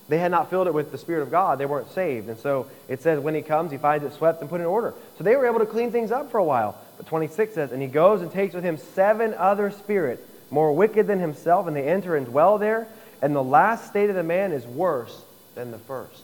They 0.08 0.18
had 0.18 0.32
not 0.32 0.50
filled 0.50 0.66
it 0.66 0.74
with 0.74 0.90
the 0.90 0.98
Spirit 0.98 1.22
of 1.22 1.30
God. 1.30 1.58
They 1.58 1.66
weren't 1.66 1.92
saved. 1.92 2.28
And 2.28 2.38
so 2.38 2.66
it 2.88 3.02
says 3.02 3.20
when 3.20 3.36
he 3.36 3.42
comes, 3.42 3.70
he 3.70 3.78
finds 3.78 4.04
it 4.04 4.12
swept 4.12 4.40
and 4.40 4.50
put 4.50 4.60
in 4.60 4.66
order. 4.66 4.92
So 5.18 5.24
they 5.24 5.36
were 5.36 5.46
able 5.46 5.60
to 5.60 5.66
clean 5.66 5.92
things 5.92 6.10
up 6.10 6.32
for 6.32 6.38
a 6.38 6.44
while. 6.44 6.76
But 6.96 7.06
26 7.06 7.54
says, 7.54 7.70
And 7.70 7.80
he 7.80 7.88
goes 7.88 8.22
and 8.22 8.32
takes 8.32 8.54
with 8.54 8.64
him 8.64 8.76
seven 8.76 9.34
other 9.34 9.70
spirits, 9.70 10.22
more 10.50 10.72
wicked 10.72 11.06
than 11.06 11.20
himself, 11.20 11.68
and 11.68 11.76
they 11.76 11.86
enter 11.88 12.16
and 12.16 12.26
dwell 12.26 12.58
there 12.58 12.88
and 13.22 13.34
the 13.34 13.42
last 13.42 13.88
state 13.88 14.10
of 14.10 14.16
the 14.16 14.22
man 14.22 14.52
is 14.52 14.64
worse 14.66 15.22
than 15.54 15.70
the 15.70 15.78
first. 15.78 16.22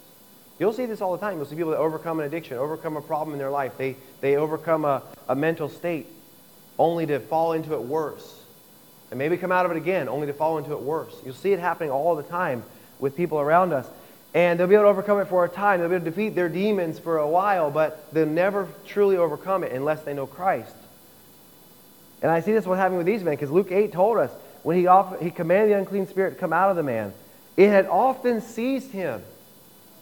You'll 0.58 0.72
see 0.72 0.86
this 0.86 1.00
all 1.00 1.12
the 1.12 1.18
time. 1.18 1.36
You'll 1.36 1.46
see 1.46 1.56
people 1.56 1.72
that 1.72 1.78
overcome 1.78 2.20
an 2.20 2.26
addiction, 2.26 2.58
overcome 2.58 2.96
a 2.96 3.00
problem 3.00 3.32
in 3.32 3.38
their 3.38 3.50
life. 3.50 3.76
They, 3.78 3.96
they 4.20 4.36
overcome 4.36 4.84
a, 4.84 5.02
a 5.28 5.34
mental 5.34 5.68
state 5.68 6.06
only 6.78 7.06
to 7.06 7.18
fall 7.18 7.52
into 7.52 7.74
it 7.74 7.82
worse. 7.82 8.41
And 9.12 9.18
maybe 9.18 9.36
come 9.36 9.52
out 9.52 9.66
of 9.66 9.72
it 9.72 9.76
again, 9.76 10.08
only 10.08 10.26
to 10.26 10.32
fall 10.32 10.56
into 10.56 10.72
it 10.72 10.80
worse. 10.80 11.14
You'll 11.22 11.34
see 11.34 11.52
it 11.52 11.58
happening 11.58 11.90
all 11.90 12.16
the 12.16 12.22
time 12.22 12.62
with 12.98 13.14
people 13.14 13.38
around 13.38 13.74
us. 13.74 13.86
And 14.32 14.58
they'll 14.58 14.66
be 14.66 14.74
able 14.74 14.86
to 14.86 14.88
overcome 14.88 15.20
it 15.20 15.26
for 15.26 15.44
a 15.44 15.50
time. 15.50 15.80
They'll 15.80 15.90
be 15.90 15.96
able 15.96 16.06
to 16.06 16.10
defeat 16.10 16.30
their 16.30 16.48
demons 16.48 16.98
for 16.98 17.18
a 17.18 17.28
while, 17.28 17.70
but 17.70 18.10
they'll 18.14 18.24
never 18.24 18.66
truly 18.86 19.18
overcome 19.18 19.64
it 19.64 19.72
unless 19.72 20.00
they 20.02 20.14
know 20.14 20.26
Christ. 20.26 20.74
And 22.22 22.30
I 22.30 22.40
see 22.40 22.52
this 22.52 22.64
what's 22.64 22.78
happening 22.78 22.96
with 22.96 23.06
these 23.06 23.22
men, 23.22 23.34
because 23.34 23.50
Luke 23.50 23.70
8 23.70 23.92
told 23.92 24.16
us 24.16 24.30
when 24.62 24.76
he, 24.78 24.88
he 25.22 25.30
commanded 25.30 25.74
the 25.74 25.78
unclean 25.78 26.06
spirit 26.06 26.30
to 26.30 26.36
come 26.36 26.54
out 26.54 26.70
of 26.70 26.76
the 26.76 26.82
man, 26.82 27.12
it 27.58 27.68
had 27.68 27.84
often 27.88 28.40
seized 28.40 28.92
him. 28.92 29.22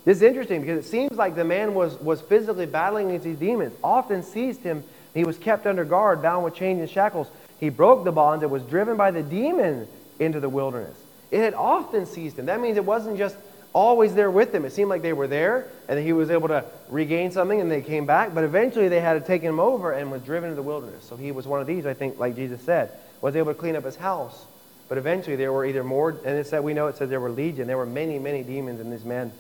This 0.05 0.19
is 0.19 0.23
interesting 0.23 0.61
because 0.61 0.87
it 0.87 0.89
seems 0.89 1.19
like 1.19 1.35
the 1.35 1.45
man 1.45 1.75
was, 1.75 1.99
was 1.99 2.21
physically 2.21 2.67
battling 2.67 3.09
against 3.09 3.25
these 3.25 3.39
demons, 3.39 3.75
often 3.83 4.23
seized 4.23 4.63
him. 4.63 4.85
He 5.15 5.25
was 5.25 5.37
kept 5.37 5.67
under 5.67 5.85
guard, 5.85 6.23
bound 6.23 6.45
with 6.45 6.55
chains 6.55 6.79
and 6.79 6.89
shackles. 6.89 7.27
He 7.61 7.69
broke 7.69 8.05
the 8.05 8.13
bonds 8.13 8.43
and 8.43 8.51
was 8.51 8.63
driven 8.63 8.97
by 8.97 9.11
the 9.11 9.23
demon 9.23 9.87
into 10.19 10.41
the 10.41 10.49
wilderness. 10.49 10.97
It 11.31 11.41
had 11.41 11.55
often 11.55 12.07
seized 12.07 12.39
him. 12.39 12.47
That 12.47 12.61
means 12.61 12.77
it 12.77 12.85
wasn't 12.85 13.19
just 13.19 13.37
always 13.73 14.15
there 14.15 14.31
with 14.31 14.53
him. 14.53 14.65
It 14.65 14.73
seemed 14.73 14.91
like 14.91 15.03
they 15.03 15.13
were 15.13 15.29
there 15.29 15.69
and 15.89 15.99
he 15.99 16.13
was 16.13 16.31
able 16.31 16.49
to 16.49 16.65
regain 16.89 17.31
something 17.31 17.61
and 17.61 17.71
they 17.71 17.83
came 17.83 18.07
back, 18.07 18.35
but 18.35 18.43
eventually 18.43 18.89
they 18.89 19.01
had 19.01 19.15
to 19.15 19.21
take 19.21 19.43
him 19.43 19.61
over 19.61 19.93
and 19.93 20.11
was 20.11 20.23
driven 20.23 20.51
to 20.51 20.57
the 20.57 20.63
wilderness. 20.63 21.05
So 21.05 21.17
he 21.17 21.31
was 21.31 21.47
one 21.47 21.61
of 21.61 21.67
these, 21.67 21.87
I 21.87 21.95
think, 21.95 22.19
like 22.19 22.35
Jesus 22.35 22.61
said, 22.63 22.91
was 23.21 23.37
able 23.37 23.53
to 23.53 23.59
clean 23.59 23.77
up 23.77 23.85
his 23.85 23.97
house. 23.97 24.47
But 24.89 24.99
eventually 24.99 25.37
there 25.37 25.53
were 25.53 25.65
either 25.65 25.85
more, 25.85 26.11
and 26.11 26.37
it 26.37 26.49
said, 26.49 26.65
we 26.65 26.75
know 26.75 26.89
it 26.89 26.97
said 26.97 27.11
there 27.11 27.21
were 27.21 27.31
legion. 27.31 27.69
There 27.69 27.77
were 27.77 27.87
many, 27.87 28.19
many 28.19 28.43
demons 28.43 28.81
in 28.81 28.91
this 28.91 29.05
man. 29.05 29.31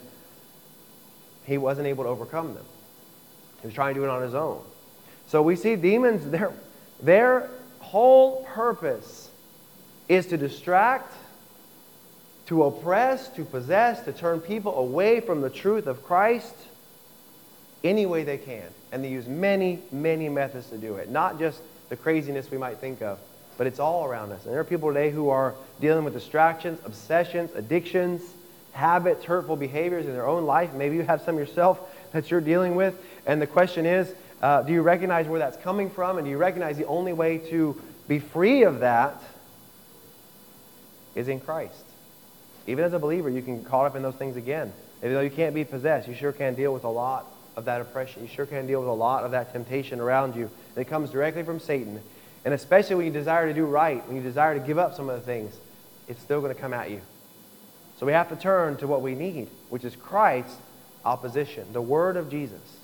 He 1.44 1.59
wasn't 1.59 1.88
able 1.88 2.04
to 2.04 2.11
overcome 2.11 2.54
them. 2.54 2.64
He 3.61 3.66
was 3.66 3.74
trying 3.74 3.94
to 3.94 4.00
do 4.00 4.04
it 4.04 4.11
on 4.11 4.22
his 4.22 4.35
own. 4.35 4.62
So 5.26 5.42
we 5.42 5.56
see 5.56 5.74
demons, 5.74 6.30
their, 6.30 6.52
their 7.02 7.50
whole 7.90 8.44
purpose 8.44 9.29
is 10.09 10.26
to 10.26 10.37
distract, 10.37 11.12
to 12.46 12.62
oppress, 12.62 13.29
to 13.31 13.44
possess, 13.44 14.05
to 14.05 14.12
turn 14.12 14.40
people 14.40 14.79
away 14.79 15.18
from 15.18 15.40
the 15.40 15.50
truth 15.50 15.88
of 15.88 16.05
Christ 16.05 16.55
any 17.83 18.07
way 18.07 18.22
they 18.22 18.38
can. 18.38 18.66
And 18.92 19.03
they 19.03 19.09
use 19.09 19.26
many, 19.26 19.81
many 19.90 20.29
methods 20.29 20.68
to 20.70 20.79
do 20.79 20.96
it. 20.96 21.11
Not 21.11 21.40
just 21.40 21.61
the 21.88 21.96
craziness 21.96 22.48
we 22.48 22.59
might 22.59 22.79
think 22.79 23.03
of, 23.03 23.18
but 23.59 23.66
it's 23.66 23.81
all 23.81 24.05
around 24.05 24.31
us. 24.31 24.44
And 24.44 24.53
there 24.53 24.61
are 24.61 24.64
people 24.64 24.88
today 24.90 25.11
who 25.11 25.29
are 25.31 25.57
dealing 25.81 26.05
with 26.05 26.14
distractions, 26.14 26.79
obsessions, 26.85 27.50
addictions, 27.57 28.22
habits, 28.70 29.24
hurtful 29.24 29.57
behaviors 29.57 30.07
in 30.07 30.12
their 30.12 30.29
own 30.29 30.46
life. 30.46 30.72
Maybe 30.74 30.94
you 30.94 31.03
have 31.03 31.22
some 31.22 31.38
yourself 31.38 31.81
that 32.12 32.31
you're 32.31 32.40
dealing 32.40 32.76
with. 32.76 32.94
And 33.26 33.42
the 33.42 33.48
question 33.48 33.85
is, 33.85 34.14
uh, 34.42 34.62
do 34.62 34.72
you 34.72 34.83
recognize 34.83 35.26
where 35.26 35.38
that's 35.38 35.57
coming 35.59 35.90
from? 35.90 36.18
And 36.18 36.26
do 36.26 36.31
you 36.31 36.38
recognize 36.38 36.76
the 36.79 36.87
only 36.87 37.12
way 37.12 37.38
to 37.50 37.81
be 38.09 38.18
free 38.18 38.62
of 38.62 38.81
that 38.81 39.22
is 41.14 41.29
in 41.29 41.40
Christ? 41.40 41.85
Even 42.66 42.85
as 42.85 42.92
a 42.92 42.98
believer, 42.98 43.29
you 43.29 43.42
can 43.42 43.59
get 43.59 43.66
caught 43.70 43.87
up 43.87 43.96
in 43.96 44.03
those 44.03 44.14
things 44.14 44.37
again. 44.37 44.72
Even 45.00 45.14
though 45.14 45.20
you 45.20 45.31
can't 45.31 45.55
be 45.55 45.64
possessed, 45.64 46.09
you 46.09 46.14
sure 46.14 46.33
can 46.33 46.55
deal 46.55 46.72
with 46.72 46.85
a 46.85 46.88
lot 46.88 47.26
of 47.57 47.64
that 47.64 47.81
oppression. 47.81 48.22
You 48.22 48.29
sure 48.29 48.46
can 48.46 48.66
deal 48.66 48.81
with 48.81 48.88
a 48.88 48.92
lot 48.92 49.24
of 49.24 49.31
that 49.33 49.53
temptation 49.53 50.00
around 50.00 50.37
you. 50.37 50.50
It 50.76 50.88
comes 50.88 51.11
directly 51.11 51.42
from 51.42 51.59
Satan. 51.59 52.00
And 52.44 52.55
especially 52.55 52.96
when 52.96 53.07
you 53.07 53.12
desire 53.12 53.46
to 53.48 53.55
do 53.55 53.66
right, 53.66 54.07
when 54.07 54.16
you 54.16 54.22
desire 54.22 54.59
to 54.59 54.64
give 54.64 54.79
up 54.79 54.94
some 54.94 55.09
of 55.11 55.18
the 55.18 55.26
things, 55.26 55.57
it's 56.09 56.22
still 56.22 56.40
going 56.40 56.55
to 56.55 56.61
come 56.61 56.72
at 56.72 56.90
you. 56.90 57.00
So 57.98 58.07
we 58.07 58.12
have 58.12 58.31
to 58.31 58.37
turn 58.37 58.79
to 58.79 58.87
what 58.87 59.03
we 59.03 59.14
need, 59.14 59.48
which 59.68 59.85
is 59.85 59.94
Christ's 59.94 60.57
opposition, 61.05 61.70
the 61.72 61.83
word 61.83 62.16
of 62.16 62.31
Jesus. 62.31 62.79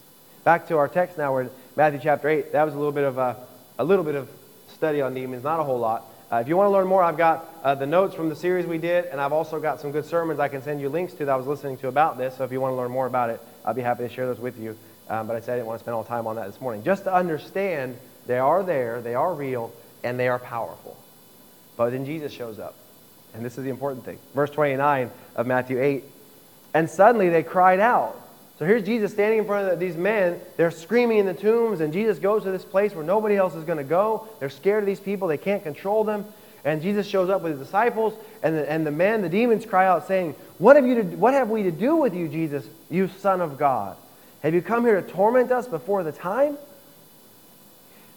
Back 0.46 0.68
to 0.68 0.76
our 0.78 0.87
text 0.87 1.18
now, 1.18 1.32
we're 1.32 1.40
in 1.40 1.50
Matthew 1.74 1.98
chapter 2.00 2.28
8. 2.28 2.52
That 2.52 2.62
was 2.62 2.72
a 2.72 2.76
little 2.76 2.92
bit 2.92 3.02
of 3.02 3.18
a, 3.18 3.37
a 3.80 3.85
little 3.85 4.04
bit 4.04 4.14
of 4.14 4.28
study 4.68 5.02
on 5.02 5.12
demons, 5.12 5.42
not 5.42 5.59
a 5.59 5.64
whole 5.64 5.80
lot. 5.80 6.04
Uh, 6.30 6.37
if 6.37 6.46
you 6.46 6.56
want 6.56 6.68
to 6.68 6.70
learn 6.70 6.87
more, 6.87 7.02
I've 7.02 7.16
got 7.16 7.52
uh, 7.64 7.74
the 7.74 7.85
notes 7.85 8.14
from 8.14 8.28
the 8.28 8.37
series 8.37 8.64
we 8.64 8.78
did, 8.78 9.06
and 9.06 9.20
I've 9.20 9.32
also 9.32 9.59
got 9.59 9.80
some 9.80 9.90
good 9.90 10.04
sermons 10.04 10.38
I 10.38 10.46
can 10.46 10.62
send 10.62 10.80
you 10.80 10.88
links 10.88 11.14
to 11.14 11.24
that 11.24 11.32
I 11.32 11.35
was 11.35 11.48
listening 11.48 11.78
to 11.78 11.88
about 11.88 12.16
this. 12.16 12.37
So 12.37 12.44
if 12.44 12.52
you 12.52 12.61
want 12.61 12.70
to 12.70 12.76
learn 12.76 12.92
more 12.92 13.09
about 13.09 13.30
it, 13.30 13.40
I'll 13.64 13.74
be 13.74 13.82
happy 13.82 14.04
to 14.04 14.09
share 14.09 14.26
those 14.26 14.38
with 14.38 14.56
you. 14.56 14.78
Um, 15.11 15.26
but 15.26 15.35
I 15.35 15.40
said 15.40 15.54
I 15.54 15.56
didn't 15.56 15.66
want 15.66 15.80
to 15.80 15.82
spend 15.82 15.96
all 15.96 16.04
time 16.04 16.28
on 16.28 16.37
that 16.37 16.46
this 16.46 16.61
morning. 16.61 16.85
Just 16.85 17.02
to 17.04 17.12
understand 17.12 17.98
they 18.28 18.38
are 18.38 18.62
there, 18.62 19.00
they 19.00 19.16
are 19.16 19.35
real, 19.35 19.72
and 20.04 20.16
they 20.16 20.28
are 20.28 20.38
powerful. 20.38 20.96
But 21.76 21.90
then 21.90 22.06
Jesus 22.06 22.30
shows 22.30 22.61
up. 22.61 22.76
And 23.35 23.44
this 23.44 23.59
is 23.59 23.64
the 23.64 23.70
important 23.70 24.04
thing. 24.04 24.20
Verse 24.32 24.50
29 24.50 25.11
of 25.35 25.44
Matthew 25.48 25.82
8. 25.82 26.04
And 26.72 26.88
suddenly 26.88 27.30
they 27.30 27.42
cried 27.42 27.80
out. 27.80 28.22
So 28.59 28.64
here's 28.64 28.85
Jesus 28.85 29.12
standing 29.12 29.40
in 29.40 29.45
front 29.45 29.71
of 29.71 29.79
these 29.79 29.97
men. 29.97 30.40
They're 30.57 30.71
screaming 30.71 31.19
in 31.19 31.27
the 31.27 31.35
tombs, 31.35 31.81
and 31.81 31.92
Jesus 31.92 32.19
goes 32.19 32.45
to 32.45 32.51
this 32.51 32.64
place 32.64 32.95
where 32.95 33.05
nobody 33.05 33.37
else 33.37 33.55
is 33.55 33.64
going 33.64 33.79
to 33.79 33.85
go. 33.85 34.29
They're 34.40 34.49
scared 34.49 34.83
of 34.83 34.87
these 34.87 35.01
people. 35.01 35.29
They 35.29 35.37
can't 35.37 35.62
control 35.62 36.05
them. 36.05 36.25
And 36.64 36.81
Jesus 36.81 37.07
shows 37.07 37.29
up 37.29 37.42
with 37.42 37.53
his 37.53 37.61
disciples, 37.61 38.14
and 38.42 38.57
the, 38.57 38.71
and 38.71 38.87
the 38.87 38.90
men, 38.90 39.23
the 39.23 39.29
demons, 39.29 39.66
cry 39.66 39.87
out, 39.87 40.09
saying, 40.09 40.35
what 40.59 40.75
have, 40.77 40.87
you 40.87 40.97
to, 40.97 41.03
what 41.03 41.35
have 41.35 41.51
we 41.51 41.62
to 41.64 41.71
do 41.71 41.97
with 41.97 42.14
you, 42.14 42.29
Jesus, 42.29 42.66
you 42.90 43.09
Son 43.09 43.40
of 43.40 43.59
God? 43.59 43.97
Have 44.40 44.55
you 44.55 44.62
come 44.62 44.85
here 44.85 45.01
to 45.01 45.07
torment 45.07 45.53
us 45.53 45.69
before 45.69 46.03
the 46.03 46.12
time? 46.12 46.57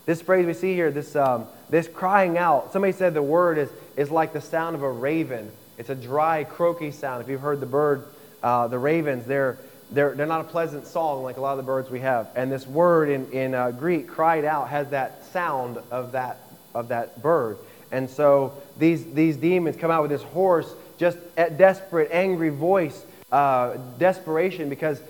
This 0.06 0.22
phrase 0.22 0.46
we 0.48 0.54
see 0.54 0.74
here, 0.74 0.90
this, 0.90 1.16
um, 1.16 1.46
this 1.70 1.88
crying 1.88 2.38
out, 2.38 2.74
somebody 2.74 2.94
said 2.94 3.14
the 3.14 3.22
word 3.22 3.60
is, 3.60 3.70
is 3.96 4.10
like 4.10 4.34
the 4.34 4.42
sound 4.42 4.76
of 4.76 4.82
a 4.82 4.92
raven. 4.92 5.52
It's 5.78 5.90
a 5.90 5.96
dry, 5.96 6.44
croaky 6.46 6.90
sound. 6.90 7.22
If 7.22 7.30
you've 7.30 7.42
heard 7.42 7.60
the 7.60 7.68
bird, 7.68 8.06
uh, 8.42 8.68
the 8.68 8.80
ravens, 8.80 9.28
they're, 9.28 9.60
they're, 9.92 10.14
they're 10.14 10.26
not 10.26 10.42
a 10.42 10.46
pleasant 10.46 10.86
song 10.86 11.24
like 11.24 11.38
a 11.38 11.42
lot 11.42 11.52
of 11.52 11.58
the 11.58 11.64
birds 11.64 11.90
we 11.90 12.00
have. 12.02 12.30
And 12.36 12.52
this 12.52 12.68
word 12.68 13.10
in, 13.10 13.32
in 13.32 13.54
uh, 13.54 13.72
Greek, 13.72 14.08
cried 14.08 14.46
out, 14.46 14.70
has 14.70 14.90
that 14.90 15.26
sound 15.26 15.80
of 15.92 16.12
that, 16.12 16.40
of 16.76 16.90
that 16.90 17.22
bird. 17.22 17.58
And 17.92 18.10
so 18.10 18.54
these, 18.78 19.04
these 19.14 19.38
demons 19.38 19.76
come 19.76 19.90
out 19.90 20.02
with 20.04 20.12
this 20.12 20.22
hoarse, 20.22 20.72
just 20.98 21.18
at 21.38 21.58
desperate, 21.58 22.10
angry 22.12 22.50
voice, 22.50 23.04
uh, 23.32 23.78
desperation, 23.98 24.70
because 24.70 25.02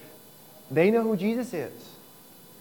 they 0.71 0.91
know 0.91 1.03
who 1.03 1.17
Jesus 1.17 1.53
is. 1.53 1.73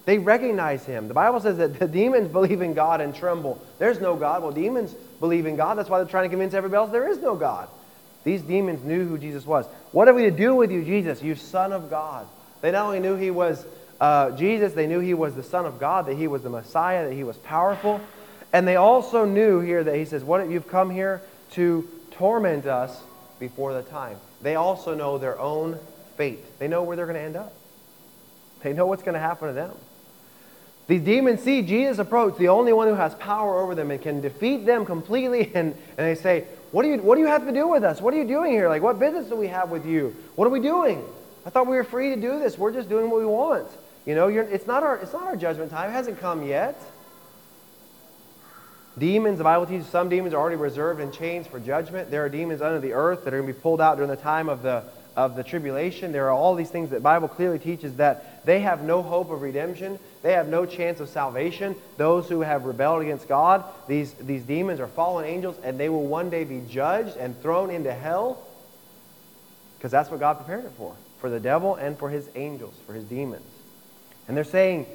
They 0.05 0.19
recognize 0.19 0.87
him. 0.87 1.07
The 1.07 1.15
Bible 1.15 1.39
says 1.39 1.59
that 1.59 1.79
the 1.79 1.87
demons 1.87 2.33
believe 2.33 2.63
in 2.63 2.73
God 2.73 3.01
and 3.01 3.15
tremble. 3.15 3.63
There's 3.79 4.01
no 4.01 4.17
God. 4.17 4.43
Well, 4.43 4.53
demons 4.53 4.95
believe 5.21 5.45
in 5.45 5.55
God. 5.55 5.77
That's 5.77 5.91
why 5.91 5.99
they're 5.99 6.09
trying 6.09 6.25
to 6.25 6.31
convince 6.31 6.55
everybody 6.55 6.79
else 6.79 6.91
there 6.91 7.09
is 7.09 7.19
no 7.19 7.37
God. 7.37 7.69
These 8.25 8.43
demons 8.43 8.85
knew 8.85 9.07
who 9.07 9.19
Jesus 9.19 9.47
was. 9.47 9.67
What 9.93 10.09
are 10.09 10.15
we 10.15 10.23
to 10.25 10.31
do 10.31 10.55
with 10.55 10.71
you, 10.71 10.85
Jesus, 10.85 11.23
you 11.23 11.35
Son 11.35 11.73
of 11.73 11.89
God? 11.89 12.27
They 12.61 12.71
not 12.73 12.87
only 12.87 13.01
knew 13.01 13.17
he 13.17 13.31
was 13.31 13.65
uh, 14.01 14.31
Jesus, 14.33 14.73
they 14.73 14.87
knew 14.87 15.01
he 15.01 15.15
was 15.15 15.35
the 15.35 15.43
Son 15.43 15.67
of 15.67 15.81
God, 15.81 16.07
that 16.07 16.17
he 16.17 16.29
was 16.29 16.43
the 16.43 16.51
Messiah, 16.51 17.09
that 17.09 17.15
he 17.15 17.25
was 17.25 17.37
powerful. 17.39 18.01
And 18.53 18.67
they 18.67 18.77
also 18.77 19.25
knew 19.25 19.61
here 19.61 19.83
that 19.85 19.97
he 19.97 20.05
says, 20.05 20.25
What 20.25 20.41
if 20.41 20.51
you've 20.51 20.69
come 20.69 20.91
here 20.91 21.23
to 21.53 21.89
torment 22.13 22.67
us 22.67 23.01
before 23.39 23.73
the 23.73 23.83
time. 23.83 24.17
They 24.43 24.57
also 24.57 24.95
know 24.95 25.19
their 25.19 25.39
own 25.39 25.79
fate. 26.17 26.59
They 26.59 26.69
know 26.69 26.83
where 26.83 26.97
they're 26.97 27.07
going 27.07 27.17
to 27.17 27.23
end 27.23 27.37
up. 27.37 27.53
They 28.63 28.73
know 28.73 28.87
what's 28.87 29.03
going 29.03 29.15
to 29.15 29.21
happen 29.21 29.49
to 29.49 29.55
them. 29.55 29.73
These 30.89 31.03
demons 31.03 31.43
see 31.43 31.63
Jesus 31.63 31.99
approach, 31.99 32.39
the 32.39 32.49
only 32.49 32.73
one 32.73 32.89
who 32.89 32.95
has 32.95 33.15
power 33.15 33.61
over 33.61 33.75
them 33.75 33.91
and 33.91 34.01
can 34.01 34.21
defeat 34.21 34.67
them 34.67 34.85
completely. 34.85 35.53
And, 35.55 35.75
and 35.97 36.07
they 36.07 36.15
say, 36.15 36.47
what 36.71 36.83
do, 36.83 36.91
you, 36.91 36.99
what 36.99 37.15
do 37.15 37.21
you 37.23 37.27
have 37.29 37.47
to 37.47 37.53
do 37.53 37.67
with 37.67 37.83
us? 37.83 38.01
What 38.01 38.13
are 38.15 38.19
you 38.19 38.27
doing 38.27 38.53
here? 38.53 38.69
Like, 38.69 38.83
what 38.83 38.99
business 38.99 39.29
do 39.29 39.37
we 39.37 39.49
have 39.49 39.71
with 39.71 39.87
you? 39.87 40.15
What 40.35 40.47
are 40.47 40.51
we 40.51 40.61
doing? 40.61 41.05
I 41.47 41.51
thought 41.51 41.67
we 41.67 41.77
were 41.77 41.85
free 41.85 42.15
to 42.15 42.21
do 42.21 42.39
this. 42.39 42.59
We're 42.59 42.73
just 42.73 42.89
doing 42.89 43.09
what 43.11 43.21
we 43.21 43.27
want. 43.27 43.67
You 44.05 44.15
know, 44.15 44.29
it's, 44.29 44.67
not 44.67 44.83
our, 44.83 44.97
it's 44.97 45.13
not 45.13 45.23
our 45.23 45.37
judgment 45.37 45.71
time. 45.71 45.91
It 45.91 45.93
hasn't 45.93 46.21
come 46.21 46.47
yet. 46.47 46.79
Demons, 48.99 49.39
the 49.39 49.45
Bible 49.45 49.67
teaches 49.67 49.87
some 49.87 50.09
demons 50.09 50.35
are 50.35 50.41
already 50.41 50.57
reserved 50.57 51.01
in 51.01 51.13
chains 51.13 51.47
for 51.47 51.61
judgment. 51.61 52.11
There 52.11 52.25
are 52.25 52.29
demons 52.29 52.61
under 52.61 52.81
the 52.81 52.93
earth 52.93 53.25
that 53.25 53.33
are 53.33 53.39
going 53.39 53.49
to 53.49 53.55
be 53.55 53.61
pulled 53.61 53.81
out 53.81 53.97
during 53.97 54.11
the 54.11 54.17
time 54.17 54.49
of 54.49 54.63
the, 54.63 54.83
of 55.17 55.37
the 55.37 55.45
tribulation. 55.45 56.11
There 56.11 56.27
are 56.27 56.33
all 56.33 56.55
these 56.55 56.71
things 56.71 56.91
that 56.91 57.03
Bible 57.03 57.29
clearly 57.29 57.59
teaches 57.59 57.97
that 57.97 58.45
they 58.45 58.61
have 58.61 58.83
no 58.83 59.03
hope 59.03 59.31
of 59.31 59.41
redemption. 59.41 59.99
They 60.23 60.33
have 60.33 60.49
no 60.49 60.67
chance 60.67 61.01
of 61.01 61.09
salvation. 61.09 61.77
Those 61.97 62.29
who 62.29 62.41
have 62.41 62.65
rebelled 62.65 63.03
against 63.03 63.29
God, 63.29 63.65
these, 63.87 64.13
these 64.15 64.43
demons 64.43 64.81
are 64.81 64.89
fallen 64.89 65.25
angels, 65.25 65.57
and 65.63 65.79
they 65.79 65.89
will 65.89 66.07
one 66.07 66.29
day 66.31 66.45
be 66.45 66.63
judged 66.69 67.17
and 67.17 67.41
thrown 67.41 67.71
into 67.71 67.93
hell 67.93 68.45
because 69.79 69.93
that's 69.93 70.11
what 70.11 70.19
God 70.19 70.35
prepared 70.35 70.65
it 70.65 70.73
for, 70.77 70.95
for 71.21 71.31
the 71.31 71.39
devil 71.39 71.77
and 71.77 71.97
for 71.97 72.11
his 72.11 72.29
angels, 72.35 72.75
for 72.85 72.95
his 72.95 73.05
demons. 73.05 73.47
And 74.27 74.37
they're 74.37 74.43
saying, 74.43 74.87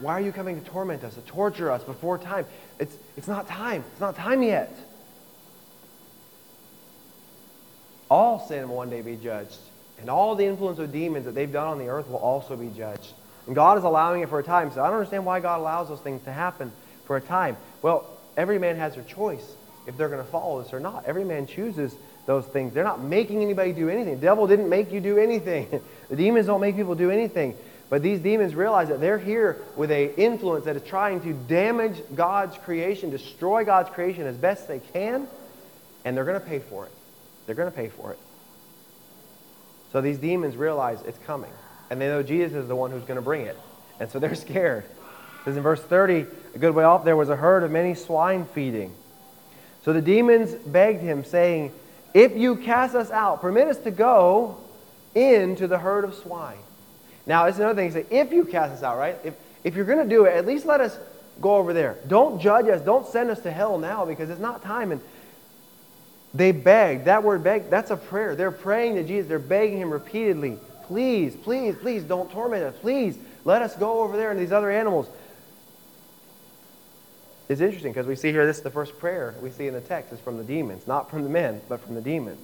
why 0.00 0.12
are 0.12 0.20
you 0.20 0.32
coming 0.32 0.62
to 0.62 0.70
torment 0.70 1.02
us, 1.02 1.14
to 1.14 1.22
torture 1.22 1.70
us 1.70 1.82
before 1.82 2.18
time? 2.18 2.44
It's, 2.78 2.94
it's 3.16 3.26
not 3.26 3.48
time. 3.48 3.84
It's 3.92 4.00
not 4.00 4.16
time 4.16 4.42
yet. 4.42 4.76
All 8.10 8.46
sin 8.46 8.68
will 8.68 8.76
one 8.76 8.90
day 8.90 9.00
be 9.00 9.16
judged. 9.16 9.58
And 10.00 10.08
all 10.08 10.34
the 10.34 10.44
influence 10.44 10.78
of 10.78 10.92
demons 10.92 11.24
that 11.24 11.34
they've 11.34 11.50
done 11.50 11.66
on 11.66 11.78
the 11.78 11.88
earth 11.88 12.08
will 12.08 12.18
also 12.18 12.54
be 12.54 12.68
judged. 12.68 13.14
And 13.48 13.56
God 13.56 13.78
is 13.78 13.84
allowing 13.84 14.22
it 14.22 14.28
for 14.28 14.38
a 14.38 14.44
time. 14.44 14.70
So 14.70 14.80
I 14.82 14.86
don't 14.86 14.98
understand 14.98 15.26
why 15.26 15.40
God 15.40 15.58
allows 15.58 15.88
those 15.88 16.00
things 16.00 16.22
to 16.24 16.32
happen 16.32 16.70
for 17.06 17.16
a 17.16 17.20
time. 17.20 17.56
Well, 17.82 18.06
every 18.36 18.58
man 18.58 18.76
has 18.76 18.94
their 18.94 19.04
choice 19.04 19.44
if 19.86 19.96
they're 19.96 20.10
going 20.10 20.24
to 20.24 20.30
follow 20.30 20.62
this 20.62 20.72
or 20.72 20.80
not. 20.80 21.06
Every 21.06 21.24
man 21.24 21.46
chooses 21.46 21.94
those 22.26 22.44
things. 22.44 22.74
They're 22.74 22.84
not 22.84 23.02
making 23.02 23.42
anybody 23.42 23.72
do 23.72 23.88
anything. 23.88 24.16
The 24.16 24.20
devil 24.20 24.46
didn't 24.46 24.68
make 24.68 24.92
you 24.92 25.00
do 25.00 25.16
anything. 25.16 25.82
the 26.10 26.16
demons 26.16 26.46
don't 26.46 26.60
make 26.60 26.76
people 26.76 26.94
do 26.94 27.10
anything. 27.10 27.56
But 27.88 28.02
these 28.02 28.20
demons 28.20 28.54
realize 28.54 28.88
that 28.88 29.00
they're 29.00 29.18
here 29.18 29.62
with 29.76 29.90
a 29.90 30.14
influence 30.20 30.66
that 30.66 30.76
is 30.76 30.82
trying 30.82 31.22
to 31.22 31.32
damage 31.32 32.02
God's 32.14 32.56
creation, 32.58 33.08
destroy 33.08 33.64
God's 33.64 33.88
creation 33.88 34.26
as 34.26 34.36
best 34.36 34.68
they 34.68 34.80
can, 34.92 35.26
and 36.04 36.14
they're 36.14 36.26
going 36.26 36.38
to 36.38 36.46
pay 36.46 36.58
for 36.58 36.84
it. 36.84 36.92
They're 37.46 37.54
going 37.54 37.70
to 37.70 37.76
pay 37.76 37.88
for 37.88 38.12
it. 38.12 38.18
So 39.92 40.02
these 40.02 40.18
demons 40.18 40.54
realize 40.54 41.00
it's 41.06 41.18
coming, 41.24 41.50
and 41.90 42.00
they 42.00 42.08
know 42.08 42.22
Jesus 42.22 42.54
is 42.54 42.68
the 42.68 42.76
one 42.76 42.90
who's 42.90 43.02
going 43.02 43.16
to 43.16 43.22
bring 43.22 43.42
it. 43.42 43.58
And 44.00 44.10
so 44.10 44.18
they're 44.18 44.34
scared. 44.46 44.84
Says 45.44 45.56
in 45.56 45.62
verse 45.62 45.82
30, 45.82 46.26
a 46.54 46.58
good 46.58 46.74
way 46.74 46.84
off, 46.84 47.04
there 47.04 47.16
was 47.16 47.28
a 47.28 47.36
herd 47.36 47.62
of 47.62 47.70
many 47.70 47.94
swine 47.94 48.44
feeding. 48.46 48.94
So 49.84 49.92
the 49.92 50.02
demons 50.02 50.54
begged 50.66 51.00
him, 51.00 51.24
saying, 51.24 51.72
If 52.12 52.36
you 52.36 52.56
cast 52.56 52.94
us 52.94 53.10
out, 53.10 53.40
permit 53.40 53.68
us 53.68 53.78
to 53.78 53.90
go 53.90 54.58
into 55.14 55.66
the 55.66 55.78
herd 55.78 56.04
of 56.04 56.14
swine. 56.14 56.58
Now, 57.26 57.46
it's 57.46 57.58
another 57.58 57.74
thing 57.74 57.92
to 57.92 58.02
say, 58.02 58.06
if 58.10 58.32
you 58.32 58.44
cast 58.44 58.72
us 58.72 58.82
out, 58.82 58.98
right? 58.98 59.16
If, 59.24 59.34
if 59.64 59.74
you're 59.74 59.84
going 59.84 60.02
to 60.02 60.08
do 60.08 60.24
it, 60.24 60.34
at 60.34 60.46
least 60.46 60.66
let 60.66 60.80
us 60.80 60.98
go 61.40 61.56
over 61.56 61.72
there. 61.72 61.96
Don't 62.08 62.40
judge 62.40 62.66
us. 62.68 62.80
Don't 62.80 63.06
send 63.06 63.30
us 63.30 63.40
to 63.40 63.50
hell 63.50 63.78
now 63.78 64.04
because 64.04 64.30
it's 64.30 64.40
not 64.40 64.62
time. 64.62 64.92
And 64.92 65.00
they 66.34 66.52
begged. 66.52 67.04
That 67.04 67.22
word 67.22 67.44
beg, 67.44 67.70
that's 67.70 67.90
a 67.90 67.96
prayer. 67.96 68.34
They're 68.34 68.50
praying 68.50 68.96
to 68.96 69.04
Jesus. 69.04 69.28
They're 69.28 69.38
begging 69.38 69.78
him 69.78 69.90
repeatedly. 69.90 70.58
Please, 70.88 71.36
please, 71.36 71.76
please 71.76 72.02
don't 72.02 72.30
torment 72.30 72.64
us. 72.64 72.74
Please 72.80 73.16
let 73.44 73.62
us 73.62 73.76
go 73.76 74.02
over 74.02 74.16
there 74.16 74.30
and 74.30 74.40
these 74.40 74.52
other 74.52 74.70
animals. 74.70 75.06
It's 77.48 77.60
interesting 77.60 77.92
because 77.92 78.06
we 78.06 78.16
see 78.16 78.32
here 78.32 78.46
this 78.46 78.56
is 78.56 78.62
the 78.62 78.70
first 78.70 78.98
prayer 78.98 79.34
we 79.40 79.50
see 79.50 79.66
in 79.66 79.74
the 79.74 79.80
text 79.80 80.12
is 80.12 80.20
from 80.20 80.38
the 80.38 80.44
demons, 80.44 80.86
not 80.86 81.10
from 81.10 81.22
the 81.22 81.30
men, 81.30 81.60
but 81.68 81.80
from 81.80 81.94
the 81.94 82.00
demons. 82.00 82.40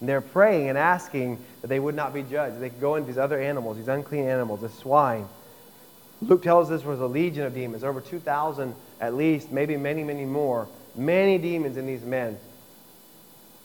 And 0.00 0.08
they're 0.08 0.20
praying 0.20 0.68
and 0.68 0.76
asking 0.76 1.38
that 1.60 1.68
they 1.68 1.78
would 1.78 1.94
not 1.94 2.12
be 2.12 2.22
judged. 2.22 2.60
They 2.60 2.68
could 2.68 2.80
go 2.80 2.96
into 2.96 3.06
these 3.06 3.18
other 3.18 3.40
animals, 3.40 3.76
these 3.76 3.88
unclean 3.88 4.26
animals, 4.26 4.60
the 4.60 4.68
swine. 4.68 5.28
Luke 6.20 6.42
tells 6.42 6.70
us 6.70 6.82
there 6.82 6.90
was 6.90 7.00
a 7.00 7.06
legion 7.06 7.44
of 7.44 7.54
demons, 7.54 7.84
over 7.84 8.00
2,000 8.00 8.74
at 9.00 9.14
least, 9.14 9.52
maybe 9.52 9.76
many, 9.76 10.02
many 10.02 10.24
more. 10.24 10.66
Many 10.96 11.38
demons 11.38 11.76
in 11.76 11.86
these 11.86 12.02
men. 12.02 12.38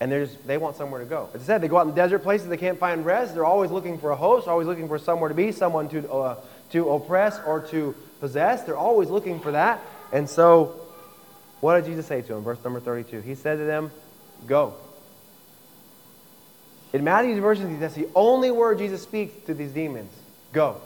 And 0.02 0.12
they 0.46 0.58
want 0.58 0.78
somewhere 0.78 1.02
to 1.02 1.06
go. 1.06 1.30
As 1.34 1.42
I 1.42 1.46
said, 1.46 1.62
they 1.62 1.68
go 1.68 1.78
out 1.78 1.88
in 1.88 1.94
desert 1.94 2.20
places, 2.20 2.48
they 2.48 2.58
can't 2.58 2.80
find 2.80 3.06
rest. 3.06 3.34
They're 3.34 3.46
always 3.46 3.70
looking 3.70 3.98
for 3.98 4.12
a 4.12 4.16
host, 4.16 4.48
always 4.48 4.66
looking 4.66 4.88
for 4.88 4.98
somewhere 4.98 5.28
to 5.28 5.36
be, 5.36 5.52
someone 5.52 5.90
to, 5.90 6.10
uh, 6.10 6.36
to 6.72 6.90
oppress 6.90 7.40
or 7.46 7.60
to 7.68 7.94
possess. 8.22 8.64
They're 8.64 8.78
always 8.78 9.10
looking 9.10 9.42
for 9.42 9.52
that. 9.52 9.82
And 10.14 10.30
so, 10.30 10.80
what 11.60 11.76
did 11.76 11.86
Jesus 11.86 12.06
say 12.06 12.22
to 12.22 12.28
them? 12.28 12.44
Verse 12.44 12.64
number 12.64 12.80
32. 12.80 13.20
He 13.22 13.36
said 13.36 13.58
to 13.58 13.66
them, 13.66 13.92
Go. 14.48 14.74
In 16.94 17.04
Matthew's 17.04 17.40
version, 17.40 17.80
that's 17.80 17.94
the 17.94 18.08
only 18.16 18.52
word 18.52 18.78
Jesus 18.78 19.04
speaks 19.04 19.34
to 19.48 19.54
these 19.54 19.72
demons. 19.72 20.12
Go. 20.54 20.78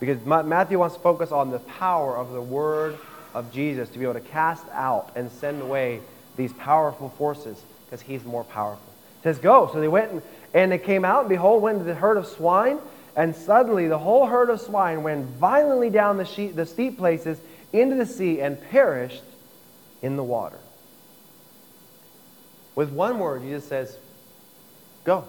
Because 0.00 0.24
Matthew 0.24 0.78
wants 0.78 0.96
to 0.96 1.02
focus 1.02 1.32
on 1.32 1.50
the 1.50 1.60
power 1.60 2.16
of 2.16 2.32
the 2.32 2.40
word 2.40 2.98
of 3.34 3.52
Jesus 3.52 3.88
to 3.90 3.98
be 3.98 4.04
able 4.04 4.14
to 4.14 4.20
cast 4.20 4.64
out 4.72 5.12
and 5.16 5.30
send 5.30 5.62
away 5.62 6.00
these 6.36 6.52
powerful 6.54 7.10
forces 7.10 7.62
because 7.94 8.06
he's 8.08 8.24
more 8.24 8.42
powerful. 8.42 8.92
He 9.20 9.22
says, 9.22 9.38
Go. 9.38 9.70
So 9.72 9.80
they 9.80 9.86
went 9.86 10.10
and, 10.10 10.22
and 10.52 10.72
they 10.72 10.78
came 10.78 11.04
out, 11.04 11.20
and 11.20 11.28
behold, 11.28 11.62
went 11.62 11.84
the 11.84 11.94
herd 11.94 12.16
of 12.16 12.26
swine, 12.26 12.78
and 13.16 13.36
suddenly 13.36 13.86
the 13.86 13.98
whole 13.98 14.26
herd 14.26 14.50
of 14.50 14.60
swine 14.60 15.04
went 15.04 15.26
violently 15.36 15.90
down 15.90 16.16
the, 16.16 16.24
sheet, 16.24 16.56
the 16.56 16.66
steep 16.66 16.98
places 16.98 17.38
into 17.72 17.94
the 17.94 18.06
sea 18.06 18.40
and 18.40 18.60
perished 18.70 19.22
in 20.02 20.16
the 20.16 20.24
water. 20.24 20.58
With 22.74 22.90
one 22.90 23.20
word, 23.20 23.42
Jesus 23.42 23.64
says, 23.64 23.96
Go. 25.04 25.24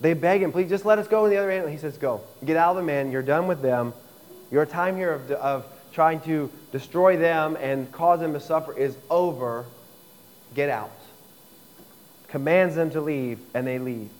They 0.00 0.14
beg 0.14 0.42
him, 0.42 0.52
please 0.52 0.68
just 0.68 0.84
let 0.84 1.00
us 1.00 1.08
go 1.08 1.24
in 1.24 1.32
the 1.32 1.38
other 1.38 1.50
animal. 1.50 1.72
He 1.72 1.78
says, 1.78 1.98
Go. 1.98 2.20
Get 2.44 2.56
out 2.56 2.70
of 2.70 2.76
the 2.76 2.82
man. 2.84 3.10
You're 3.10 3.22
done 3.22 3.48
with 3.48 3.62
them. 3.62 3.92
Your 4.52 4.64
time 4.64 4.96
here 4.96 5.12
of, 5.12 5.30
of 5.32 5.66
trying 5.92 6.20
to 6.20 6.52
destroy 6.70 7.16
them 7.16 7.56
and 7.56 7.90
cause 7.90 8.20
them 8.20 8.34
to 8.34 8.40
suffer 8.40 8.78
is 8.78 8.96
over. 9.10 9.64
Get 10.54 10.70
out. 10.70 10.92
Commands 12.28 12.74
them 12.74 12.90
to 12.90 13.00
leave, 13.00 13.38
and 13.54 13.66
they 13.66 13.78
leave. 13.78 14.10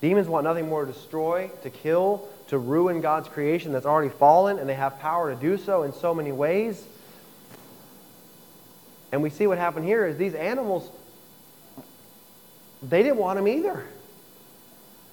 Demons 0.00 0.28
want 0.28 0.44
nothing 0.44 0.68
more 0.68 0.84
to 0.84 0.92
destroy, 0.92 1.50
to 1.62 1.70
kill, 1.70 2.28
to 2.48 2.58
ruin 2.58 3.00
God's 3.00 3.28
creation 3.28 3.72
that's 3.72 3.86
already 3.86 4.08
fallen, 4.08 4.58
and 4.58 4.68
they 4.68 4.74
have 4.74 4.98
power 4.98 5.34
to 5.34 5.40
do 5.40 5.58
so 5.58 5.82
in 5.82 5.92
so 5.92 6.14
many 6.14 6.32
ways. 6.32 6.82
And 9.12 9.22
we 9.22 9.30
see 9.30 9.46
what 9.46 9.58
happened 9.58 9.84
here 9.84 10.06
is 10.06 10.16
these 10.16 10.34
animals 10.34 10.88
they 12.82 13.02
didn't 13.02 13.18
want 13.18 13.36
them 13.36 13.46
either. 13.46 13.84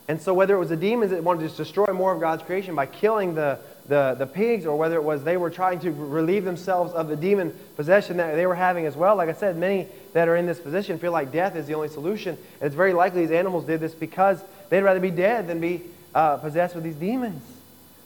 And 0.07 0.21
so, 0.21 0.33
whether 0.33 0.55
it 0.55 0.60
was 0.60 0.69
the 0.69 0.77
demons 0.77 1.12
that 1.12 1.23
wanted 1.23 1.49
to 1.49 1.55
destroy 1.55 1.91
more 1.93 2.13
of 2.13 2.21
God's 2.21 2.43
creation 2.43 2.75
by 2.75 2.86
killing 2.86 3.36
the, 3.36 3.60
the, 3.88 4.15
the 4.19 4.28
pigs, 4.28 4.65
or 4.65 4.78
whether 4.78 4.95
it 4.95 5.04
was 5.04 5.23
they 5.23 5.38
were 5.38 5.50
trying 5.50 5.80
to 5.80 5.91
relieve 5.91 6.43
themselves 6.43 6.93
of 6.93 7.08
the 7.08 7.15
demon 7.15 7.58
possession 7.76 8.17
that 8.17 8.36
they 8.36 8.45
were 8.45 8.56
having 8.56 8.86
as 8.86 8.95
well, 8.97 9.15
like 9.15 9.30
I 9.30 9.34
said, 9.34 9.58
many 9.58 9.88
that 10.13 10.28
are 10.28 10.36
in 10.36 10.45
this 10.45 10.60
position 10.60 11.00
feel 11.00 11.12
like 11.12 11.32
death 11.32 11.56
is 11.56 11.67
the 11.67 11.73
only 11.73 11.88
solution. 11.88 12.38
And 12.60 12.67
it's 12.67 12.76
very 12.76 12.93
likely 12.93 13.21
these 13.21 13.32
animals 13.32 13.65
did 13.65 13.80
this 13.80 13.93
because 13.93 14.41
they'd 14.69 14.82
rather 14.82 15.00
be 15.00 15.12
dead 15.12 15.47
than 15.47 15.62
be 15.62 15.84
uh, 16.13 16.38
possessed 16.38 16.76
with 16.76 16.84
these 16.84 16.95
demons. 16.95 17.41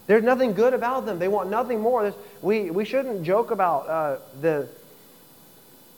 There's 0.08 0.24
nothing 0.24 0.54
good 0.54 0.74
about 0.74 1.06
them. 1.06 1.20
They 1.20 1.28
want 1.28 1.50
nothing 1.50 1.80
more. 1.80 2.14
we, 2.42 2.70
we 2.70 2.86
shouldn't 2.86 3.24
joke 3.24 3.52
about 3.52 3.88
uh, 3.90 4.18
the. 4.42 4.68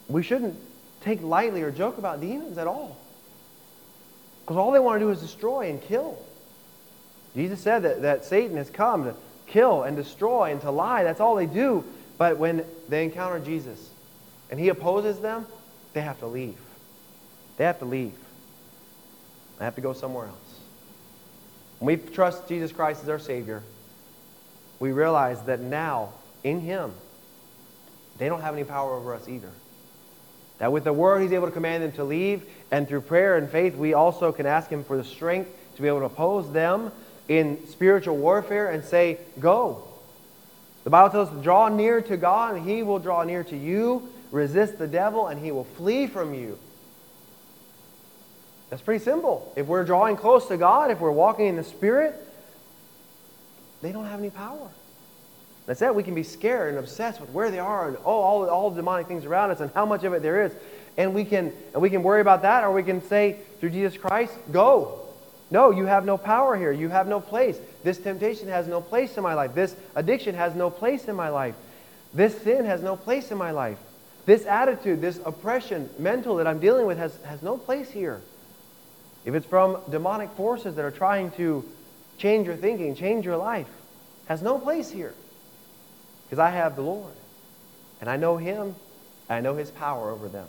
We 0.07 0.21
shouldn't 0.23 0.55
take 1.01 1.21
lightly 1.21 1.61
or 1.61 1.71
joke 1.71 1.97
about 1.97 2.21
demons 2.21 2.57
at 2.57 2.67
all. 2.67 2.97
Because 4.41 4.57
all 4.57 4.71
they 4.71 4.79
want 4.79 4.99
to 4.99 5.05
do 5.05 5.09
is 5.09 5.21
destroy 5.21 5.69
and 5.69 5.81
kill. 5.81 6.17
Jesus 7.35 7.61
said 7.61 7.83
that, 7.83 8.01
that 8.01 8.25
Satan 8.25 8.57
has 8.57 8.69
come 8.69 9.05
to 9.05 9.15
kill 9.53 9.83
and 9.83 9.95
destroy 9.95 10.51
and 10.51 10.59
to 10.61 10.71
lie. 10.71 11.03
That's 11.03 11.21
all 11.21 11.35
they 11.35 11.45
do. 11.45 11.85
But 12.17 12.37
when 12.37 12.65
they 12.89 13.03
encounter 13.03 13.39
Jesus 13.39 13.89
and 14.49 14.59
he 14.59 14.69
opposes 14.69 15.19
them, 15.19 15.45
they 15.93 16.01
have 16.01 16.19
to 16.19 16.27
leave. 16.27 16.57
They 17.57 17.63
have 17.63 17.79
to 17.79 17.85
leave. 17.85 18.13
They 19.59 19.65
have 19.65 19.75
to 19.75 19.81
go 19.81 19.93
somewhere 19.93 20.27
else. 20.27 20.59
When 21.79 21.97
we 21.99 22.09
trust 22.09 22.47
Jesus 22.47 22.71
Christ 22.71 23.03
as 23.03 23.09
our 23.09 23.19
Savior, 23.19 23.61
we 24.79 24.91
realize 24.91 25.41
that 25.43 25.59
now, 25.59 26.13
in 26.43 26.59
Him, 26.59 26.93
they 28.17 28.27
don't 28.27 28.41
have 28.41 28.53
any 28.53 28.63
power 28.63 28.93
over 28.93 29.13
us 29.13 29.27
either. 29.29 29.51
That 30.57 30.71
with 30.71 30.85
the 30.85 30.93
Word, 30.93 31.21
He's 31.21 31.33
able 31.33 31.47
to 31.47 31.53
command 31.53 31.83
them 31.83 31.91
to 31.93 32.03
leave, 32.03 32.43
and 32.71 32.87
through 32.87 33.01
prayer 33.01 33.37
and 33.37 33.49
faith, 33.49 33.75
we 33.75 33.93
also 33.93 34.31
can 34.31 34.45
ask 34.45 34.69
Him 34.69 34.83
for 34.83 34.97
the 34.97 35.03
strength 35.03 35.51
to 35.75 35.81
be 35.81 35.87
able 35.87 35.99
to 35.99 36.05
oppose 36.05 36.51
them 36.51 36.91
in 37.27 37.67
spiritual 37.67 38.17
warfare 38.17 38.69
and 38.69 38.83
say, 38.83 39.19
Go. 39.39 39.87
The 40.83 40.89
Bible 40.89 41.09
tells 41.11 41.29
us 41.29 41.43
draw 41.43 41.69
near 41.69 42.01
to 42.01 42.17
God, 42.17 42.55
and 42.55 42.69
He 42.69 42.83
will 42.83 42.99
draw 42.99 43.23
near 43.23 43.43
to 43.45 43.57
you. 43.57 44.09
Resist 44.33 44.79
the 44.79 44.87
devil, 44.87 45.27
and 45.27 45.39
he 45.39 45.51
will 45.51 45.63
flee 45.63 46.07
from 46.07 46.33
you. 46.33 46.57
That's 48.71 48.81
pretty 48.81 49.03
simple. 49.03 49.53
If 49.55 49.67
we're 49.67 49.83
drawing 49.83 50.17
close 50.17 50.47
to 50.47 50.57
God, 50.57 50.89
if 50.89 50.99
we're 50.99 51.11
walking 51.11 51.45
in 51.45 51.55
the 51.55 51.63
Spirit, 51.63 52.15
they 53.83 53.91
don't 53.91 54.05
have 54.05 54.19
any 54.19 54.31
power. 54.31 54.71
That's 55.67 55.83
it. 55.83 55.93
We 55.93 56.01
can 56.01 56.15
be 56.15 56.23
scared 56.23 56.69
and 56.69 56.79
obsessed 56.79 57.21
with 57.21 57.29
where 57.29 57.51
they 57.51 57.59
are 57.59 57.89
and 57.89 57.97
oh, 57.97 58.11
all, 58.11 58.49
all 58.49 58.69
the 58.71 58.77
demonic 58.77 59.05
things 59.05 59.23
around 59.23 59.51
us 59.51 59.59
and 59.59 59.69
how 59.75 59.85
much 59.85 60.03
of 60.03 60.13
it 60.13 60.23
there 60.23 60.45
is. 60.45 60.51
And 60.97 61.13
we 61.13 61.25
can 61.25 61.53
and 61.73 61.81
we 61.83 61.91
can 61.91 62.01
worry 62.01 62.21
about 62.21 62.41
that, 62.41 62.63
or 62.63 62.73
we 62.73 62.81
can 62.81 63.03
say 63.07 63.37
through 63.59 63.69
Jesus 63.69 63.95
Christ, 63.95 64.33
go. 64.51 64.99
No, 65.53 65.69
you 65.69 65.85
have 65.85 66.03
no 66.03 66.17
power 66.17 66.57
here. 66.57 66.71
You 66.71 66.89
have 66.89 67.07
no 67.07 67.19
place. 67.19 67.59
This 67.83 67.99
temptation 67.99 68.47
has 68.47 68.67
no 68.67 68.81
place 68.81 69.17
in 69.17 69.23
my 69.23 69.35
life. 69.35 69.53
This 69.53 69.75
addiction 69.95 70.33
has 70.33 70.55
no 70.55 70.71
place 70.71 71.07
in 71.07 71.15
my 71.15 71.29
life. 71.29 71.53
This 72.11 72.35
sin 72.41 72.65
has 72.65 72.81
no 72.81 72.95
place 72.95 73.29
in 73.29 73.37
my 73.37 73.51
life. 73.51 73.77
This 74.25 74.47
attitude, 74.47 74.99
this 74.99 75.19
oppression, 75.23 75.91
mental 75.99 76.37
that 76.37 76.47
I'm 76.47 76.59
dealing 76.59 76.87
with 76.87 76.97
has, 76.97 77.15
has 77.17 77.43
no 77.43 77.55
place 77.55 77.91
here. 77.91 78.19
If 79.25 79.35
it's 79.35 79.45
from 79.45 79.77
demonic 79.91 80.31
forces 80.31 80.73
that 80.73 80.85
are 80.85 80.91
trying 80.91 81.29
to 81.33 81.63
change 82.17 82.47
your 82.47 82.55
thinking, 82.55 82.95
change 82.95 83.23
your 83.23 83.37
life, 83.37 83.69
has 84.25 84.41
no 84.41 84.57
place 84.57 84.89
here. 84.89 85.13
Because 86.25 86.39
I 86.39 86.49
have 86.49 86.75
the 86.75 86.81
Lord. 86.81 87.13
And 88.01 88.09
I 88.09 88.17
know 88.17 88.37
Him, 88.37 88.75
and 89.29 89.37
I 89.37 89.39
know 89.41 89.55
His 89.55 89.69
power 89.69 90.09
over 90.09 90.27
them. 90.29 90.47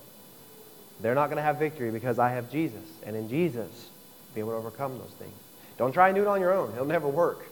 They're 1.00 1.14
not 1.14 1.26
going 1.26 1.36
to 1.36 1.42
have 1.42 1.58
victory 1.58 1.90
because 1.90 2.18
I 2.18 2.30
have 2.30 2.50
Jesus. 2.50 2.88
And 3.04 3.14
in 3.14 3.28
Jesus, 3.28 3.90
be 4.34 4.40
able 4.40 4.50
to 4.50 4.56
overcome 4.56 4.98
those 4.98 5.12
things. 5.18 5.34
Don't 5.76 5.92
try 5.92 6.08
and 6.08 6.16
do 6.16 6.22
it 6.22 6.28
on 6.28 6.40
your 6.40 6.52
own. 6.52 6.72
It'll 6.72 6.86
never 6.86 7.08
work. 7.08 7.46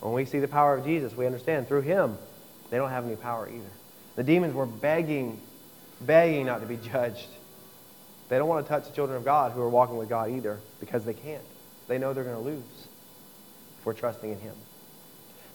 When 0.00 0.12
we 0.12 0.24
see 0.24 0.38
the 0.38 0.48
power 0.48 0.74
of 0.74 0.84
Jesus, 0.84 1.16
we 1.16 1.26
understand 1.26 1.68
through 1.68 1.82
Him, 1.82 2.16
they 2.70 2.76
don't 2.76 2.90
have 2.90 3.04
any 3.04 3.16
power 3.16 3.48
either. 3.48 3.70
The 4.16 4.22
demons 4.22 4.54
were 4.54 4.66
begging, 4.66 5.40
begging 6.00 6.46
not 6.46 6.60
to 6.60 6.66
be 6.66 6.76
judged. 6.76 7.28
They 8.28 8.38
don't 8.38 8.48
want 8.48 8.66
to 8.66 8.68
touch 8.68 8.86
the 8.86 8.94
children 8.94 9.16
of 9.16 9.24
God 9.24 9.52
who 9.52 9.62
are 9.62 9.68
walking 9.68 9.96
with 9.96 10.08
God 10.08 10.30
either 10.30 10.60
because 10.80 11.04
they 11.04 11.14
can't. 11.14 11.42
They 11.88 11.98
know 11.98 12.12
they're 12.12 12.24
going 12.24 12.36
to 12.36 12.42
lose 12.42 12.62
if 13.78 13.86
we're 13.86 13.94
trusting 13.94 14.30
in 14.30 14.38
Him. 14.38 14.54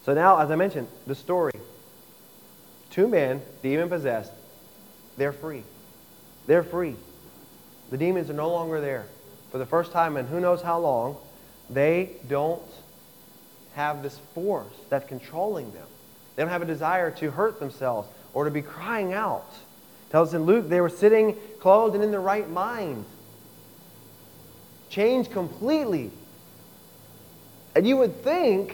So 0.05 0.13
now, 0.13 0.39
as 0.39 0.51
I 0.51 0.55
mentioned, 0.55 0.87
the 1.07 1.15
story. 1.15 1.53
Two 2.89 3.07
men, 3.07 3.41
demon 3.61 3.89
possessed, 3.89 4.31
they're 5.17 5.33
free. 5.33 5.63
They're 6.47 6.63
free. 6.63 6.95
The 7.89 7.97
demons 7.97 8.29
are 8.29 8.33
no 8.33 8.49
longer 8.49 8.81
there. 8.81 9.05
For 9.53 9.59
the 9.59 9.65
first 9.67 9.91
time 9.91 10.17
in 10.17 10.25
who 10.25 10.39
knows 10.39 10.63
how 10.63 10.79
long, 10.79 11.15
they 11.69 12.09
don't 12.27 12.59
have 13.75 14.01
this 14.01 14.17
force 14.33 14.73
that's 14.89 15.07
controlling 15.07 15.71
them. 15.73 15.85
They 16.35 16.41
don't 16.41 16.51
have 16.51 16.63
a 16.63 16.65
desire 16.65 17.11
to 17.11 17.29
hurt 17.29 17.59
themselves 17.59 18.09
or 18.33 18.45
to 18.45 18.51
be 18.51 18.63
crying 18.63 19.13
out 19.13 19.45
tells 20.09 20.29
us 20.29 20.33
in 20.33 20.43
Luke 20.43 20.69
they 20.69 20.81
were 20.81 20.89
sitting 20.89 21.35
clothed 21.59 21.93
and 21.93 22.03
in 22.03 22.09
their 22.09 22.19
right 22.19 22.49
mind. 22.49 23.05
Changed 24.89 25.31
completely. 25.31 26.09
And 27.75 27.87
you 27.87 27.97
would 27.97 28.23
think 28.23 28.73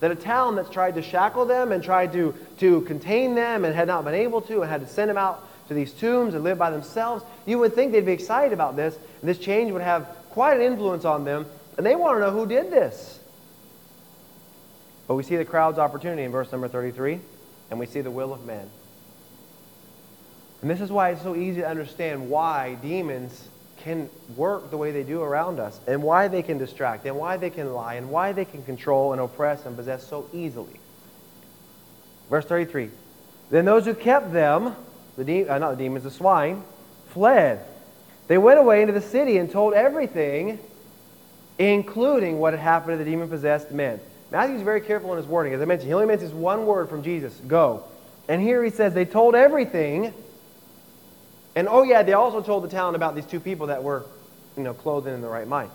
that 0.00 0.10
a 0.10 0.14
town 0.14 0.56
that's 0.56 0.70
tried 0.70 0.94
to 0.94 1.02
shackle 1.02 1.44
them 1.44 1.70
and 1.70 1.84
tried 1.84 2.14
to, 2.14 2.34
to 2.60 2.80
contain 2.82 3.34
them 3.34 3.66
and 3.66 3.74
had 3.74 3.88
not 3.88 4.04
been 4.04 4.14
able 4.14 4.40
to 4.42 4.62
and 4.62 4.70
had 4.70 4.80
to 4.80 4.86
send 4.86 5.10
them 5.10 5.18
out 5.18 5.46
to 5.68 5.74
these 5.74 5.92
tombs 5.92 6.34
and 6.34 6.44
live 6.44 6.58
by 6.58 6.70
themselves, 6.70 7.24
you 7.46 7.58
would 7.58 7.74
think 7.74 7.92
they'd 7.92 8.06
be 8.06 8.12
excited 8.12 8.52
about 8.52 8.76
this. 8.76 8.94
And 9.20 9.28
this 9.28 9.38
change 9.38 9.72
would 9.72 9.82
have 9.82 10.04
quite 10.30 10.56
an 10.56 10.62
influence 10.62 11.04
on 11.04 11.24
them. 11.24 11.46
And 11.76 11.84
they 11.84 11.96
want 11.96 12.16
to 12.16 12.20
know 12.20 12.30
who 12.30 12.46
did 12.46 12.70
this. 12.70 13.18
But 15.06 15.14
we 15.14 15.22
see 15.22 15.36
the 15.36 15.44
crowd's 15.44 15.78
opportunity 15.78 16.22
in 16.22 16.30
verse 16.30 16.50
number 16.50 16.68
33, 16.68 17.20
and 17.70 17.78
we 17.78 17.86
see 17.86 18.00
the 18.00 18.10
will 18.10 18.32
of 18.32 18.44
men. 18.46 18.68
And 20.62 20.70
this 20.70 20.80
is 20.80 20.90
why 20.90 21.10
it's 21.10 21.22
so 21.22 21.36
easy 21.36 21.60
to 21.60 21.68
understand 21.68 22.30
why 22.30 22.78
demons 22.80 23.48
can 23.78 24.08
work 24.34 24.70
the 24.70 24.78
way 24.78 24.92
they 24.92 25.02
do 25.02 25.20
around 25.20 25.60
us, 25.60 25.78
and 25.86 26.02
why 26.02 26.28
they 26.28 26.42
can 26.42 26.56
distract, 26.56 27.04
and 27.04 27.16
why 27.16 27.36
they 27.36 27.50
can 27.50 27.74
lie, 27.74 27.94
and 27.94 28.08
why 28.08 28.32
they 28.32 28.46
can 28.46 28.62
control 28.62 29.12
and 29.12 29.20
oppress 29.20 29.66
and 29.66 29.76
possess 29.76 30.06
so 30.06 30.26
easily. 30.32 30.80
Verse 32.30 32.46
33 32.46 32.90
Then 33.50 33.66
those 33.66 33.84
who 33.84 33.94
kept 33.94 34.32
them, 34.32 34.74
the 35.16 35.24
de- 35.24 35.48
uh, 35.48 35.58
not 35.58 35.70
the 35.72 35.84
demons, 35.84 36.04
the 36.04 36.10
swine, 36.10 36.62
fled. 37.10 37.64
They 38.28 38.38
went 38.38 38.58
away 38.58 38.80
into 38.80 38.92
the 38.92 39.00
city 39.00 39.38
and 39.38 39.50
told 39.50 39.74
everything, 39.74 40.58
including 41.58 42.38
what 42.38 42.52
had 42.52 42.60
happened 42.60 42.98
to 42.98 43.04
the 43.04 43.10
demon 43.10 43.28
possessed 43.28 43.70
men. 43.70 44.00
Matthew's 44.30 44.62
very 44.62 44.80
careful 44.80 45.12
in 45.12 45.18
his 45.18 45.26
wording. 45.26 45.52
As 45.52 45.60
I 45.60 45.64
mentioned, 45.64 45.88
he 45.88 45.94
only 45.94 46.06
mentions 46.06 46.32
one 46.32 46.66
word 46.66 46.88
from 46.88 47.02
Jesus 47.02 47.38
go. 47.46 47.84
And 48.28 48.40
here 48.40 48.64
he 48.64 48.70
says 48.70 48.94
they 48.94 49.04
told 49.04 49.34
everything 49.34 50.12
and 51.56 51.68
oh, 51.68 51.82
yeah, 51.82 52.02
they 52.02 52.14
also 52.14 52.42
told 52.42 52.64
the 52.64 52.68
town 52.68 52.94
about 52.94 53.14
these 53.14 53.26
two 53.26 53.40
people 53.40 53.68
that 53.68 53.82
were, 53.82 54.04
you 54.56 54.62
know, 54.62 54.74
clothed 54.74 55.06
in 55.06 55.20
the 55.20 55.28
right 55.28 55.46
mind. 55.46 55.70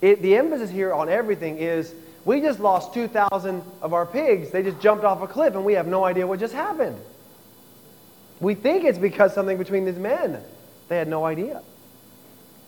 It, 0.00 0.20
the 0.20 0.36
emphasis 0.36 0.70
here 0.70 0.92
on 0.92 1.08
everything 1.08 1.58
is 1.58 1.94
we 2.24 2.40
just 2.40 2.60
lost 2.60 2.92
2,000 2.92 3.62
of 3.80 3.94
our 3.94 4.04
pigs. 4.04 4.50
They 4.50 4.62
just 4.62 4.80
jumped 4.80 5.04
off 5.04 5.22
a 5.22 5.26
cliff, 5.26 5.54
and 5.54 5.64
we 5.64 5.74
have 5.74 5.86
no 5.86 6.04
idea 6.04 6.26
what 6.26 6.38
just 6.38 6.54
happened. 6.54 6.98
We 8.42 8.56
think 8.56 8.82
it's 8.84 8.98
because 8.98 9.32
something 9.32 9.56
between 9.56 9.84
these 9.84 9.96
men. 9.96 10.42
They 10.88 10.98
had 10.98 11.06
no 11.06 11.24
idea. 11.24 11.62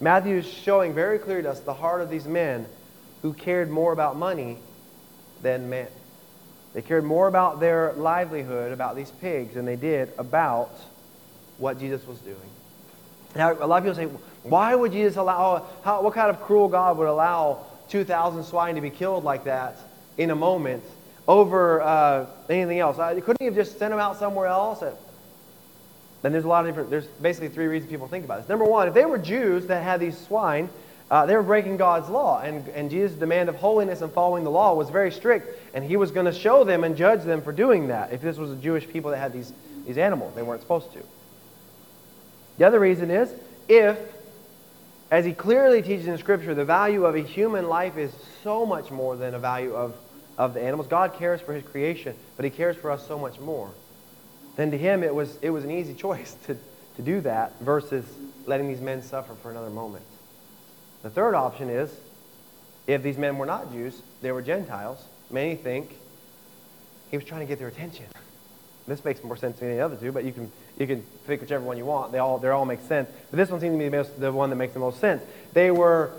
Matthew 0.00 0.36
is 0.36 0.46
showing 0.46 0.94
very 0.94 1.18
clearly 1.18 1.42
to 1.42 1.50
us 1.50 1.60
the 1.60 1.74
heart 1.74 2.00
of 2.00 2.08
these 2.08 2.26
men 2.26 2.66
who 3.22 3.32
cared 3.32 3.68
more 3.68 3.92
about 3.92 4.16
money 4.16 4.58
than 5.42 5.68
men. 5.68 5.88
They 6.74 6.82
cared 6.82 7.04
more 7.04 7.26
about 7.26 7.58
their 7.58 7.92
livelihood, 7.94 8.70
about 8.70 8.94
these 8.94 9.10
pigs, 9.10 9.54
than 9.54 9.64
they 9.64 9.74
did 9.74 10.12
about 10.16 10.70
what 11.58 11.80
Jesus 11.80 12.06
was 12.06 12.18
doing. 12.18 12.36
Now, 13.34 13.52
a 13.52 13.66
lot 13.66 13.78
of 13.78 13.84
people 13.84 13.96
say, 13.96 14.26
why 14.44 14.76
would 14.76 14.92
Jesus 14.92 15.16
allow, 15.16 15.66
how, 15.82 16.02
what 16.02 16.14
kind 16.14 16.30
of 16.30 16.40
cruel 16.40 16.68
God 16.68 16.98
would 16.98 17.08
allow 17.08 17.66
2,000 17.88 18.44
swine 18.44 18.76
to 18.76 18.80
be 18.80 18.90
killed 18.90 19.24
like 19.24 19.44
that 19.44 19.76
in 20.18 20.30
a 20.30 20.36
moment 20.36 20.84
over 21.26 21.82
uh, 21.82 22.26
anything 22.48 22.78
else? 22.78 22.96
Couldn't 22.96 23.38
he 23.40 23.46
have 23.46 23.56
just 23.56 23.76
sent 23.76 23.90
them 23.90 23.98
out 23.98 24.18
somewhere 24.20 24.46
else? 24.46 24.84
Then 26.24 26.32
there's 26.32 26.46
a 26.46 26.48
lot 26.48 26.64
of 26.64 26.70
different, 26.70 26.88
there's 26.88 27.04
basically 27.20 27.50
three 27.50 27.66
reasons 27.66 27.90
people 27.90 28.08
think 28.08 28.24
about 28.24 28.40
this. 28.40 28.48
Number 28.48 28.64
one, 28.64 28.88
if 28.88 28.94
they 28.94 29.04
were 29.04 29.18
Jews 29.18 29.66
that 29.66 29.82
had 29.82 30.00
these 30.00 30.16
swine, 30.16 30.70
uh, 31.10 31.26
they 31.26 31.36
were 31.36 31.42
breaking 31.42 31.76
God's 31.76 32.08
law. 32.08 32.40
And, 32.40 32.66
and 32.68 32.90
Jesus' 32.90 33.18
demand 33.18 33.50
of 33.50 33.56
holiness 33.56 34.00
and 34.00 34.10
following 34.10 34.42
the 34.42 34.50
law 34.50 34.72
was 34.72 34.88
very 34.88 35.12
strict. 35.12 35.54
And 35.74 35.84
he 35.84 35.98
was 35.98 36.12
going 36.12 36.24
to 36.24 36.32
show 36.32 36.64
them 36.64 36.82
and 36.82 36.96
judge 36.96 37.24
them 37.24 37.42
for 37.42 37.52
doing 37.52 37.88
that 37.88 38.10
if 38.10 38.22
this 38.22 38.38
was 38.38 38.50
a 38.52 38.56
Jewish 38.56 38.88
people 38.88 39.10
that 39.10 39.18
had 39.18 39.34
these, 39.34 39.52
these 39.86 39.98
animals. 39.98 40.34
They 40.34 40.40
weren't 40.40 40.62
supposed 40.62 40.94
to. 40.94 41.00
The 42.56 42.64
other 42.64 42.80
reason 42.80 43.10
is 43.10 43.30
if, 43.68 43.98
as 45.10 45.26
he 45.26 45.34
clearly 45.34 45.82
teaches 45.82 46.06
in 46.06 46.16
Scripture, 46.16 46.54
the 46.54 46.64
value 46.64 47.04
of 47.04 47.16
a 47.16 47.20
human 47.20 47.68
life 47.68 47.98
is 47.98 48.14
so 48.42 48.64
much 48.64 48.90
more 48.90 49.14
than 49.14 49.32
the 49.32 49.38
value 49.38 49.74
of, 49.74 49.94
of 50.38 50.54
the 50.54 50.62
animals. 50.62 50.88
God 50.88 51.18
cares 51.18 51.42
for 51.42 51.52
his 51.52 51.64
creation, 51.64 52.16
but 52.36 52.46
he 52.46 52.50
cares 52.50 52.76
for 52.76 52.90
us 52.90 53.06
so 53.06 53.18
much 53.18 53.38
more. 53.40 53.70
Then 54.56 54.70
to 54.70 54.78
him, 54.78 55.02
it 55.02 55.14
was, 55.14 55.38
it 55.42 55.50
was 55.50 55.64
an 55.64 55.70
easy 55.70 55.94
choice 55.94 56.36
to, 56.46 56.56
to 56.96 57.02
do 57.02 57.20
that 57.22 57.58
versus 57.60 58.04
letting 58.46 58.68
these 58.68 58.80
men 58.80 59.02
suffer 59.02 59.34
for 59.34 59.50
another 59.50 59.70
moment. 59.70 60.04
The 61.02 61.10
third 61.10 61.34
option 61.34 61.68
is 61.68 61.94
if 62.86 63.02
these 63.02 63.18
men 63.18 63.38
were 63.38 63.46
not 63.46 63.72
Jews, 63.72 64.00
they 64.22 64.32
were 64.32 64.42
Gentiles, 64.42 65.02
many 65.30 65.56
think 65.56 65.96
he 67.10 67.16
was 67.16 67.24
trying 67.24 67.40
to 67.40 67.46
get 67.46 67.58
their 67.58 67.68
attention. 67.68 68.06
This 68.86 69.02
makes 69.02 69.24
more 69.24 69.36
sense 69.36 69.58
than 69.60 69.70
the 69.70 69.80
other 69.80 69.96
two, 69.96 70.12
but 70.12 70.24
you 70.24 70.32
can, 70.32 70.52
you 70.78 70.86
can 70.86 71.02
pick 71.26 71.40
whichever 71.40 71.64
one 71.64 71.78
you 71.78 71.86
want. 71.86 72.12
They 72.12 72.18
all, 72.18 72.36
they 72.36 72.50
all 72.50 72.66
make 72.66 72.82
sense. 72.82 73.08
But 73.30 73.38
this 73.38 73.48
one 73.48 73.58
seems 73.58 73.72
to 73.72 73.78
be 73.78 73.88
the, 73.88 73.96
most, 73.96 74.20
the 74.20 74.30
one 74.30 74.50
that 74.50 74.56
makes 74.56 74.74
the 74.74 74.78
most 74.78 75.00
sense. 75.00 75.22
They 75.54 75.70
were, 75.70 76.10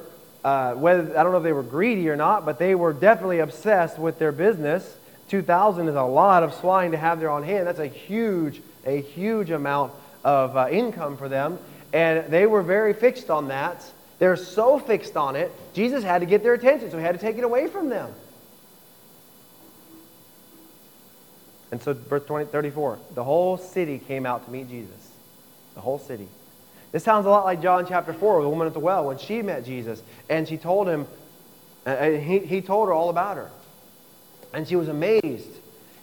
uh, 0.43 0.73
whether, 0.73 1.15
I 1.15 1.21
don't 1.21 1.31
know 1.31 1.37
if 1.37 1.43
they 1.43 1.53
were 1.53 1.61
greedy 1.61 2.09
or 2.09 2.15
not, 2.15 2.43
but 2.43 2.57
they 2.57 2.73
were 2.73 2.91
definitely 2.91 3.37
obsessed 3.37 3.99
with 3.99 4.17
their 4.17 4.31
business. 4.31 4.97
2,000 5.29 5.87
is 5.87 5.95
a 5.95 6.03
lot 6.03 6.43
of 6.43 6.53
swine 6.53 6.91
to 6.91 6.97
have 6.97 7.19
there 7.19 7.29
on 7.29 7.43
hand. 7.43 7.67
That's 7.67 7.79
a 7.79 7.87
huge, 7.87 8.61
a 8.85 9.01
huge 9.01 9.49
amount 9.49 9.93
of 10.23 10.55
uh, 10.55 10.67
income 10.69 11.17
for 11.17 11.29
them. 11.29 11.57
And 11.93 12.31
they 12.31 12.45
were 12.45 12.61
very 12.61 12.93
fixed 12.93 13.29
on 13.29 13.47
that. 13.47 13.83
They're 14.19 14.35
so 14.35 14.79
fixed 14.79 15.17
on 15.17 15.35
it, 15.35 15.51
Jesus 15.73 16.03
had 16.03 16.19
to 16.19 16.25
get 16.25 16.41
their 16.41 16.53
attention, 16.53 16.89
so 16.89 16.97
he 16.97 17.03
had 17.03 17.15
to 17.15 17.21
take 17.21 17.37
it 17.37 17.43
away 17.43 17.67
from 17.67 17.89
them. 17.89 18.13
And 21.71 21.81
so, 21.81 21.93
verse 21.93 22.23
20, 22.25 22.45
34, 22.45 22.99
the 23.15 23.23
whole 23.23 23.57
city 23.57 23.99
came 23.99 24.25
out 24.25 24.45
to 24.45 24.51
meet 24.51 24.69
Jesus. 24.69 25.11
The 25.73 25.81
whole 25.81 25.99
city. 25.99 26.29
This 26.93 27.03
sounds 27.03 27.25
a 27.25 27.29
lot 27.29 27.43
like 27.43 27.61
John 27.61 27.85
chapter 27.85 28.13
4, 28.13 28.41
the 28.41 28.47
woman 28.47 28.67
at 28.67 28.73
the 28.73 28.79
well, 28.79 29.07
when 29.07 29.17
she 29.17 29.41
met 29.41 29.65
Jesus 29.65 30.01
and 30.29 30.47
she 30.47 30.55
told 30.55 30.87
him, 30.87 31.05
uh, 31.85 32.11
he, 32.11 32.39
he 32.39 32.61
told 32.61 32.87
her 32.87 32.93
all 32.93 33.09
about 33.09 33.35
her. 33.35 33.51
And 34.55 34.67
she 34.67 34.75
was 34.75 34.87
amazed. 34.87 35.51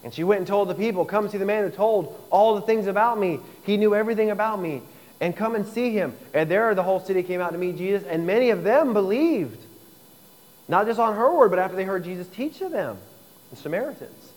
And 0.05 0.13
she 0.13 0.25
went 0.25 0.39
and 0.39 0.47
told 0.47 0.69
the 0.69 0.75
people, 0.75 1.05
Come 1.05 1.29
see 1.29 1.39
the 1.39 1.47
man 1.47 1.65
who 1.65 1.71
told 1.71 2.23
all 2.31 2.55
the 2.55 2.61
things 2.61 2.87
about 2.87 3.19
me. 3.19 3.41
He 3.65 3.77
knew 3.77 3.95
everything 3.95 4.31
about 4.31 4.61
me. 4.61 4.83
And 5.21 5.37
come 5.37 5.55
and 5.55 5.67
see 5.67 5.91
him. 5.91 6.15
And 6.35 6.51
there 6.51 6.75
the 6.75 6.83
whole 6.83 7.01
city 7.01 7.23
came 7.23 7.41
out 7.41 7.53
to 7.53 7.59
meet 7.59 7.79
Jesus, 7.79 8.05
and 8.05 8.27
many 8.27 8.51
of 8.51 8.63
them 8.63 8.93
believed. 8.93 9.65
Not 10.69 10.87
just 10.87 11.01
on 11.01 11.17
her 11.17 11.35
word, 11.35 11.51
but 11.51 11.59
after 11.59 11.77
they 11.77 11.85
heard 11.85 12.05
Jesus 12.05 12.29
teach 12.29 12.59
to 12.59 12.69
them, 12.69 12.99
the 13.51 13.57
Samaritans. 13.57 14.33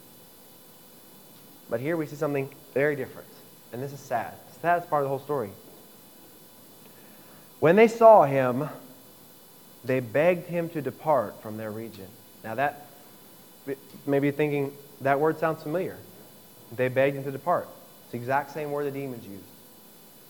But 1.69 1.79
here 1.79 1.97
we 1.97 2.05
see 2.05 2.15
something 2.15 2.49
very 2.73 2.95
different. 2.95 3.27
And 3.73 3.81
this 3.81 3.91
is 3.91 3.99
sad. 3.99 4.33
Saddest 4.61 4.89
part 4.89 5.01
of 5.01 5.05
the 5.05 5.09
whole 5.09 5.19
story. 5.19 5.49
When 7.59 7.75
they 7.75 7.87
saw 7.87 8.23
him, 8.23 8.69
they 9.83 9.99
begged 9.99 10.47
him 10.47 10.69
to 10.69 10.81
depart 10.81 11.41
from 11.41 11.57
their 11.57 11.71
region. 11.71 12.07
Now 12.43 12.55
that, 12.55 12.85
maybe 14.05 14.31
thinking, 14.31 14.71
that 15.01 15.19
word 15.19 15.39
sounds 15.39 15.63
familiar. 15.63 15.97
They 16.75 16.87
begged 16.87 17.17
him 17.17 17.23
to 17.23 17.31
depart. 17.31 17.67
It's 18.03 18.11
the 18.11 18.17
exact 18.17 18.51
same 18.51 18.71
word 18.71 18.85
the 18.85 18.91
demons 18.91 19.25
used. 19.25 19.43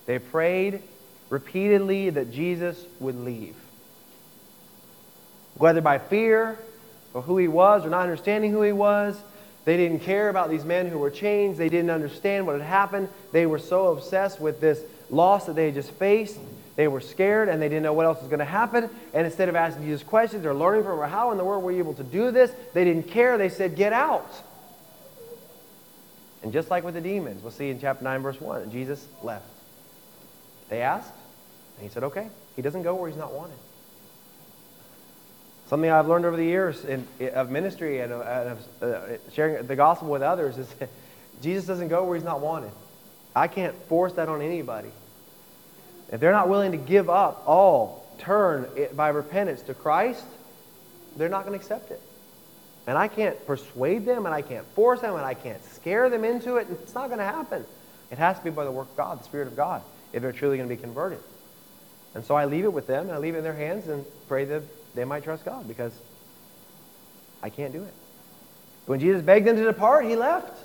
They 0.05 0.19
prayed 0.19 0.81
repeatedly 1.29 2.11
that 2.11 2.31
Jesus 2.31 2.83
would 2.99 3.15
leave. 3.15 3.55
Whether 5.57 5.81
by 5.81 5.99
fear 5.99 6.59
or 7.13 7.21
who 7.21 7.37
he 7.37 7.47
was 7.47 7.85
or 7.85 7.89
not 7.89 8.01
understanding 8.03 8.51
who 8.51 8.61
he 8.61 8.71
was, 8.71 9.17
they 9.63 9.77
didn't 9.77 9.99
care 9.99 10.29
about 10.29 10.49
these 10.49 10.63
men 10.63 10.87
who 10.87 10.99
were 10.99 11.09
chained. 11.09 11.57
They 11.57 11.69
didn't 11.69 11.89
understand 11.89 12.45
what 12.45 12.53
had 12.53 12.67
happened. 12.67 13.09
They 13.31 13.45
were 13.45 13.57
so 13.57 13.87
obsessed 13.87 14.39
with 14.39 14.61
this 14.61 14.79
loss 15.09 15.47
that 15.47 15.55
they 15.55 15.65
had 15.65 15.73
just 15.73 15.91
faced. 15.91 16.37
They 16.75 16.87
were 16.87 16.99
scared 16.99 17.47
and 17.47 17.61
they 17.61 17.69
didn't 17.69 17.83
know 17.83 17.93
what 17.93 18.05
else 18.05 18.19
was 18.19 18.27
going 18.27 18.39
to 18.39 18.45
happen. 18.45 18.89
And 19.13 19.25
instead 19.25 19.47
of 19.47 19.55
asking 19.55 19.85
Jesus 19.85 20.03
questions 20.03 20.45
or 20.45 20.53
learning 20.53 20.83
from 20.83 20.99
him, 20.99 21.09
how 21.09 21.31
in 21.31 21.37
the 21.37 21.45
world 21.45 21.63
were 21.63 21.71
you 21.71 21.79
able 21.79 21.93
to 21.95 22.03
do 22.03 22.31
this? 22.31 22.51
They 22.73 22.83
didn't 22.83 23.09
care. 23.09 23.37
They 23.37 23.49
said, 23.49 23.75
Get 23.75 23.93
out. 23.93 24.29
And 26.43 26.51
just 26.53 26.69
like 26.69 26.83
with 26.83 26.93
the 26.93 27.01
demons, 27.01 27.41
we'll 27.41 27.51
see 27.51 27.69
in 27.69 27.79
chapter 27.79 28.03
9, 28.03 28.21
verse 28.21 28.39
1, 28.39 28.71
Jesus 28.71 29.05
left. 29.23 29.45
They 30.69 30.81
asked, 30.81 31.11
and 31.77 31.87
he 31.87 31.93
said, 31.93 32.03
Okay. 32.03 32.29
He 32.55 32.61
doesn't 32.61 32.83
go 32.83 32.95
where 32.95 33.09
he's 33.09 33.17
not 33.17 33.33
wanted. 33.33 33.57
Something 35.67 35.89
I've 35.89 36.07
learned 36.07 36.25
over 36.25 36.37
the 36.37 36.45
years 36.45 36.85
in, 36.85 37.07
of 37.33 37.49
ministry 37.49 37.99
and 37.99 38.13
of, 38.13 38.67
uh, 38.81 39.17
sharing 39.33 39.65
the 39.65 39.75
gospel 39.75 40.09
with 40.09 40.21
others 40.21 40.57
is 40.57 40.67
Jesus 41.41 41.65
doesn't 41.65 41.89
go 41.89 42.03
where 42.05 42.15
he's 42.15 42.23
not 42.23 42.39
wanted. 42.39 42.71
I 43.35 43.47
can't 43.47 43.75
force 43.87 44.13
that 44.13 44.29
on 44.29 44.41
anybody. 44.41 44.89
If 46.11 46.19
they're 46.19 46.31
not 46.31 46.49
willing 46.49 46.71
to 46.71 46.77
give 46.77 47.09
up 47.09 47.43
all, 47.47 48.07
turn 48.19 48.67
by 48.95 49.09
repentance 49.09 49.61
to 49.63 49.73
Christ, 49.73 50.23
they're 51.17 51.29
not 51.29 51.45
going 51.45 51.57
to 51.57 51.63
accept 51.63 51.91
it. 51.91 52.01
And 52.87 52.97
I 52.97 53.07
can't 53.07 53.43
persuade 53.47 54.05
them, 54.05 54.25
and 54.25 54.35
I 54.35 54.41
can't 54.41 54.65
force 54.75 55.01
them, 55.01 55.15
and 55.15 55.25
I 55.25 55.33
can't 55.33 55.63
scare 55.73 56.09
them 56.09 56.23
into 56.23 56.57
it. 56.57 56.67
It's 56.69 56.93
not 56.93 57.07
going 57.07 57.17
to 57.17 57.25
happen. 57.25 57.65
It 58.11 58.19
has 58.19 58.37
to 58.37 58.43
be 58.43 58.51
by 58.51 58.63
the 58.63 58.71
work 58.71 58.89
of 58.89 58.95
God, 58.95 59.19
the 59.19 59.23
Spirit 59.23 59.47
of 59.47 59.55
God, 59.55 59.81
if 60.13 60.21
they're 60.21 60.31
truly 60.31 60.57
going 60.57 60.69
to 60.69 60.75
be 60.75 60.79
converted. 60.79 61.19
And 62.13 62.23
so 62.23 62.35
I 62.35 62.45
leave 62.45 62.63
it 62.63 62.71
with 62.71 62.85
them, 62.85 63.07
and 63.07 63.13
I 63.13 63.17
leave 63.17 63.33
it 63.33 63.39
in 63.39 63.43
their 63.43 63.53
hands, 63.53 63.87
and 63.87 64.05
pray 64.27 64.45
that 64.45 64.61
they 64.95 65.03
might 65.03 65.23
trust 65.23 65.43
God, 65.43 65.67
because 65.67 65.91
I 67.41 67.49
can't 67.49 67.73
do 67.73 67.83
it. 67.83 67.93
When 68.85 68.99
Jesus 68.99 69.23
begged 69.23 69.47
them 69.47 69.55
to 69.55 69.63
depart, 69.63 70.05
he 70.05 70.15
left. 70.15 70.55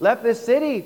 Left 0.00 0.22
this 0.22 0.44
city 0.44 0.84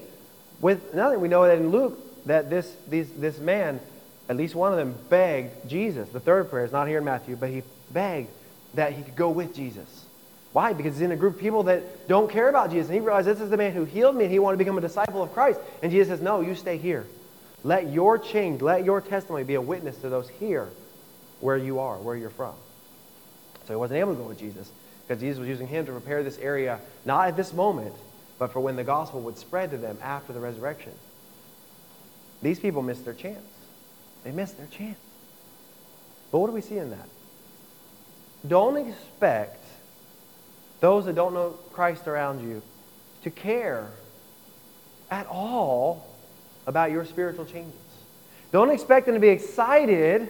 with 0.61 0.95
nothing. 0.95 1.21
We 1.21 1.29
know 1.29 1.45
that 1.45 1.59
in 1.59 1.71
Luke, 1.71 1.99
that 2.29 2.51
this, 2.51 2.75
these, 2.89 3.11
this 3.13 3.39
man, 3.39 3.81
at 4.29 4.37
least 4.37 4.55
one 4.55 4.71
of 4.71 4.79
them, 4.79 4.95
begged 5.09 5.69
Jesus. 5.69 6.09
The 6.11 6.21
third 6.21 6.51
prayer 6.51 6.65
is 6.65 6.73
not 6.73 6.87
here 6.87 6.99
in 6.99 7.05
Matthew, 7.05 7.37
but 7.37 7.49
he 7.49 7.63
begged 7.91 8.29
that 8.75 8.93
he 8.93 9.03
could 9.03 9.17
go 9.17 9.31
with 9.31 9.55
Jesus. 9.55 10.05
Why? 10.53 10.75
Because 10.75 10.95
he's 10.95 11.03
in 11.03 11.13
a 11.13 11.17
group 11.17 11.35
of 11.35 11.41
people 11.41 11.65
that 11.65 12.07
don't 12.07 12.31
care 12.31 12.49
about 12.49 12.71
Jesus. 12.71 12.89
And 12.89 12.95
he 12.95 13.01
realized 13.01 13.27
this 13.27 13.41
is 13.41 13.51
the 13.51 13.57
man 13.57 13.73
who 13.73 13.85
healed 13.85 14.15
me 14.15 14.25
and 14.25 14.33
he 14.33 14.39
wanted 14.39 14.57
to 14.57 14.65
become 14.65 14.79
a 14.79 14.83
disciple 14.83 15.23
of 15.23 15.33
Christ. 15.33 15.59
And 15.83 15.91
Jesus 15.91 16.09
says, 16.09 16.21
No, 16.21 16.41
you 16.41 16.55
stay 16.55 16.77
here. 16.77 17.07
Let 17.65 17.91
your 17.91 18.19
change, 18.19 18.63
let 18.63 18.85
your 18.85 19.01
testimony 19.01 19.45
be 19.45 19.55
a 19.55 19.61
witness 19.61 19.97
to 19.99 20.09
those 20.09 20.29
here 20.29 20.69
where 21.41 21.57
you 21.57 21.81
are, 21.81 21.97
where 21.97 22.17
you're 22.17 22.31
from. 22.31 22.55
So 23.67 23.73
he 23.73 23.77
wasn't 23.77 24.01
able 24.01 24.15
to 24.15 24.21
go 24.21 24.29
with 24.29 24.39
Jesus 24.39 24.71
because 25.07 25.21
Jesus 25.21 25.39
was 25.39 25.49
using 25.49 25.67
him 25.67 25.87
to 25.87 25.93
prepare 25.93 26.23
this 26.23 26.39
area, 26.39 26.79
not 27.05 27.29
at 27.29 27.37
this 27.37 27.53
moment, 27.53 27.95
but 28.39 28.53
for 28.53 28.61
when 28.61 28.77
the 28.77 28.85
gospel 28.85 29.21
would 29.23 29.39
spread 29.39 29.71
to 29.71 29.79
them 29.79 29.99
after 30.03 30.33
the 30.33 30.41
resurrection. 30.41 30.93
These 32.43 32.61
people 32.61 32.83
missed 32.83 33.05
their 33.05 33.15
chance. 33.15 33.45
They 34.25 34.31
missed 34.31 34.57
their 34.57 34.67
chance. 34.67 34.99
But 36.31 36.39
what 36.39 36.49
do 36.49 36.53
we 36.53 36.61
see 36.61 36.79
in 36.79 36.91
that? 36.91 37.09
Don't 38.47 38.77
expect 38.77 39.65
those 40.81 41.07
that 41.07 41.15
don't 41.15 41.35
know 41.35 41.51
Christ 41.73 42.07
around 42.07 42.49
you 42.49 42.63
to 43.25 43.31
care 43.31 43.89
at 45.11 45.27
all 45.27 46.07
about 46.67 46.91
your 46.91 47.05
spiritual 47.05 47.45
changes. 47.45 47.75
Don't 48.53 48.71
expect 48.71 49.07
them 49.07 49.15
to 49.15 49.21
be 49.21 49.29
excited 49.29 50.29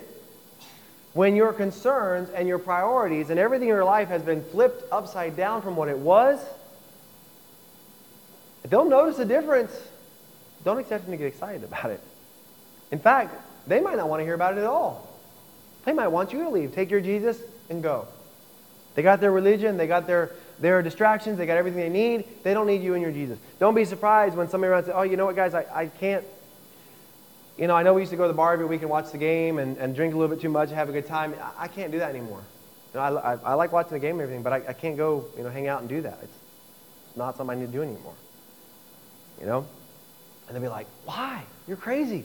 when 1.13 1.35
your 1.35 1.53
concerns 1.53 2.31
and 2.31 2.49
your 2.49 2.59
priorities 2.59 3.31
and 3.31 3.39
everything 3.39 3.69
in 3.69 3.75
your 3.75 3.85
life 3.85 4.09
has 4.09 4.23
been 4.23 4.43
flipped 4.43 4.91
upside 4.93 5.37
down 5.37 5.63
from 5.63 5.77
what 5.77 5.89
it 5.89 5.99
was. 5.99 6.39
They'll 8.69 8.89
notice 8.89 9.19
a 9.19 9.25
difference, 9.25 9.73
don't 10.65 10.79
expect 10.79 11.05
them 11.05 11.13
to 11.13 11.17
get 11.17 11.27
excited 11.27 11.65
about 11.65 11.91
it. 11.91 12.01
In 12.91 12.99
fact, 12.99 13.35
they 13.67 13.81
might 13.81 13.97
not 13.97 14.09
want 14.09 14.21
to 14.21 14.25
hear 14.25 14.35
about 14.35 14.57
it 14.57 14.61
at 14.61 14.67
all. 14.67 15.09
They 15.85 15.93
might 15.93 16.09
want 16.09 16.33
you 16.33 16.43
to 16.45 16.51
leave. 16.51 16.75
Take 16.75 16.91
your 16.91 17.01
Jesus 17.01 17.41
and 17.71 17.83
go. 17.83 18.09
They 18.95 19.03
got 19.03 19.21
their 19.21 19.31
religion, 19.31 19.77
they 19.77 19.87
got 19.87 20.07
their, 20.07 20.33
their 20.59 20.83
distractions, 20.83 21.39
they 21.39 21.47
got 21.47 21.57
everything 21.57 21.81
they 21.81 21.89
need. 21.89 22.25
They 22.43 22.53
don't 22.53 22.67
need 22.67 22.83
you 22.83 22.95
and 22.95 23.03
your 23.03 23.13
Jesus. 23.13 23.39
Don't 23.61 23.75
be 23.75 23.85
surprised 23.85 24.37
when 24.37 24.49
somebody 24.49 24.73
around 24.73 24.85
says, 24.85 24.95
Oh, 24.97 25.03
you 25.03 25.17
know 25.17 25.27
what, 25.27 25.37
guys, 25.37 25.55
I, 25.55 25.65
I 25.73 25.87
can't. 25.87 26.25
You 27.57 27.67
know, 27.67 27.75
I 27.75 27.83
know 27.83 27.95
we 27.95 28.03
used 28.03 28.11
to 28.11 28.17
go 28.17 28.25
to 28.25 28.29
the 28.29 28.35
bar 28.35 28.53
every 28.53 28.67
week 28.67 28.83
and 28.83 28.91
watch 28.91 29.11
the 29.11 29.19
game 29.19 29.59
and, 29.59 29.77
and 29.79 29.95
drink 29.95 30.15
a 30.15 30.17
little 30.17 30.35
bit 30.35 30.43
too 30.43 30.49
much 30.49 30.69
and 30.69 30.79
have 30.79 30.89
a 30.89 30.93
good 30.93 31.07
time. 31.07 31.35
I, 31.41 31.65
I 31.65 31.69
can't 31.69 31.91
do 31.91 31.99
that 31.99 32.11
anymore. 32.11 32.43
You 32.93 33.01
know, 33.01 33.19
I, 33.19 33.35
I, 33.35 33.39
I, 33.45 33.55
like 33.55 33.73
watching 33.73 33.93
the 33.93 33.99
game 33.99 34.13
and 34.13 34.23
everything, 34.23 34.43
but 34.43 34.53
I, 34.53 34.63
I 34.69 34.73
can't 34.73 34.97
go, 34.97 35.27
you 35.37 35.43
know, 35.43 35.51
hang 35.51 35.69
out 35.69 35.81
and 35.81 35.89
do 35.89 36.01
that. 36.03 36.19
It's, 36.23 36.33
it's 37.09 37.17
not 37.17 37.37
something 37.37 37.57
I 37.57 37.61
need 37.61 37.67
to 37.67 37.73
do 37.73 37.83
anymore. 37.83 38.15
You 39.41 39.47
know? 39.47 39.67
And 40.49 40.57
they'll 40.57 40.63
be 40.63 40.69
like, 40.69 40.87
why? 41.05 41.45
You're 41.67 41.77
crazy. 41.77 42.25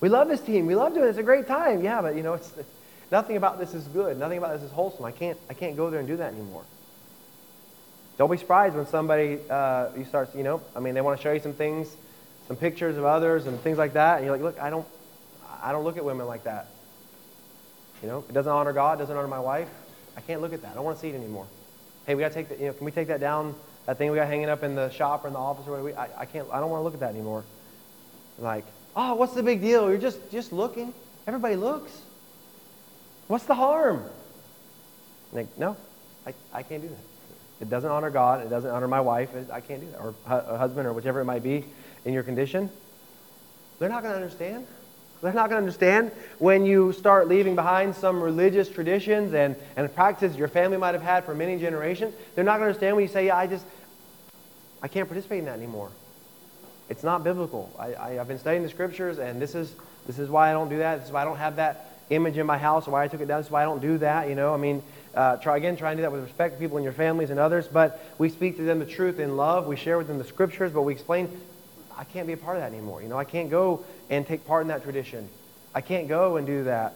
We 0.00 0.08
love 0.08 0.28
this 0.28 0.40
team. 0.40 0.66
We 0.66 0.74
love 0.74 0.94
doing 0.94 1.06
it. 1.06 1.10
It's 1.10 1.18
a 1.18 1.22
great 1.22 1.46
time. 1.46 1.82
Yeah, 1.82 2.02
but, 2.02 2.16
you 2.16 2.22
know, 2.22 2.34
it's, 2.34 2.52
nothing 3.10 3.36
about 3.36 3.58
this 3.58 3.74
is 3.74 3.84
good. 3.88 4.18
Nothing 4.18 4.38
about 4.38 4.54
this 4.54 4.62
is 4.62 4.70
wholesome. 4.70 5.04
I 5.04 5.12
can't, 5.12 5.38
I 5.48 5.54
can't 5.54 5.76
go 5.76 5.90
there 5.90 6.00
and 6.00 6.08
do 6.08 6.16
that 6.16 6.32
anymore. 6.32 6.64
Don't 8.18 8.30
be 8.30 8.36
surprised 8.36 8.74
when 8.74 8.86
somebody, 8.86 9.38
uh, 9.48 9.90
you 9.96 10.04
start, 10.04 10.34
you 10.34 10.42
know, 10.42 10.60
I 10.74 10.80
mean, 10.80 10.94
they 10.94 11.00
want 11.00 11.18
to 11.18 11.22
show 11.22 11.32
you 11.32 11.38
some 11.38 11.52
things, 11.52 11.88
some 12.48 12.56
pictures 12.56 12.96
of 12.96 13.04
others 13.04 13.46
and 13.46 13.58
things 13.60 13.78
like 13.78 13.92
that. 13.92 14.16
And 14.16 14.26
you're 14.26 14.34
like, 14.34 14.42
look, 14.42 14.60
I 14.60 14.70
don't, 14.70 14.86
I 15.62 15.70
don't 15.70 15.84
look 15.84 15.96
at 15.96 16.04
women 16.04 16.26
like 16.26 16.44
that. 16.44 16.66
You 18.02 18.08
know, 18.08 18.24
it 18.28 18.32
doesn't 18.32 18.50
honor 18.50 18.72
God, 18.72 18.98
doesn't 18.98 19.16
honor 19.16 19.28
my 19.28 19.38
wife. 19.38 19.68
I 20.16 20.20
can't 20.20 20.40
look 20.40 20.52
at 20.52 20.62
that. 20.62 20.72
I 20.72 20.74
don't 20.74 20.84
want 20.84 20.96
to 20.96 21.00
see 21.00 21.10
it 21.10 21.14
anymore. 21.14 21.46
Hey, 22.06 22.16
we 22.16 22.20
got 22.20 22.28
to 22.28 22.34
take 22.34 22.48
that, 22.48 22.58
you 22.58 22.66
know, 22.66 22.72
can 22.72 22.84
we 22.84 22.90
take 22.90 23.08
that 23.08 23.20
down 23.20 23.54
that 23.88 23.96
thing 23.96 24.10
we 24.10 24.16
got 24.16 24.28
hanging 24.28 24.50
up 24.50 24.62
in 24.62 24.74
the 24.74 24.90
shop 24.90 25.24
or 25.24 25.28
in 25.28 25.32
the 25.32 25.38
office 25.38 25.66
or 25.66 25.80
whatever. 25.80 25.98
I, 25.98 26.20
I 26.20 26.24
can't. 26.26 26.46
I 26.52 26.60
don't 26.60 26.68
want 26.68 26.80
to 26.80 26.84
look 26.84 26.92
at 26.92 27.00
that 27.00 27.14
anymore. 27.14 27.42
Like, 28.38 28.66
oh, 28.94 29.14
what's 29.14 29.32
the 29.32 29.42
big 29.42 29.62
deal? 29.62 29.88
You're 29.88 29.96
just 29.96 30.18
just 30.30 30.52
looking. 30.52 30.92
Everybody 31.26 31.56
looks. 31.56 31.90
What's 33.28 33.46
the 33.46 33.54
harm? 33.54 34.04
Like, 35.32 35.46
no, 35.58 35.74
I, 36.26 36.34
I 36.52 36.62
can't 36.64 36.82
do 36.82 36.88
that. 36.88 37.62
It 37.62 37.70
doesn't 37.70 37.90
honor 37.90 38.10
God. 38.10 38.44
It 38.44 38.50
doesn't 38.50 38.70
honor 38.70 38.88
my 38.88 39.00
wife. 39.00 39.30
I 39.50 39.60
can't 39.60 39.80
do 39.80 39.90
that. 39.92 40.00
Or 40.00 40.14
a 40.26 40.58
husband 40.58 40.86
or 40.86 40.92
whichever 40.92 41.22
it 41.22 41.24
might 41.24 41.42
be 41.42 41.64
in 42.04 42.12
your 42.12 42.22
condition. 42.22 42.68
They're 43.78 43.88
not 43.88 44.02
going 44.02 44.12
to 44.12 44.20
understand. 44.20 44.66
They're 45.22 45.32
not 45.32 45.48
going 45.48 45.60
to 45.60 45.66
understand 45.66 46.12
when 46.38 46.64
you 46.64 46.92
start 46.92 47.26
leaving 47.26 47.56
behind 47.56 47.94
some 47.94 48.20
religious 48.22 48.68
traditions 48.68 49.34
and, 49.34 49.56
and 49.76 49.92
practices 49.92 50.36
your 50.36 50.48
family 50.48 50.76
might 50.76 50.94
have 50.94 51.02
had 51.02 51.24
for 51.24 51.34
many 51.34 51.58
generations. 51.58 52.14
They're 52.34 52.44
not 52.44 52.58
going 52.58 52.66
to 52.66 52.66
understand 52.68 52.96
when 52.96 53.04
you 53.04 53.10
say, 53.10 53.26
yeah, 53.26 53.36
I 53.36 53.46
just, 53.46 53.64
I 54.82 54.88
can't 54.88 55.08
participate 55.08 55.40
in 55.40 55.44
that 55.46 55.56
anymore. 55.56 55.90
It's 56.88 57.02
not 57.02 57.24
biblical. 57.24 57.70
I, 57.78 57.94
I, 57.94 58.10
have 58.12 58.28
been 58.28 58.38
studying 58.38 58.62
the 58.62 58.68
scriptures, 58.68 59.18
and 59.18 59.42
this 59.42 59.54
is, 59.54 59.74
this 60.06 60.18
is 60.18 60.30
why 60.30 60.48
I 60.48 60.52
don't 60.52 60.68
do 60.70 60.78
that. 60.78 60.98
This 60.98 61.08
is 61.08 61.12
why 61.12 61.22
I 61.22 61.24
don't 61.24 61.36
have 61.36 61.56
that 61.56 61.92
image 62.10 62.38
in 62.38 62.46
my 62.46 62.56
house, 62.56 62.86
why 62.86 63.04
I 63.04 63.08
took 63.08 63.20
it 63.20 63.28
down. 63.28 63.40
This 63.40 63.46
is 63.46 63.52
why 63.52 63.62
I 63.62 63.64
don't 63.66 63.82
do 63.82 63.98
that, 63.98 64.28
you 64.28 64.34
know. 64.34 64.54
I 64.54 64.56
mean, 64.56 64.82
uh, 65.14 65.36
try 65.36 65.56
again, 65.56 65.76
try 65.76 65.90
and 65.90 65.98
do 65.98 66.02
that 66.02 66.12
with 66.12 66.22
respect 66.22 66.54
to 66.54 66.60
people 66.60 66.78
in 66.78 66.84
your 66.84 66.92
families 66.92 67.30
and 67.30 67.38
others, 67.38 67.68
but 67.68 68.02
we 68.18 68.28
speak 68.30 68.56
to 68.56 68.62
them 68.62 68.78
the 68.78 68.86
truth 68.86 69.18
in 69.18 69.36
love. 69.36 69.66
We 69.66 69.76
share 69.76 69.98
with 69.98 70.06
them 70.06 70.18
the 70.18 70.24
scriptures, 70.24 70.72
but 70.72 70.82
we 70.82 70.92
explain 70.92 71.28
I 71.96 72.04
can't 72.04 72.26
be 72.26 72.32
a 72.32 72.36
part 72.36 72.56
of 72.56 72.62
that 72.62 72.72
anymore. 72.72 73.02
You 73.02 73.08
know, 73.08 73.18
I 73.18 73.24
can't 73.24 73.50
go 73.50 73.84
and 74.08 74.26
take 74.26 74.46
part 74.46 74.62
in 74.62 74.68
that 74.68 74.84
tradition. 74.84 75.28
I 75.74 75.80
can't 75.80 76.08
go 76.08 76.36
and 76.36 76.46
do 76.46 76.64
that. 76.64 76.94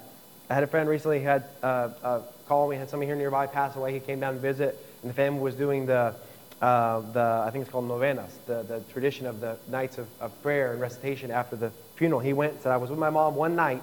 I 0.48 0.54
had 0.54 0.62
a 0.62 0.68
friend 0.68 0.88
recently 0.88 1.18
who 1.18 1.24
had 1.24 1.44
uh, 1.62 1.90
uh, 2.02 2.20
call 2.46 2.68
me, 2.68 2.76
had 2.76 2.88
somebody 2.88 3.08
here 3.08 3.16
nearby 3.16 3.46
pass 3.46 3.74
away. 3.74 3.92
He 3.92 4.00
came 4.00 4.20
down 4.20 4.34
to 4.34 4.40
visit, 4.40 4.78
and 5.02 5.10
the 5.10 5.14
family 5.14 5.40
was 5.40 5.54
doing 5.54 5.86
the, 5.86 6.14
the 6.62 7.42
I 7.44 7.50
think 7.50 7.62
it's 7.62 7.70
called 7.70 7.88
novenas, 7.88 8.38
the, 8.46 8.62
the 8.62 8.80
tradition 8.92 9.26
of 9.26 9.40
the 9.40 9.58
nights 9.68 9.98
of, 9.98 10.06
of 10.20 10.40
prayer 10.42 10.72
and 10.72 10.80
recitation 10.80 11.30
after 11.30 11.56
the 11.56 11.72
funeral. 11.96 12.20
He 12.20 12.32
went 12.32 12.52
and 12.54 12.62
said, 12.62 12.72
I 12.72 12.76
was 12.76 12.90
with 12.90 12.98
my 12.98 13.10
mom 13.10 13.34
one 13.34 13.56
night, 13.56 13.82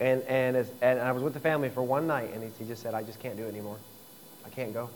and, 0.00 0.22
and, 0.22 0.56
as, 0.56 0.70
and 0.82 1.00
I 1.00 1.12
was 1.12 1.22
with 1.22 1.34
the 1.34 1.40
family 1.40 1.70
for 1.70 1.82
one 1.82 2.06
night, 2.06 2.30
and 2.34 2.42
he, 2.42 2.50
he 2.58 2.68
just 2.68 2.82
said, 2.82 2.94
I 2.94 3.02
just 3.02 3.20
can't 3.20 3.36
do 3.36 3.44
it 3.44 3.48
anymore. 3.48 3.78
I 4.44 4.50
can't 4.50 4.74
go. 4.74 4.90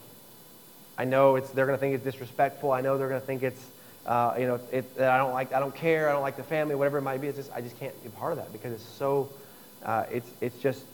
I 0.99 1.05
know 1.05 1.37
it's, 1.37 1.51
they're 1.51 1.67
going 1.67 1.79
to 1.79 1.81
think 1.81 1.95
it's 1.95 2.05
disrespectful. 2.05 2.73
I 2.73 2.81
know 2.81 2.99
they're 2.99 3.09
going 3.09 3.21
to 3.21 3.27
think 3.27 3.43
it's, 3.43 3.65
uh, 4.05 4.35
you 4.39 4.47
know, 4.47 4.61
it, 4.73 4.85
I 4.99 5.17
don't 5.17 5.33
like, 5.33 5.53
I 5.53 5.61
don't 5.61 5.75
care. 5.75 6.09
I 6.09 6.13
don't 6.13 6.23
like 6.23 6.37
the 6.37 6.43
family, 6.43 6.75
whatever 6.75 6.99
it 6.99 7.03
might 7.03 7.21
be. 7.21 7.29
It's 7.29 7.39
just, 7.39 7.53
I 7.53 7.61
just 7.61 7.79
can't 7.79 8.03
be 8.03 8.11
part 8.11 8.33
of 8.33 8.39
that 8.39 8.53
because 8.53 8.73
it's 8.73 8.85
so, 8.99 9.31
uh, 9.85 10.05
it's, 10.11 10.31
it's 10.41 10.59
just, 10.59 10.85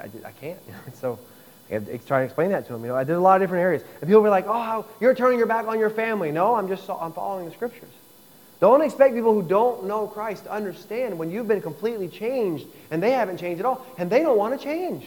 I, 0.00 0.10
I 0.26 0.32
can't. 0.32 0.58
so, 0.94 1.18
and 1.70 1.86
trying 2.06 2.22
to 2.22 2.24
explain 2.24 2.50
that 2.50 2.66
to 2.66 2.72
them. 2.72 2.82
You 2.82 2.88
know, 2.88 2.96
I 2.96 3.04
did 3.04 3.16
a 3.16 3.20
lot 3.20 3.36
of 3.36 3.42
different 3.42 3.62
areas, 3.62 3.82
and 4.00 4.08
people 4.08 4.20
were 4.20 4.28
like, 4.28 4.46
"Oh, 4.48 4.84
you're 5.00 5.14
turning 5.14 5.38
your 5.38 5.46
back 5.46 5.66
on 5.66 5.78
your 5.78 5.90
family." 5.90 6.32
No, 6.32 6.54
I'm 6.54 6.68
just 6.68 6.88
I'm 6.90 7.12
following 7.12 7.46
the 7.46 7.52
scriptures. 7.52 7.92
Don't 8.60 8.82
expect 8.82 9.14
people 9.14 9.32
who 9.32 9.42
don't 9.42 9.84
know 9.84 10.06
Christ 10.06 10.44
to 10.44 10.52
understand 10.52 11.18
when 11.18 11.30
you've 11.30 11.48
been 11.48 11.62
completely 11.62 12.08
changed 12.08 12.66
and 12.90 13.02
they 13.02 13.12
haven't 13.12 13.38
changed 13.38 13.60
at 13.60 13.66
all, 13.66 13.86
and 13.96 14.10
they 14.10 14.20
don't 14.20 14.36
want 14.36 14.58
to 14.58 14.62
change. 14.62 15.06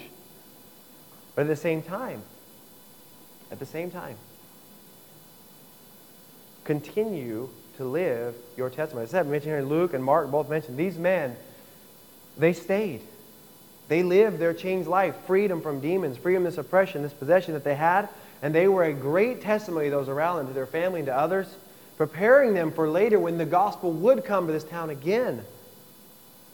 But 1.36 1.44
at 1.44 1.48
the 1.48 1.56
same 1.56 1.84
time, 1.84 2.24
at 3.52 3.60
the 3.60 3.66
same 3.66 3.92
time, 3.92 4.18
continue 6.64 7.50
to 7.78 7.86
live 7.86 8.36
your 8.58 8.70
testimony. 8.70 9.06
I 9.06 9.10
said, 9.10 9.28
mentioned 9.28 9.54
here 9.54 9.62
Luke 9.62 9.94
and 9.94 10.04
Mark 10.04 10.32
both 10.32 10.50
mentioned 10.50 10.78
these 10.78 10.98
men, 10.98 11.36
they 12.38 12.54
stayed. 12.54 13.02
They 13.94 14.02
lived 14.02 14.40
their 14.40 14.56
changed 14.56 14.90
life, 14.90 15.16
freedom 15.28 15.62
from 15.62 15.80
demons, 15.80 16.18
freedom 16.18 16.42
from 16.42 16.50
this 16.50 16.58
oppression, 16.58 17.04
this 17.04 17.14
possession 17.14 17.54
that 17.54 17.64
they 17.64 17.76
had, 17.76 18.10
and 18.42 18.52
they 18.52 18.68
were 18.68 18.86
a 18.86 18.92
great 18.92 19.44
testimony 19.44 19.86
to 19.86 19.92
those 19.92 20.10
around 20.10 20.38
them, 20.38 20.48
to 20.48 20.54
their 20.54 20.66
family 20.66 21.02
and 21.02 21.06
to 21.06 21.16
others, 21.16 21.46
preparing 21.96 22.56
them 22.56 22.72
for 22.72 22.90
later 22.90 23.20
when 23.20 23.38
the 23.38 23.46
gospel 23.46 23.92
would 23.92 24.26
come 24.26 24.48
to 24.48 24.52
this 24.52 24.64
town 24.64 24.90
again. 24.90 25.46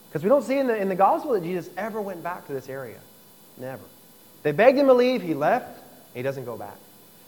Because 0.06 0.22
we 0.22 0.28
don't 0.28 0.42
see 0.42 0.58
in 0.58 0.66
the, 0.66 0.76
in 0.76 0.90
the 0.90 0.94
gospel 0.94 1.32
that 1.32 1.42
Jesus 1.42 1.70
ever 1.78 1.98
went 1.98 2.22
back 2.22 2.46
to 2.46 2.52
this 2.52 2.68
area. 2.68 2.98
Never. 3.56 3.84
They 4.42 4.52
begged 4.52 4.76
him 4.76 4.88
to 4.88 4.92
leave, 4.92 5.22
he 5.22 5.32
left, 5.32 5.82
he 6.12 6.20
doesn't 6.20 6.44
go 6.44 6.58
back. 6.58 6.76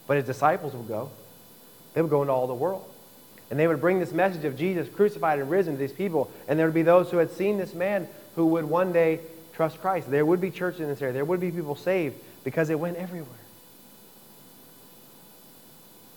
But 0.07 0.19
his 0.19 0.27
disciples 0.27 0.75
would 0.75 0.89
go. 0.89 1.09
They 1.95 2.03
would 2.03 2.11
go 2.11 2.21
into 2.21 2.35
all 2.35 2.47
the 2.47 2.53
world. 2.53 2.85
And 3.51 3.59
they 3.59 3.67
would 3.67 3.81
bring 3.81 3.99
this 3.99 4.13
message 4.13 4.45
of 4.45 4.59
Jesus 4.59 4.91
crucified 4.95 5.39
and 5.39 5.49
risen 5.49 5.73
to 5.73 5.79
these 5.79 5.91
people. 5.91 6.31
And 6.49 6.59
there 6.59 6.67
would 6.67 6.75
be 6.75 6.83
those 6.83 7.11
who 7.11 7.17
had 7.17 7.31
seen 7.31 7.57
this 7.57 7.73
man 7.73 8.07
who 8.37 8.45
would 8.49 8.67
one 8.67 8.93
day 8.93 9.21
trust 9.55 9.81
Christ. 9.81 10.11
There 10.11 10.25
would 10.25 10.41
be 10.41 10.51
churches 10.51 10.81
in 10.81 10.89
this 10.89 11.01
area. 11.03 11.13
There 11.13 11.25
would 11.25 11.41
be 11.41 11.51
people 11.51 11.77
saved 11.77 12.17
because 12.45 12.71
it 12.71 12.79
went 12.79 12.97
everywhere. 12.97 13.29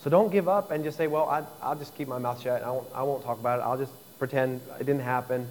So 0.01 0.09
don't 0.09 0.31
give 0.31 0.47
up 0.47 0.69
and 0.69 0.83
just 0.83 0.97
say, 0.97 1.07
well, 1.07 1.27
I, 1.27 1.67
will 1.67 1.79
just 1.79 1.95
keep 1.95 2.07
my 2.07 2.19
mouth 2.19 2.39
shut. 2.41 2.61
I 2.61 2.69
won't, 2.69 2.87
I 2.93 3.03
won't 3.03 3.23
talk 3.23 3.39
about 3.39 3.59
it. 3.59 3.63
I'll 3.63 3.77
just 3.77 3.91
pretend 4.19 4.61
it 4.79 4.85
didn't 4.85 5.01
happen. 5.01 5.47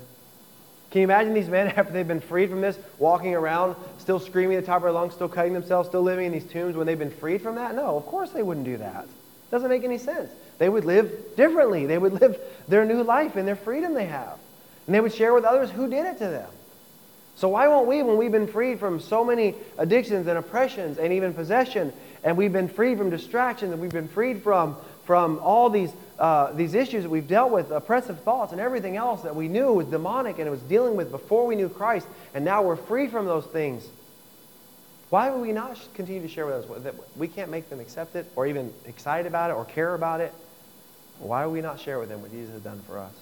Can 0.92 1.00
you 1.00 1.04
imagine 1.06 1.34
these 1.34 1.48
men 1.48 1.66
after 1.76 1.92
they've 1.92 2.06
been 2.06 2.20
freed 2.20 2.50
from 2.50 2.60
this, 2.60 2.78
walking 3.00 3.34
around, 3.34 3.74
still 3.98 4.20
screaming 4.20 4.56
at 4.56 4.60
the 4.60 4.66
top 4.68 4.76
of 4.76 4.82
their 4.84 4.92
lungs, 4.92 5.14
still 5.14 5.28
cutting 5.28 5.52
themselves, 5.52 5.88
still 5.88 6.02
living 6.02 6.26
in 6.26 6.32
these 6.32 6.44
tombs 6.44 6.76
when 6.76 6.86
they've 6.86 6.96
been 6.96 7.10
freed 7.10 7.42
from 7.42 7.56
that? 7.56 7.74
No, 7.74 7.96
of 7.96 8.06
course 8.06 8.30
they 8.30 8.44
wouldn't 8.44 8.64
do 8.64 8.76
that. 8.76 9.04
It 9.04 9.50
doesn't 9.50 9.68
make 9.68 9.82
any 9.82 9.98
sense. 9.98 10.30
They 10.58 10.68
would 10.68 10.84
live 10.84 11.12
differently. 11.36 11.86
They 11.86 11.98
would 11.98 12.12
live 12.20 12.38
their 12.68 12.84
new 12.84 13.02
life 13.02 13.36
in 13.36 13.46
their 13.46 13.56
freedom 13.56 13.92
they 13.92 14.06
have. 14.06 14.38
And 14.86 14.94
they 14.94 15.00
would 15.00 15.12
share 15.12 15.34
with 15.34 15.42
others 15.42 15.68
who 15.68 15.90
did 15.90 16.06
it 16.06 16.18
to 16.18 16.28
them. 16.28 16.50
So 17.36 17.48
why 17.48 17.66
won't 17.68 17.88
we, 17.88 18.02
when 18.02 18.16
we've 18.16 18.32
been 18.32 18.46
freed 18.46 18.78
from 18.78 19.00
so 19.00 19.24
many 19.24 19.54
addictions 19.76 20.26
and 20.26 20.38
oppressions 20.38 20.98
and 20.98 21.12
even 21.12 21.34
possession, 21.34 21.92
and 22.22 22.36
we've 22.36 22.52
been 22.52 22.68
freed 22.68 22.96
from 22.98 23.10
distractions, 23.10 23.72
and 23.72 23.80
we've 23.80 23.90
been 23.90 24.08
freed 24.08 24.42
from, 24.42 24.76
from 25.04 25.40
all 25.40 25.68
these, 25.68 25.92
uh, 26.18 26.52
these 26.52 26.74
issues 26.74 27.02
that 27.02 27.10
we've 27.10 27.26
dealt 27.26 27.50
with, 27.50 27.72
oppressive 27.72 28.20
thoughts 28.20 28.52
and 28.52 28.60
everything 28.60 28.96
else 28.96 29.22
that 29.22 29.34
we 29.34 29.48
knew 29.48 29.72
was 29.72 29.86
demonic 29.88 30.38
and 30.38 30.46
it 30.46 30.50
was 30.50 30.62
dealing 30.62 30.96
with 30.96 31.10
before 31.10 31.46
we 31.46 31.56
knew 31.56 31.68
Christ, 31.68 32.06
and 32.34 32.44
now 32.44 32.62
we're 32.62 32.76
free 32.76 33.08
from 33.08 33.26
those 33.26 33.46
things. 33.46 33.84
Why 35.10 35.30
would 35.30 35.42
we 35.42 35.52
not 35.52 35.78
continue 35.94 36.22
to 36.22 36.28
share 36.28 36.46
with 36.46 36.70
us 36.70 36.82
that 36.84 36.94
we 37.16 37.28
can't 37.28 37.50
make 37.50 37.68
them 37.68 37.80
accept 37.80 38.16
it 38.16 38.30
or 38.36 38.46
even 38.46 38.72
excited 38.86 39.26
about 39.26 39.50
it 39.50 39.54
or 39.54 39.64
care 39.64 39.94
about 39.94 40.20
it? 40.20 40.32
Why 41.18 41.46
would 41.46 41.52
we 41.52 41.60
not 41.60 41.80
share 41.80 41.98
with 41.98 42.08
them 42.08 42.22
what 42.22 42.30
Jesus 42.30 42.52
has 42.52 42.62
done 42.62 42.80
for 42.86 42.98
us? 42.98 43.12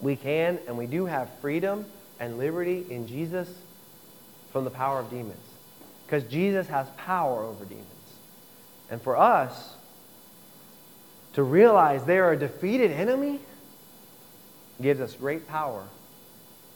We 0.00 0.16
can 0.16 0.58
and 0.66 0.76
we 0.76 0.86
do 0.86 1.06
have 1.06 1.30
freedom 1.40 1.84
and 2.20 2.38
liberty 2.38 2.84
in 2.90 3.06
Jesus 3.08 3.48
from 4.52 4.64
the 4.64 4.70
power 4.70 5.00
of 5.00 5.10
demons. 5.10 5.40
Because 6.06 6.22
Jesus 6.24 6.68
has 6.68 6.86
power 6.98 7.42
over 7.42 7.64
demons. 7.64 7.86
And 8.90 9.00
for 9.00 9.16
us 9.16 9.74
to 11.32 11.42
realize 11.42 12.04
they 12.04 12.18
are 12.18 12.32
a 12.32 12.36
defeated 12.36 12.90
enemy 12.90 13.40
gives 14.82 15.00
us 15.00 15.14
great 15.14 15.48
power. 15.48 15.84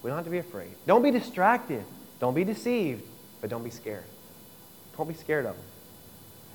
We 0.03 0.09
don't 0.09 0.16
have 0.16 0.24
to 0.24 0.30
be 0.30 0.38
afraid. 0.38 0.70
Don't 0.86 1.03
be 1.03 1.11
distracted. 1.11 1.84
Don't 2.20 2.34
be 2.34 2.45
deceived, 2.45 3.03
but 3.40 3.51
don't 3.51 3.64
be 3.64 3.70
scared. 3.70 4.05
Don't 4.97 5.09
be 5.09 5.14
scared 5.14 5.47
of 5.47 5.57
them. 5.57 5.64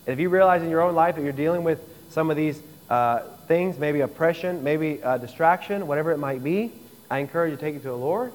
And 0.07 0.13
if 0.13 0.19
you 0.19 0.29
realize 0.29 0.63
in 0.63 0.69
your 0.69 0.81
own 0.81 0.95
life 0.95 1.15
that 1.15 1.21
you're 1.21 1.31
dealing 1.33 1.63
with 1.63 1.81
some 2.09 2.31
of 2.31 2.37
these 2.37 2.61
uh, 2.89 3.19
things, 3.47 3.77
maybe 3.77 4.01
oppression, 4.01 4.63
maybe 4.63 5.03
uh, 5.03 5.17
distraction, 5.17 5.85
whatever 5.85 6.11
it 6.11 6.17
might 6.17 6.43
be, 6.43 6.71
I 7.11 7.19
encourage 7.19 7.51
you 7.51 7.57
to 7.57 7.61
take 7.61 7.75
it 7.75 7.81
to 7.81 7.89
the 7.89 7.95
Lord 7.95 8.31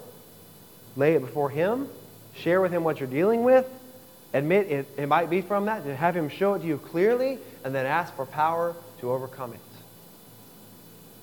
lay 0.97 1.15
it 1.15 1.21
before 1.21 1.51
Him, 1.51 1.89
share 2.35 2.61
with 2.61 2.73
Him 2.73 2.85
what 2.85 3.01
you're 3.01 3.09
dealing 3.09 3.45
with, 3.45 3.67
admit 4.33 4.71
it, 4.71 4.87
it 4.97 5.07
might 5.07 5.31
be 5.31 5.41
from 5.41 5.67
that, 5.67 5.85
to 5.85 5.95
have 5.95 6.17
Him 6.17 6.29
show 6.29 6.55
it 6.55 6.61
to 6.61 6.67
you 6.67 6.79
clearly, 6.79 7.39
and 7.65 7.75
then 7.75 7.87
ask 7.87 8.15
for 8.15 8.27
power 8.27 8.75
to 9.01 9.11
overcome 9.11 9.53
it. 9.53 9.61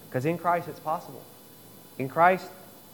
Because 0.10 0.26
in 0.26 0.38
Christ 0.38 0.68
it's 0.68 0.80
possible. 0.80 1.24
In 1.98 2.10
Christ, 2.10 2.48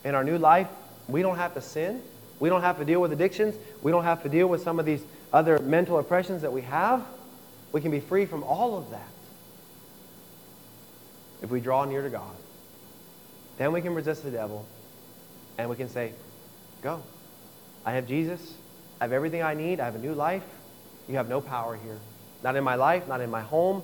in 0.04 0.16
our 0.16 0.24
new 0.24 0.38
life, 0.38 0.68
we 1.08 1.22
don't 1.22 1.38
have 1.38 1.54
to 1.56 1.62
sin. 1.62 2.02
We 2.40 2.50
don't 2.50 2.62
have 2.62 2.78
to 2.78 2.86
deal 2.86 3.02
with 3.02 3.12
addictions. 3.12 3.56
We 3.82 3.92
don't 3.92 4.04
have 4.04 4.22
to 4.24 4.30
deal 4.30 4.48
with 4.48 4.62
some 4.62 4.80
of 4.80 4.86
these 4.86 5.02
other 5.34 5.60
mental 5.60 5.98
oppressions 5.98 6.44
that 6.44 6.54
we 6.54 6.62
have. 6.62 7.06
We 7.72 7.82
can 7.82 7.92
be 7.92 8.00
free 8.00 8.26
from 8.26 8.44
all 8.44 8.78
of 8.78 8.92
that 8.92 9.08
if 11.42 11.50
we 11.50 11.60
draw 11.60 11.86
near 11.86 12.02
to 12.02 12.10
God. 12.10 12.36
Then 13.58 13.72
we 13.72 13.82
can 13.82 13.94
resist 13.96 14.24
the 14.24 14.32
devil 14.32 14.66
and 15.58 15.70
we 15.70 15.76
can 15.76 15.90
say, 15.90 16.14
Go. 16.82 17.02
I 17.86 17.94
have 17.94 18.08
Jesus. 18.08 18.54
I 19.00 19.06
have 19.06 19.14
everything 19.14 19.44
I 19.44 19.54
need. 19.54 19.80
I 19.80 19.86
have 19.86 19.96
a 19.96 20.00
new 20.00 20.14
life. 20.14 20.44
You 21.08 21.16
have 21.16 21.30
no 21.30 21.42
power 21.42 21.76
here. 21.76 21.98
Not 22.44 22.56
in 22.56 22.64
my 22.64 22.76
life, 22.76 23.08
not 23.08 23.22
in 23.22 23.30
my 23.30 23.42
home, 23.42 23.84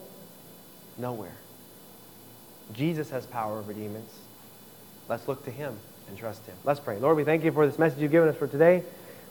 nowhere. 0.98 1.36
Jesus 2.74 3.10
has 3.10 3.26
power 3.26 3.60
over 3.60 3.74
demons. 3.74 4.12
Let's 5.10 5.28
look 5.28 5.44
to 5.46 5.52
him 5.52 5.78
and 6.08 6.18
trust 6.18 6.46
him. 6.46 6.56
Let's 6.64 6.80
pray. 6.80 7.00
Lord, 7.00 7.18
we 7.18 7.24
thank 7.24 7.44
you 7.44 7.52
for 7.52 7.66
this 7.66 7.80
message 7.80 8.00
you've 8.00 8.12
given 8.12 8.30
us 8.30 8.36
for 8.36 8.48
today. 8.48 8.84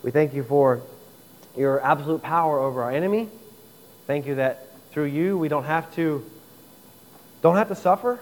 We 0.03 0.11
thank 0.11 0.35
you 0.35 0.43
for 0.43 0.83
your 1.57 1.81
absolute 1.81 2.23
power 2.23 2.59
over 2.59 2.83
our 2.83 2.91
enemy. 2.91 3.29
Thank 4.07 4.27
you 4.27 4.37
that 4.37 4.69
through 4.93 5.05
you 5.05 5.39
we 5.39 5.49
don't 5.49 5.65
have 5.65 5.95
to 5.97 6.25
don't 7.41 7.57
have 7.57 7.69
to 7.69 7.75
suffer. 7.75 8.19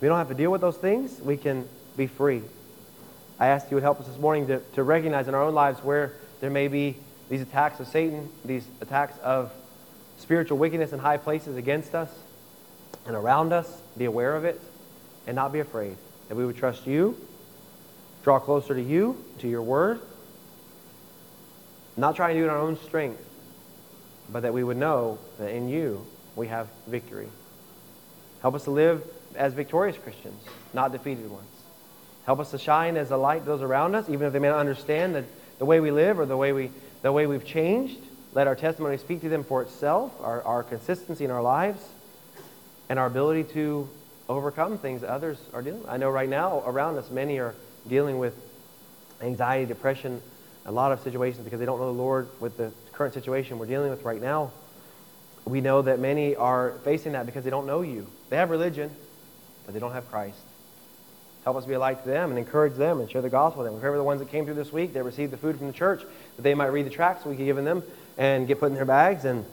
We 0.00 0.08
don't 0.08 0.18
have 0.18 0.28
to 0.28 0.34
deal 0.34 0.50
with 0.50 0.60
those 0.60 0.76
things. 0.76 1.20
We 1.20 1.36
can 1.36 1.68
be 1.96 2.06
free. 2.06 2.42
I 3.40 3.48
ask 3.48 3.70
you 3.70 3.76
would 3.76 3.84
help 3.84 4.00
us 4.00 4.06
this 4.06 4.18
morning 4.18 4.48
to, 4.48 4.60
to 4.74 4.82
recognize 4.82 5.28
in 5.28 5.34
our 5.34 5.42
own 5.42 5.54
lives 5.54 5.78
where 5.84 6.14
there 6.40 6.50
may 6.50 6.66
be 6.66 6.96
these 7.28 7.40
attacks 7.40 7.78
of 7.78 7.86
Satan, 7.86 8.28
these 8.44 8.66
attacks 8.80 9.16
of 9.18 9.52
spiritual 10.18 10.58
wickedness 10.58 10.92
in 10.92 10.98
high 10.98 11.18
places 11.18 11.56
against 11.56 11.94
us 11.94 12.10
and 13.06 13.14
around 13.14 13.52
us. 13.52 13.80
Be 13.96 14.06
aware 14.06 14.34
of 14.34 14.44
it 14.44 14.60
and 15.26 15.36
not 15.36 15.52
be 15.52 15.60
afraid. 15.60 15.96
That 16.28 16.34
we 16.34 16.44
would 16.44 16.56
trust 16.56 16.86
you, 16.86 17.16
draw 18.24 18.40
closer 18.40 18.74
to 18.74 18.82
you, 18.82 19.22
to 19.38 19.48
your 19.48 19.62
word, 19.62 20.00
not 21.96 22.16
trying 22.16 22.34
to 22.34 22.40
do 22.40 22.44
it 22.44 22.48
in 22.48 22.50
our 22.50 22.58
own 22.58 22.78
strength, 22.84 23.24
but 24.30 24.40
that 24.40 24.52
we 24.52 24.64
would 24.64 24.76
know 24.76 25.18
that 25.38 25.50
in 25.50 25.68
you 25.68 26.04
we 26.34 26.48
have 26.48 26.68
victory. 26.86 27.28
Help 28.42 28.54
us 28.54 28.64
to 28.64 28.70
live 28.70 29.02
as 29.36 29.52
victorious 29.52 29.96
Christians, 29.96 30.42
not 30.74 30.92
defeated 30.92 31.30
ones. 31.30 31.46
Help 32.28 32.40
us 32.40 32.50
to 32.50 32.58
shine 32.58 32.98
as 32.98 33.10
a 33.10 33.16
light 33.16 33.46
those 33.46 33.62
around 33.62 33.94
us, 33.94 34.06
even 34.10 34.26
if 34.26 34.34
they 34.34 34.38
may 34.38 34.48
not 34.48 34.58
understand 34.58 35.14
the, 35.14 35.24
the 35.58 35.64
way 35.64 35.80
we 35.80 35.90
live 35.90 36.18
or 36.18 36.26
the 36.26 36.36
way, 36.36 36.52
we, 36.52 36.70
the 37.00 37.10
way 37.10 37.26
we've 37.26 37.46
changed. 37.46 37.96
Let 38.34 38.46
our 38.46 38.54
testimony 38.54 38.98
speak 38.98 39.22
to 39.22 39.30
them 39.30 39.42
for 39.42 39.62
itself, 39.62 40.12
our, 40.20 40.42
our 40.42 40.62
consistency 40.62 41.24
in 41.24 41.30
our 41.30 41.40
lives, 41.40 41.82
and 42.90 42.98
our 42.98 43.06
ability 43.06 43.44
to 43.54 43.88
overcome 44.28 44.76
things 44.76 45.02
others 45.02 45.38
are 45.54 45.62
dealing 45.62 45.80
with. 45.80 45.88
I 45.88 45.96
know 45.96 46.10
right 46.10 46.28
now 46.28 46.62
around 46.66 46.98
us, 46.98 47.10
many 47.10 47.38
are 47.38 47.54
dealing 47.88 48.18
with 48.18 48.34
anxiety, 49.22 49.64
depression, 49.64 50.20
a 50.66 50.70
lot 50.70 50.92
of 50.92 51.00
situations 51.00 51.44
because 51.44 51.60
they 51.60 51.64
don't 51.64 51.78
know 51.78 51.86
the 51.86 51.98
Lord 51.98 52.28
with 52.40 52.58
the 52.58 52.72
current 52.92 53.14
situation 53.14 53.58
we're 53.58 53.64
dealing 53.64 53.88
with 53.88 54.02
right 54.02 54.20
now. 54.20 54.52
We 55.46 55.62
know 55.62 55.80
that 55.80 55.98
many 55.98 56.36
are 56.36 56.72
facing 56.84 57.12
that 57.12 57.24
because 57.24 57.44
they 57.44 57.50
don't 57.50 57.66
know 57.66 57.80
you. 57.80 58.06
They 58.28 58.36
have 58.36 58.50
religion, 58.50 58.94
but 59.64 59.72
they 59.72 59.80
don't 59.80 59.92
have 59.92 60.10
Christ. 60.10 60.36
Help 61.44 61.56
us 61.56 61.64
be 61.64 61.76
like 61.76 62.04
them 62.04 62.30
and 62.30 62.38
encourage 62.38 62.74
them 62.74 63.00
and 63.00 63.10
share 63.10 63.22
the 63.22 63.30
gospel 63.30 63.62
with 63.62 63.72
them. 63.72 63.80
We 63.80 63.96
the 63.96 64.02
ones 64.04 64.20
that 64.20 64.28
came 64.28 64.44
through 64.44 64.54
this 64.54 64.72
week. 64.72 64.92
They 64.92 65.02
received 65.02 65.32
the 65.32 65.36
food 65.36 65.56
from 65.56 65.66
the 65.66 65.72
church 65.72 66.02
that 66.36 66.42
they 66.42 66.54
might 66.54 66.66
read 66.66 66.86
the 66.86 66.90
tracts 66.90 67.24
we 67.24 67.36
given 67.36 67.64
them 67.64 67.82
and 68.16 68.46
get 68.46 68.60
put 68.60 68.66
in 68.66 68.74
their 68.74 68.84
bags 68.84 69.24
and 69.24 69.44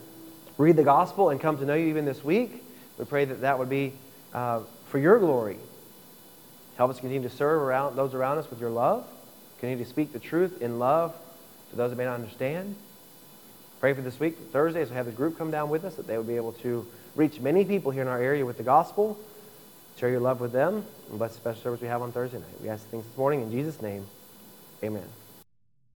read 0.58 0.76
the 0.76 0.84
gospel 0.84 1.30
and 1.30 1.40
come 1.40 1.58
to 1.58 1.66
know 1.66 1.76
you 1.76 1.88
even 1.88 2.06
this 2.06 2.24
week. 2.24 2.64
We 2.98 3.06
pray 3.06 3.26
that 3.26 3.42
that 3.42 3.60
would 3.60 3.70
be 3.70 3.94
uh, 4.34 4.62
for 4.88 5.00
your 5.00 5.20
glory. 5.20 5.58
Help 6.78 6.92
us 6.92 7.00
continue 7.00 7.28
to 7.28 7.34
serve 7.34 7.62
around 7.62 7.96
those 7.96 8.14
around 8.14 8.38
us 8.38 8.50
with 8.50 8.60
your 8.60 8.70
love. 8.70 9.06
Continue 9.60 9.84
to 9.84 9.90
speak 9.90 10.12
the 10.12 10.20
truth 10.20 10.62
in 10.62 10.80
love 10.80 11.16
to 11.72 11.76
those 11.76 11.92
that 11.92 11.96
may 11.96 12.06
not 12.06 12.16
understand. 12.16 12.76
Pray 13.80 13.94
for 13.94 14.02
this 14.02 14.20
week, 14.20 14.38
Thursday, 14.52 14.82
as 14.82 14.90
we 14.90 14.96
have 14.96 15.06
the 15.06 15.12
group 15.12 15.38
come 15.38 15.52
down 15.52 15.70
with 15.70 15.86
us 15.86 15.96
that 15.96 16.08
they 16.08 16.18
would 16.18 16.28
be 16.28 16.36
able 16.36 16.54
to 16.54 16.86
reach 17.16 17.40
many 17.40 17.64
people 17.64 17.92
here 17.92 18.02
in 18.02 18.08
our 18.08 18.22
area 18.22 18.46
with 18.46 18.58
the 18.58 18.64
gospel. 18.64 19.18
Share 19.98 20.10
your 20.10 20.20
love 20.20 20.42
with 20.42 20.52
them 20.52 20.86
and 21.10 21.18
bless 21.18 21.34
the 21.34 21.40
special 21.40 21.62
service 21.62 21.82
we 21.82 21.88
have 21.88 22.02
on 22.02 22.12
Thursday 22.12 22.38
night. 22.38 22.62
We 22.62 22.70
ask 22.70 22.88
things 22.90 23.06
this 23.06 23.18
morning 23.18 23.42
in 23.42 23.52
Jesus' 23.52 23.82
name. 23.82 24.06
Amen. 24.84 25.08